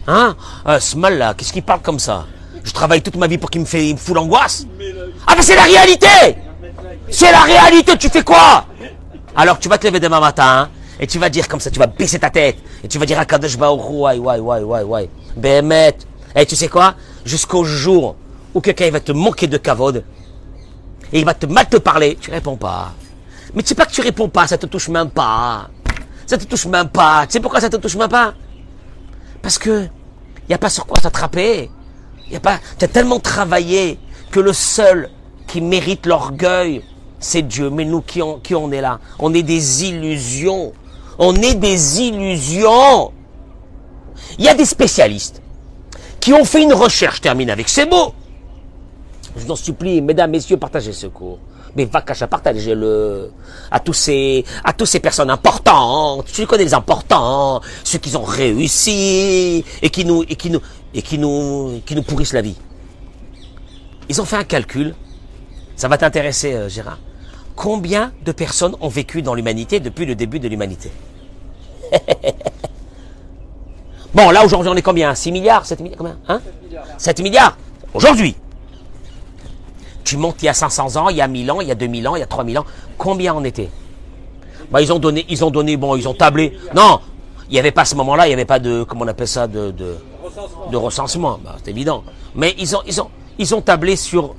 Hein? 0.09 0.35
Euh, 0.67 0.81
Ce 0.81 0.97
mal 0.97 1.19
là, 1.19 1.35
qu'est-ce 1.35 1.53
qu'il 1.53 1.63
parle 1.63 1.83
comme 1.83 2.01
ça? 2.01 2.27
Je 2.65 2.73
travaille 2.73 3.01
toute 3.01 3.17
ma 3.17 3.29
vie 3.29 3.39
pour 3.39 3.49
qu'il 3.49 3.61
me 3.61 3.67
fait, 3.67 3.87
il 3.87 3.95
me 3.95 3.99
fout 3.99 4.17
l'angoisse. 4.17 4.67
Ah 5.29 5.35
mais 5.37 5.43
c'est 5.43 5.55
la 5.55 5.63
réalité 5.63 6.09
C'est 7.11 7.31
la 7.31 7.43
réalité. 7.43 7.97
Tu 7.97 8.09
fais 8.09 8.23
quoi? 8.23 8.65
Alors 9.41 9.59
tu 9.59 9.71
vas 9.71 9.79
te 9.79 9.87
lever 9.87 10.01
demain 10.01 10.21
matin 10.21 10.69
et 11.01 11.07
tu 11.07 11.19
vas 11.19 11.31
dire 11.31 11.49
comme 11.49 11.61
ça, 11.61 11.71
tu 11.71 11.79
vas 11.79 11.87
baisser 11.87 12.19
ta 12.19 12.29
tête 12.29 12.59
et 12.85 12.89
tu 12.89 12.99
vas 12.99 13.07
dire 13.07 13.19
à 13.19 13.25
Kadosh 13.25 13.57
Baruch 13.57 13.81
ouais, 13.89 14.19
ouais, 14.19 14.39
ouais, 14.39 14.83
ouais, 14.83 15.11
Bémet. 15.35 15.97
Et 16.37 16.45
tu 16.45 16.57
sais 16.57 16.69
quoi? 16.69 16.95
Jusqu'au 17.25 17.65
jour 17.65 18.17
où 18.53 18.61
quelqu'un 18.61 18.91
va 18.91 19.01
te 19.01 19.13
manquer 19.13 19.47
de 19.47 19.57
kavod 19.57 20.05
et 21.11 21.19
il 21.19 21.25
va 21.25 21.33
te 21.33 21.47
mal 21.47 21.67
te 21.71 21.79
parler, 21.79 22.19
tu 22.21 22.31
réponds 22.31 22.57
pas. 22.57 22.93
Mais 23.55 23.63
tu 23.63 23.69
sais 23.69 23.75
pas 23.75 23.87
que 23.87 23.93
tu 23.93 24.03
réponds 24.03 24.29
pas, 24.29 24.47
ça 24.47 24.59
te 24.59 24.67
touche 24.67 24.91
même 24.91 25.09
pas. 25.09 25.71
Ça 26.27 26.37
te 26.37 26.45
touche 26.45 26.67
même 26.67 26.91
pas. 26.91 27.27
Tu 27.27 27.33
sais 27.33 27.41
pourquoi 27.41 27.63
ça 27.63 27.71
te 27.71 27.77
touche 27.77 27.97
même 27.97 28.11
pas? 28.11 28.35
Parce 29.41 29.59
que 29.59 29.89
y 30.51 30.53
a 30.53 30.59
pas 30.59 30.69
sur 30.69 30.85
quoi 30.85 31.01
s'attraper. 31.01 31.71
Y 32.31 32.37
a 32.37 32.41
pas. 32.41 32.59
Tu 32.79 32.85
as 32.85 32.89
tellement 32.89 33.21
travaillé 33.21 33.99
que 34.31 34.39
le 34.39 34.53
seul 34.53 35.09
qui 35.47 35.63
mérite 35.63 36.05
l'orgueil, 36.05 36.85
c'est 37.21 37.43
Dieu. 37.43 37.71
Mais 37.71 37.85
nous, 37.85 38.01
qui 38.01 38.21
on, 38.23 38.41
qui 38.41 38.55
on 38.55 38.73
est 38.73 38.81
là 38.81 38.99
On 39.19 39.33
est 39.33 39.43
des 39.43 39.85
illusions. 39.85 40.73
On 41.19 41.35
est 41.37 41.55
des 41.55 42.01
illusions. 42.01 43.13
Il 44.39 44.45
y 44.45 44.49
a 44.49 44.55
des 44.55 44.65
spécialistes 44.65 45.43
qui 46.19 46.33
ont 46.33 46.45
fait 46.45 46.63
une 46.63 46.73
recherche, 46.73 47.21
termine 47.21 47.51
avec 47.51 47.69
ces 47.69 47.87
mots. 47.87 48.15
Je 49.37 49.45
vous 49.45 49.51
en 49.51 49.57
supplie, 49.57 50.01
mesdames, 50.01 50.31
messieurs, 50.31 50.57
partagez 50.57 50.93
ce 50.93 51.07
cours. 51.07 51.39
Mais 51.77 51.85
va 51.85 52.03
cacher 52.03 52.27
partagez-le 52.27 53.31
à 53.71 53.79
tous 53.79 53.93
ces, 53.93 54.45
à 54.65 54.73
tous 54.73 54.87
ces 54.87 54.99
personnes 54.99 55.31
importantes. 55.31 56.27
Tu 56.33 56.47
connais 56.47 56.65
les 56.65 56.75
importants, 56.75 57.61
ceux 57.85 57.99
qui 57.99 58.17
ont 58.17 58.25
réussi 58.25 59.65
et 59.81 59.91
qui 59.91 60.05
nous, 60.05 60.25
et 60.25 60.35
qui 60.35 60.51
nous, 60.51 60.61
et 60.93 61.03
qui 61.03 61.17
nous, 61.17 61.81
qui 61.87 61.95
nous 61.95 62.03
pourrissent 62.03 62.33
la 62.33 62.43
vie. 62.43 62.57
Ils 64.09 64.21
ont 64.21 64.25
fait 64.25 64.37
un 64.37 64.45
calcul. 64.45 64.95
Ça 65.77 65.87
va 65.87 65.97
t'intéresser, 65.97 66.55
euh, 66.55 66.69
Gérard? 66.69 66.99
Combien 67.61 68.13
de 68.25 68.33
personnes 68.33 68.75
ont 68.81 68.89
vécu 68.89 69.21
dans 69.21 69.35
l'humanité 69.35 69.81
depuis 69.81 70.07
le 70.07 70.15
début 70.15 70.41
de 70.41 70.49
l'humanité 70.49 70.91
Bon, 74.15 74.31
là 74.31 74.47
aujourd'hui 74.47 74.71
on 74.73 74.77
est 74.77 74.81
combien? 74.81 75.15
6 75.15 75.31
milliards? 75.31 75.67
7 75.67 75.81
milliards? 75.81 75.99
Combien? 75.99 76.17
Hein? 76.27 76.41
7 76.97 77.21
milliards? 77.21 77.59
Aujourd'hui 77.93 78.35
Tu 80.05 80.17
montes 80.17 80.37
il 80.41 80.47
y 80.47 80.49
a 80.49 80.55
500 80.55 80.97
ans, 80.97 81.11
il 81.11 81.19
y 81.19 81.21
a 81.21 81.29
1000 81.29 81.51
ans, 81.51 81.61
il 81.61 81.69
y 81.69 81.71
a 81.71 81.75
2000 81.75 82.09
ans, 82.09 82.17
il 82.17 82.21
y 82.21 82.23
a 82.23 82.27
3000 82.27 82.61
ans. 82.61 82.65
Combien 82.97 83.35
on 83.35 83.45
était? 83.45 83.69
Bah, 84.71 84.81
ils 84.81 84.91
ont 84.91 84.99
donné, 84.99 85.27
ils 85.29 85.45
ont 85.45 85.51
donné, 85.51 85.77
bon, 85.77 85.97
ils 85.97 86.09
ont 86.09 86.15
tablé. 86.15 86.57
Non, 86.75 87.01
il 87.51 87.53
n'y 87.53 87.59
avait 87.59 87.73
pas 87.73 87.83
à 87.83 87.85
ce 87.85 87.95
moment-là, 87.97 88.25
il 88.25 88.31
n'y 88.31 88.35
avait 88.35 88.47
pas 88.47 88.59
de, 88.59 88.85
comment 88.85 89.05
on 89.05 89.09
appelle 89.09 89.29
ça, 89.29 89.47
de, 89.47 89.71
de, 89.71 89.99
de 90.73 90.77
recensement. 90.79 91.39
Bah, 91.45 91.57
c'est 91.63 91.73
évident. 91.73 92.05
Mais 92.35 92.55
ils 92.59 92.75
ont, 92.75 92.81
ils 92.87 93.03
ont, 93.03 93.11
ils 93.39 93.55
ont 93.55 93.61
tablé 93.61 93.97
sur 93.97 94.35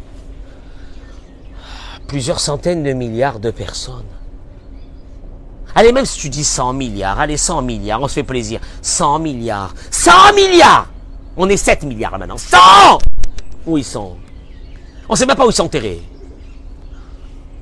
plusieurs 2.12 2.42
centaines 2.42 2.84
de 2.84 2.92
milliards 2.92 3.40
de 3.40 3.52
personnes. 3.52 4.04
Allez, 5.74 5.94
même 5.94 6.06
si 6.06 6.20
tu 6.20 6.28
dis 6.28 6.44
100 6.44 6.74
milliards, 6.74 7.18
allez, 7.18 7.38
100 7.38 7.62
milliards, 7.62 8.02
on 8.02 8.10
se 8.10 8.16
fait 8.16 8.24
plaisir. 8.24 8.60
100 8.82 9.20
milliards. 9.20 9.74
100 9.92 10.12
milliards 10.36 10.88
On 11.38 11.48
est 11.48 11.56
7 11.56 11.84
milliards 11.84 12.20
maintenant. 12.20 12.38
100 12.38 12.58
Où 13.66 13.78
ils 13.78 13.86
sont? 13.86 14.18
On 15.08 15.14
ne 15.14 15.18
sait 15.18 15.26
même 15.26 15.38
pas 15.38 15.46
où 15.46 15.52
ils 15.52 15.54
sont 15.54 15.64
enterrés. 15.64 16.02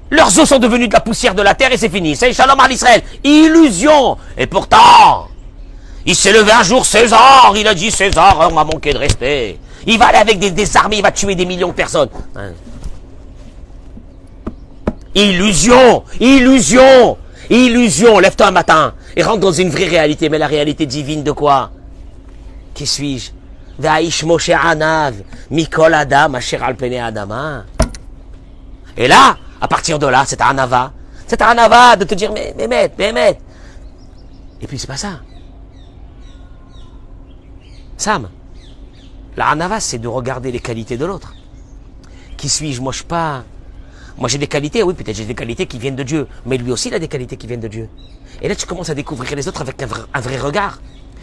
Leurs 0.10 0.40
os 0.40 0.50
sont 0.50 0.58
devenus 0.58 0.90
de 0.90 0.94
la 0.94 1.02
poussière 1.02 1.36
de 1.36 1.44
la 1.44 1.54
terre 1.54 1.72
et 1.72 1.78
c'est 1.78 1.90
fini. 1.90 2.16
C'est 2.16 2.34
Shalom 2.34 2.60
à 2.60 2.68
l'Israël. 2.68 3.04
Illusion. 3.24 4.18
Et 4.36 4.48
pourtant, 4.48 5.28
il 6.08 6.16
s'est 6.16 6.34
levé 6.34 6.52
un 6.52 6.64
jour 6.64 6.88
César. 6.88 7.54
Il 7.56 7.68
a 7.68 7.76
dit 7.76 7.92
César, 7.92 8.48
on 8.50 8.56
m'a 8.56 8.64
manqué 8.64 8.94
de 8.94 8.98
respect. 8.98 9.60
Il 9.86 10.00
va 10.00 10.08
aller 10.08 10.18
avec 10.18 10.40
des, 10.40 10.76
armées, 10.78 10.98
il 10.98 11.04
va 11.04 11.12
tuer 11.12 11.36
des 11.36 11.46
millions 11.46 11.68
de 11.68 11.74
personnes. 11.74 12.10
Hein? 12.36 12.54
Illusion. 15.16 16.04
Illusion. 16.20 17.18
Illusion. 17.50 18.20
Lève-toi 18.20 18.48
un 18.48 18.52
matin 18.52 18.94
et 19.16 19.24
rentre 19.24 19.40
dans 19.40 19.52
une 19.52 19.70
vraie 19.70 19.88
réalité. 19.88 20.30
Mais 20.30 20.38
la 20.38 20.48
réalité 20.48 20.86
divine 20.86 21.24
de 21.24 21.32
quoi? 21.32 21.72
Qui 22.74 22.86
suis-je? 22.86 23.32
Mikol 25.50 25.94
Adam, 25.94 26.34
Adama. 26.36 27.66
Et 28.98 29.08
là, 29.08 29.38
à 29.62 29.68
partir 29.68 29.98
de 29.98 30.08
là, 30.08 30.24
c'est 30.28 30.42
anava. 30.42 30.92
C'est 31.26 31.42
anava 31.42 31.96
de 31.96 32.04
te 32.04 32.16
dire, 32.16 32.32
mais, 32.34 32.54
mais, 32.58 32.92
mais. 32.98 33.40
Et 34.62 34.68
puis 34.68 34.78
c'est 34.78 34.88
pas 34.88 34.98
ça. 34.98 35.22
Sam, 37.96 38.30
la 39.38 39.48
anava, 39.50 39.80
c'est 39.80 40.00
de 40.00 40.08
regarder 40.08 40.52
les 40.52 40.60
qualités 40.60 40.98
de 40.98 41.06
l'autre. 41.06 41.34
Qui 42.36 42.50
suis-je? 42.50 42.82
Moi, 42.82 42.92
je 42.92 42.98
suis 42.98 43.06
pas. 43.06 43.44
Moi, 44.20 44.28
j'ai 44.28 44.38
des 44.38 44.48
qualités, 44.48 44.84
oui, 44.84 44.94
peut-être 44.94 45.16
j'ai 45.16 45.24
des 45.24 45.34
qualités 45.34 45.66
qui 45.66 45.80
viennent 45.80 45.96
de 45.96 46.04
Dieu. 46.04 46.28
Mais 46.46 46.58
lui 46.58 46.72
aussi, 46.74 46.90
il 46.90 46.94
a 46.94 47.00
des 47.00 47.08
qualités 47.08 47.38
qui 47.38 47.48
viennent 47.48 47.62
de 47.62 47.70
Dieu. 47.70 47.88
Et 48.42 48.50
là, 48.50 48.56
tu 48.56 48.66
commences 48.66 48.90
à 48.90 48.94
découvrir 48.96 49.34
les 49.36 49.48
autres 49.48 49.62
avec 49.62 49.82
un 49.82 50.20
vrai, 50.20 50.38
regard. 50.38 50.82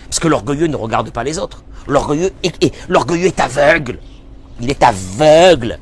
Parce 0.09 0.19
que 0.19 0.29
l'orgueilleux 0.29 0.67
ne 0.67 0.77
regarde 0.77 1.11
pas 1.11 1.23
les 1.23 1.39
autres. 1.39 1.63
L'orgueilleux 1.87 2.33
est, 2.43 3.41
aveugle. 3.41 3.99
Il 4.61 4.71
est 4.71 4.83
aveugle. 4.83 5.79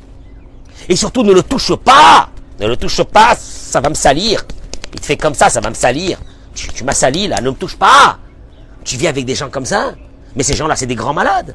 Et 0.88 0.96
surtout, 0.96 1.22
ne 1.22 1.32
le 1.32 1.44
touche 1.44 1.76
pas. 1.76 2.30
Ne 2.58 2.66
le 2.66 2.76
touche 2.76 3.02
pas, 3.04 3.36
ça 3.36 3.80
va 3.80 3.90
me 3.90 3.94
salir. 3.94 4.44
Il 4.92 5.00
te 5.00 5.06
fait 5.06 5.16
comme 5.16 5.34
ça, 5.34 5.48
ça 5.48 5.60
va 5.60 5.70
me 5.70 5.74
salir. 5.74 6.18
Tu, 6.54 6.84
m'as 6.84 6.92
sali 6.92 7.28
là, 7.28 7.40
ne 7.40 7.50
me 7.50 7.56
touche 7.56 7.76
pas. 7.76 8.18
Tu 8.84 8.96
vis 8.96 9.06
avec 9.06 9.24
des 9.24 9.34
gens 9.34 9.50
comme 9.50 9.66
ça. 9.66 9.94
Mais 10.34 10.42
ces 10.42 10.54
gens-là, 10.54 10.74
c'est 10.74 10.86
des 10.86 10.94
grands 10.94 11.14
malades. 11.14 11.54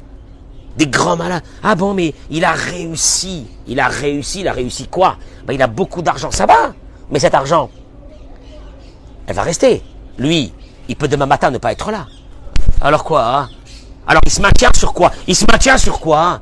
Des 0.80 0.86
grands 0.86 1.14
malades. 1.14 1.42
Ah 1.62 1.74
bon, 1.74 1.92
mais 1.92 2.14
il 2.30 2.42
a 2.42 2.52
réussi. 2.52 3.46
Il 3.66 3.78
a 3.80 3.88
réussi, 3.88 4.40
il 4.40 4.48
a 4.48 4.52
réussi 4.54 4.88
quoi? 4.88 5.18
Ben, 5.46 5.52
Il 5.52 5.60
a 5.60 5.66
beaucoup 5.66 6.00
d'argent, 6.00 6.30
ça 6.30 6.46
va. 6.46 6.72
Mais 7.10 7.18
cet 7.18 7.34
argent, 7.34 7.68
elle 9.26 9.36
va 9.36 9.42
rester. 9.42 9.82
Lui, 10.16 10.54
il 10.88 10.96
peut 10.96 11.06
demain 11.06 11.26
matin 11.26 11.50
ne 11.50 11.58
pas 11.58 11.72
être 11.72 11.90
là. 11.90 12.06
Alors 12.80 13.04
quoi 13.04 13.26
hein? 13.26 13.48
Alors 14.06 14.22
il 14.24 14.32
se 14.32 14.40
maintient 14.40 14.70
sur 14.74 14.94
quoi? 14.94 15.12
Il 15.26 15.36
se 15.36 15.44
maintient 15.44 15.76
sur 15.76 16.00
quoi 16.00 16.40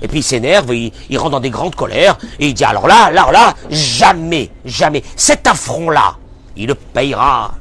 et 0.00 0.08
puis 0.08 0.20
il 0.20 0.22
s'énerve, 0.22 0.74
il, 0.74 0.90
il, 1.10 1.18
rentre 1.18 1.32
dans 1.32 1.40
des 1.40 1.50
grandes 1.50 1.76
colères, 1.76 2.18
et 2.38 2.48
il 2.48 2.54
dit 2.54 2.64
alors 2.64 2.86
là, 2.86 3.10
là, 3.10 3.30
là, 3.30 3.54
jamais, 3.70 4.50
jamais, 4.64 5.02
cet 5.14 5.46
affront-là, 5.46 6.16
il 6.56 6.66
le 6.66 6.74
payera. 6.74 7.52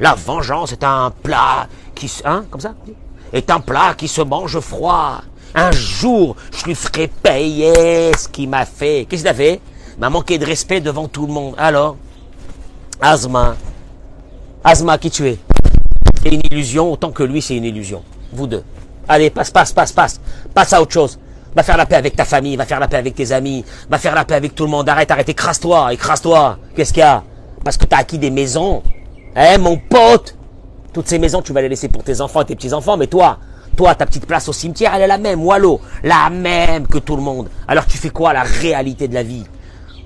La 0.00 0.14
vengeance 0.14 0.72
est 0.72 0.84
un 0.84 1.10
plat 1.22 1.68
qui, 1.94 2.10
hein, 2.24 2.44
comme 2.50 2.60
ça, 2.60 2.74
est 3.32 3.50
un 3.50 3.60
plat 3.60 3.94
qui 3.96 4.08
se 4.08 4.22
mange 4.22 4.60
froid. 4.60 5.22
Un 5.54 5.70
jour, 5.72 6.36
je 6.56 6.64
lui 6.64 6.74
ferai 6.74 7.08
payer 7.08 8.12
ce 8.16 8.28
qu'il 8.28 8.48
m'a 8.48 8.64
fait. 8.64 9.06
Qu'est-ce 9.08 9.22
qu'il 9.22 9.30
a 9.30 9.34
fait? 9.34 9.60
M'a 9.98 10.10
manqué 10.10 10.38
de 10.38 10.44
respect 10.44 10.80
devant 10.80 11.08
tout 11.08 11.26
le 11.26 11.32
monde. 11.32 11.54
Alors, 11.58 11.96
Asma, 13.00 13.56
Asma, 14.62 14.98
qui 14.98 15.10
tu 15.10 15.26
es? 15.26 15.38
C'est 16.22 16.30
une 16.30 16.42
illusion, 16.50 16.92
autant 16.92 17.10
que 17.10 17.22
lui, 17.22 17.40
c'est 17.40 17.56
une 17.56 17.64
illusion. 17.64 18.02
Vous 18.32 18.46
deux. 18.46 18.62
Allez, 19.08 19.30
passe, 19.30 19.50
passe, 19.50 19.72
passe, 19.72 19.92
passe. 19.92 20.20
Passe 20.52 20.72
à 20.72 20.82
autre 20.82 20.92
chose. 20.92 21.18
Va 21.56 21.62
faire 21.62 21.76
la 21.76 21.86
paix 21.86 21.96
avec 21.96 22.14
ta 22.14 22.24
famille, 22.24 22.56
va 22.56 22.66
faire 22.66 22.78
la 22.78 22.88
paix 22.88 22.98
avec 22.98 23.14
tes 23.14 23.32
amis, 23.32 23.64
va 23.88 23.98
faire 23.98 24.14
la 24.14 24.24
paix 24.24 24.34
avec 24.34 24.54
tout 24.54 24.64
le 24.64 24.70
monde. 24.70 24.88
Arrête, 24.88 25.10
arrête, 25.10 25.28
écrase-toi, 25.28 25.92
écrase-toi. 25.92 26.58
Qu'est-ce 26.76 26.92
qu'il 26.92 27.00
y 27.00 27.04
a? 27.04 27.22
Parce 27.64 27.76
que 27.76 27.86
tu 27.86 27.94
as 27.94 27.98
acquis 27.98 28.18
des 28.18 28.30
maisons. 28.30 28.82
Eh, 29.34 29.58
mon 29.58 29.76
pote 29.78 30.36
Toutes 30.98 31.06
ces 31.06 31.20
maisons, 31.20 31.42
tu 31.42 31.52
vas 31.52 31.62
les 31.62 31.68
laisser 31.68 31.86
pour 31.86 32.02
tes 32.02 32.20
enfants 32.20 32.42
et 32.42 32.44
tes 32.44 32.56
petits-enfants, 32.56 32.96
mais 32.96 33.06
toi, 33.06 33.38
toi, 33.76 33.94
ta 33.94 34.04
petite 34.04 34.26
place 34.26 34.48
au 34.48 34.52
cimetière, 34.52 34.92
elle 34.96 35.02
est 35.02 35.06
la 35.06 35.16
même, 35.16 35.44
Wallo, 35.44 35.80
la 36.02 36.28
même 36.28 36.88
que 36.88 36.98
tout 36.98 37.14
le 37.14 37.22
monde. 37.22 37.48
Alors 37.68 37.86
tu 37.86 37.96
fais 37.96 38.10
quoi 38.10 38.32
La 38.32 38.42
réalité 38.42 39.06
de 39.06 39.14
la 39.14 39.22
vie? 39.22 39.44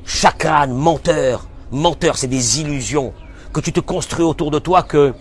Chacun, 0.04 0.66
menteur. 0.66 1.46
Menteur, 1.70 2.18
c'est 2.18 2.26
des 2.26 2.60
illusions 2.60 3.14
que 3.54 3.60
tu 3.60 3.72
te 3.72 3.80
construis 3.80 4.26
autour 4.26 4.50
de 4.50 4.58
toi 4.58 4.82
que 4.82 5.14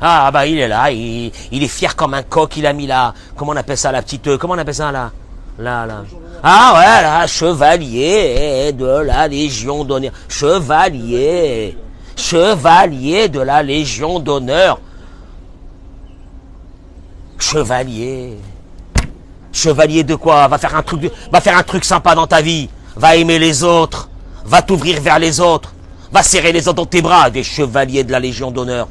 ah 0.00 0.30
bah 0.30 0.46
il 0.46 0.60
est 0.60 0.68
là, 0.68 0.92
il, 0.92 1.32
il, 1.50 1.64
est 1.64 1.66
fier 1.66 1.96
comme 1.96 2.14
un 2.14 2.22
coq, 2.22 2.56
il 2.56 2.64
a 2.64 2.72
mis 2.72 2.86
là, 2.86 3.12
comment 3.34 3.50
on 3.50 3.56
appelle 3.56 3.76
ça 3.76 3.90
la 3.90 4.02
petite, 4.02 4.36
comment 4.36 4.54
on 4.54 4.58
appelle 4.58 4.72
ça 4.72 4.92
là 4.92 5.10
Là, 5.58 5.84
là. 5.84 6.04
Ah 6.44 6.74
ouais, 6.76 7.02
là, 7.02 7.26
chevalier 7.26 8.72
de 8.72 8.86
la 8.86 9.26
Légion 9.26 9.82
d'honneur. 9.82 10.12
Chevalier. 10.28 11.76
Chevalier 12.14 13.28
de 13.28 13.40
la 13.40 13.64
Légion 13.64 14.20
d'honneur. 14.20 14.78
Chevalier. 17.38 18.36
Chevalier 19.52 20.04
de 20.04 20.14
quoi? 20.16 20.48
Va 20.48 20.58
faire 20.58 20.74
un 20.74 20.82
truc, 20.82 21.10
va 21.32 21.40
faire 21.40 21.56
un 21.56 21.62
truc 21.62 21.84
sympa 21.84 22.14
dans 22.14 22.26
ta 22.26 22.40
vie. 22.40 22.68
Va 22.96 23.16
aimer 23.16 23.38
les 23.38 23.62
autres. 23.62 24.08
Va 24.44 24.62
t'ouvrir 24.62 25.00
vers 25.00 25.18
les 25.18 25.40
autres. 25.40 25.72
Va 26.12 26.22
serrer 26.22 26.52
les 26.52 26.66
autres 26.68 26.76
dans 26.76 26.86
tes 26.86 27.02
bras. 27.02 27.30
Des 27.30 27.42
chevaliers 27.42 28.04
de 28.04 28.12
la 28.12 28.20
Légion 28.20 28.50
d'honneur. 28.50 28.88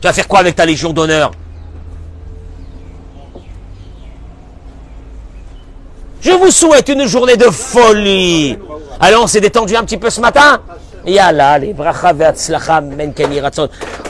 Tu 0.00 0.06
vas 0.06 0.12
faire 0.12 0.28
quoi 0.28 0.40
avec 0.40 0.56
ta 0.56 0.64
Légion 0.64 0.92
d'honneur? 0.92 1.32
Je 6.20 6.30
vous 6.30 6.50
souhaite 6.52 6.88
une 6.88 7.06
journée 7.06 7.36
de 7.36 7.50
folie. 7.50 8.56
Allez, 9.00 9.16
on 9.16 9.26
s'est 9.26 9.40
détendu 9.40 9.74
un 9.74 9.82
petit 9.82 9.96
peu 9.96 10.08
ce 10.08 10.20
matin 10.20 10.60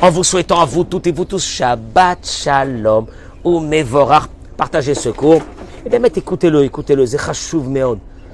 En 0.03 0.11
vous 0.11 0.25
souhaitant 0.25 0.61
à 0.61 0.67
vous 0.67 0.85
toutes 0.85 1.07
et 1.07 1.13
vous 1.13 1.25
tous 1.25 1.43
Shabbat 1.43 2.19
Shalom 2.23 3.07
ou 3.45 3.61
Mevorach. 3.61 4.29
Partagez 4.57 4.95
ce 4.95 5.09
cours. 5.09 5.43
Et 5.85 5.91
eh 5.93 5.99
bien, 5.99 6.09
écoutez-le, 6.15 6.65
écoutez-le. 6.65 7.05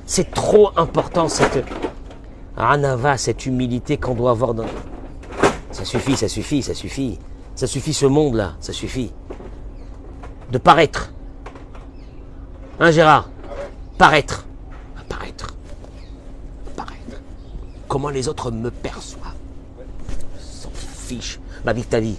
C'est 0.05 0.31
trop 0.31 0.71
important 0.77 1.29
cette 1.29 1.65
anava, 2.57 3.17
cette 3.17 3.47
humilité 3.47 3.97
qu'on 3.97 4.15
doit 4.15 4.33
avoir 4.33 4.55
dans. 4.55 4.67
Ça 5.71 5.85
suffit, 5.85 6.17
ça 6.17 6.29
suffit, 6.29 6.63
ça 6.63 6.75
suffit. 6.75 7.19
Ça 7.55 7.67
suffit 7.67 7.95
ce 7.95 8.07
monde-là, 8.07 8.55
ça 8.61 8.73
suffit. 8.73 9.13
De 10.51 10.59
paraître. 10.59 11.13
Hein, 12.81 12.91
Gérard? 12.91 13.29
Paraître. 13.97 14.47
Paraître. 15.09 15.55
Paraître. 16.77 17.21
Comment 17.89 18.11
les 18.11 18.29
autres 18.29 18.51
me 18.51 18.71
perçoivent. 18.71 19.35
S'en 20.39 20.71
fiche. 20.71 21.41
Ma 21.65 21.73
vie, 21.73 21.85
ta 21.85 22.01
vie. 22.01 22.19